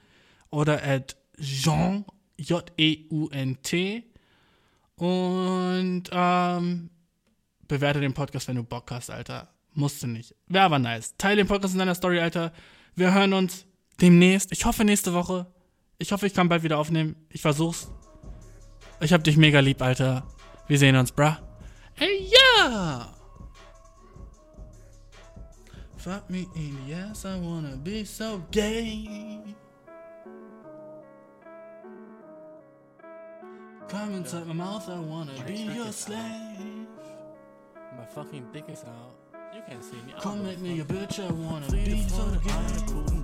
[0.50, 2.04] oder at Jean,
[2.36, 4.04] J-E-U-N-T.
[4.96, 6.90] Und ähm,
[7.68, 9.48] bewerte den Podcast, wenn du Bock hast, Alter.
[9.74, 10.34] Musst du nicht.
[10.46, 11.14] Wäre aber nice.
[11.18, 12.52] Teile den Podcast in deiner Story, Alter.
[12.96, 13.66] Wir hören uns
[14.00, 14.50] demnächst.
[14.50, 15.46] Ich hoffe nächste Woche.
[15.98, 17.14] Ich hoffe, ich kann bald wieder aufnehmen.
[17.28, 17.90] Ich versuch's.
[19.00, 20.26] Ich hab dich mega lieb, Alter.
[20.66, 21.36] Wir sehen uns, bruh.
[21.94, 23.14] Hey, ja!
[25.96, 29.40] Fuck me in the ass, I wanna be so gay.
[33.88, 36.77] Come inside my mouth, I wanna be your slave.
[38.14, 39.14] Fucking dick is out.
[39.54, 40.14] You can't see me.
[40.20, 42.52] Come make me a bitch, I wanna be so gay.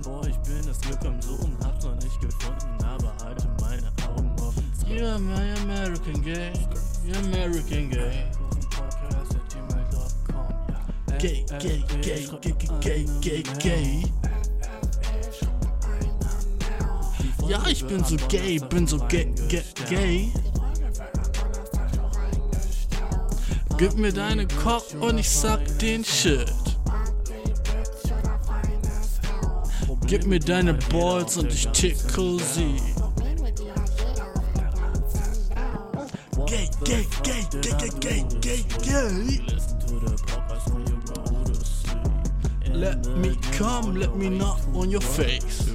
[0.02, 4.31] Boah, ich bin das Glück am Suchen, hab's noch nicht gefunden, aber halte meine Augen
[4.40, 4.73] offen.
[4.86, 6.52] You're my American gay,
[7.05, 8.31] you're American gay.
[11.19, 14.05] Gay, gay, gay, gay, gay, gay, gay.
[17.48, 20.32] Ja, ich bin so gay, bin so gay, gay, gay.
[23.86, 26.51] Gib mir deine Cock und ich sag den Shit.
[30.06, 32.81] Gib mir deine Balls und ich tickle sie.
[36.47, 39.40] Gay, gay, gay, gay, gay, gay, gay.
[42.73, 45.74] Let me come, let me knock on your face.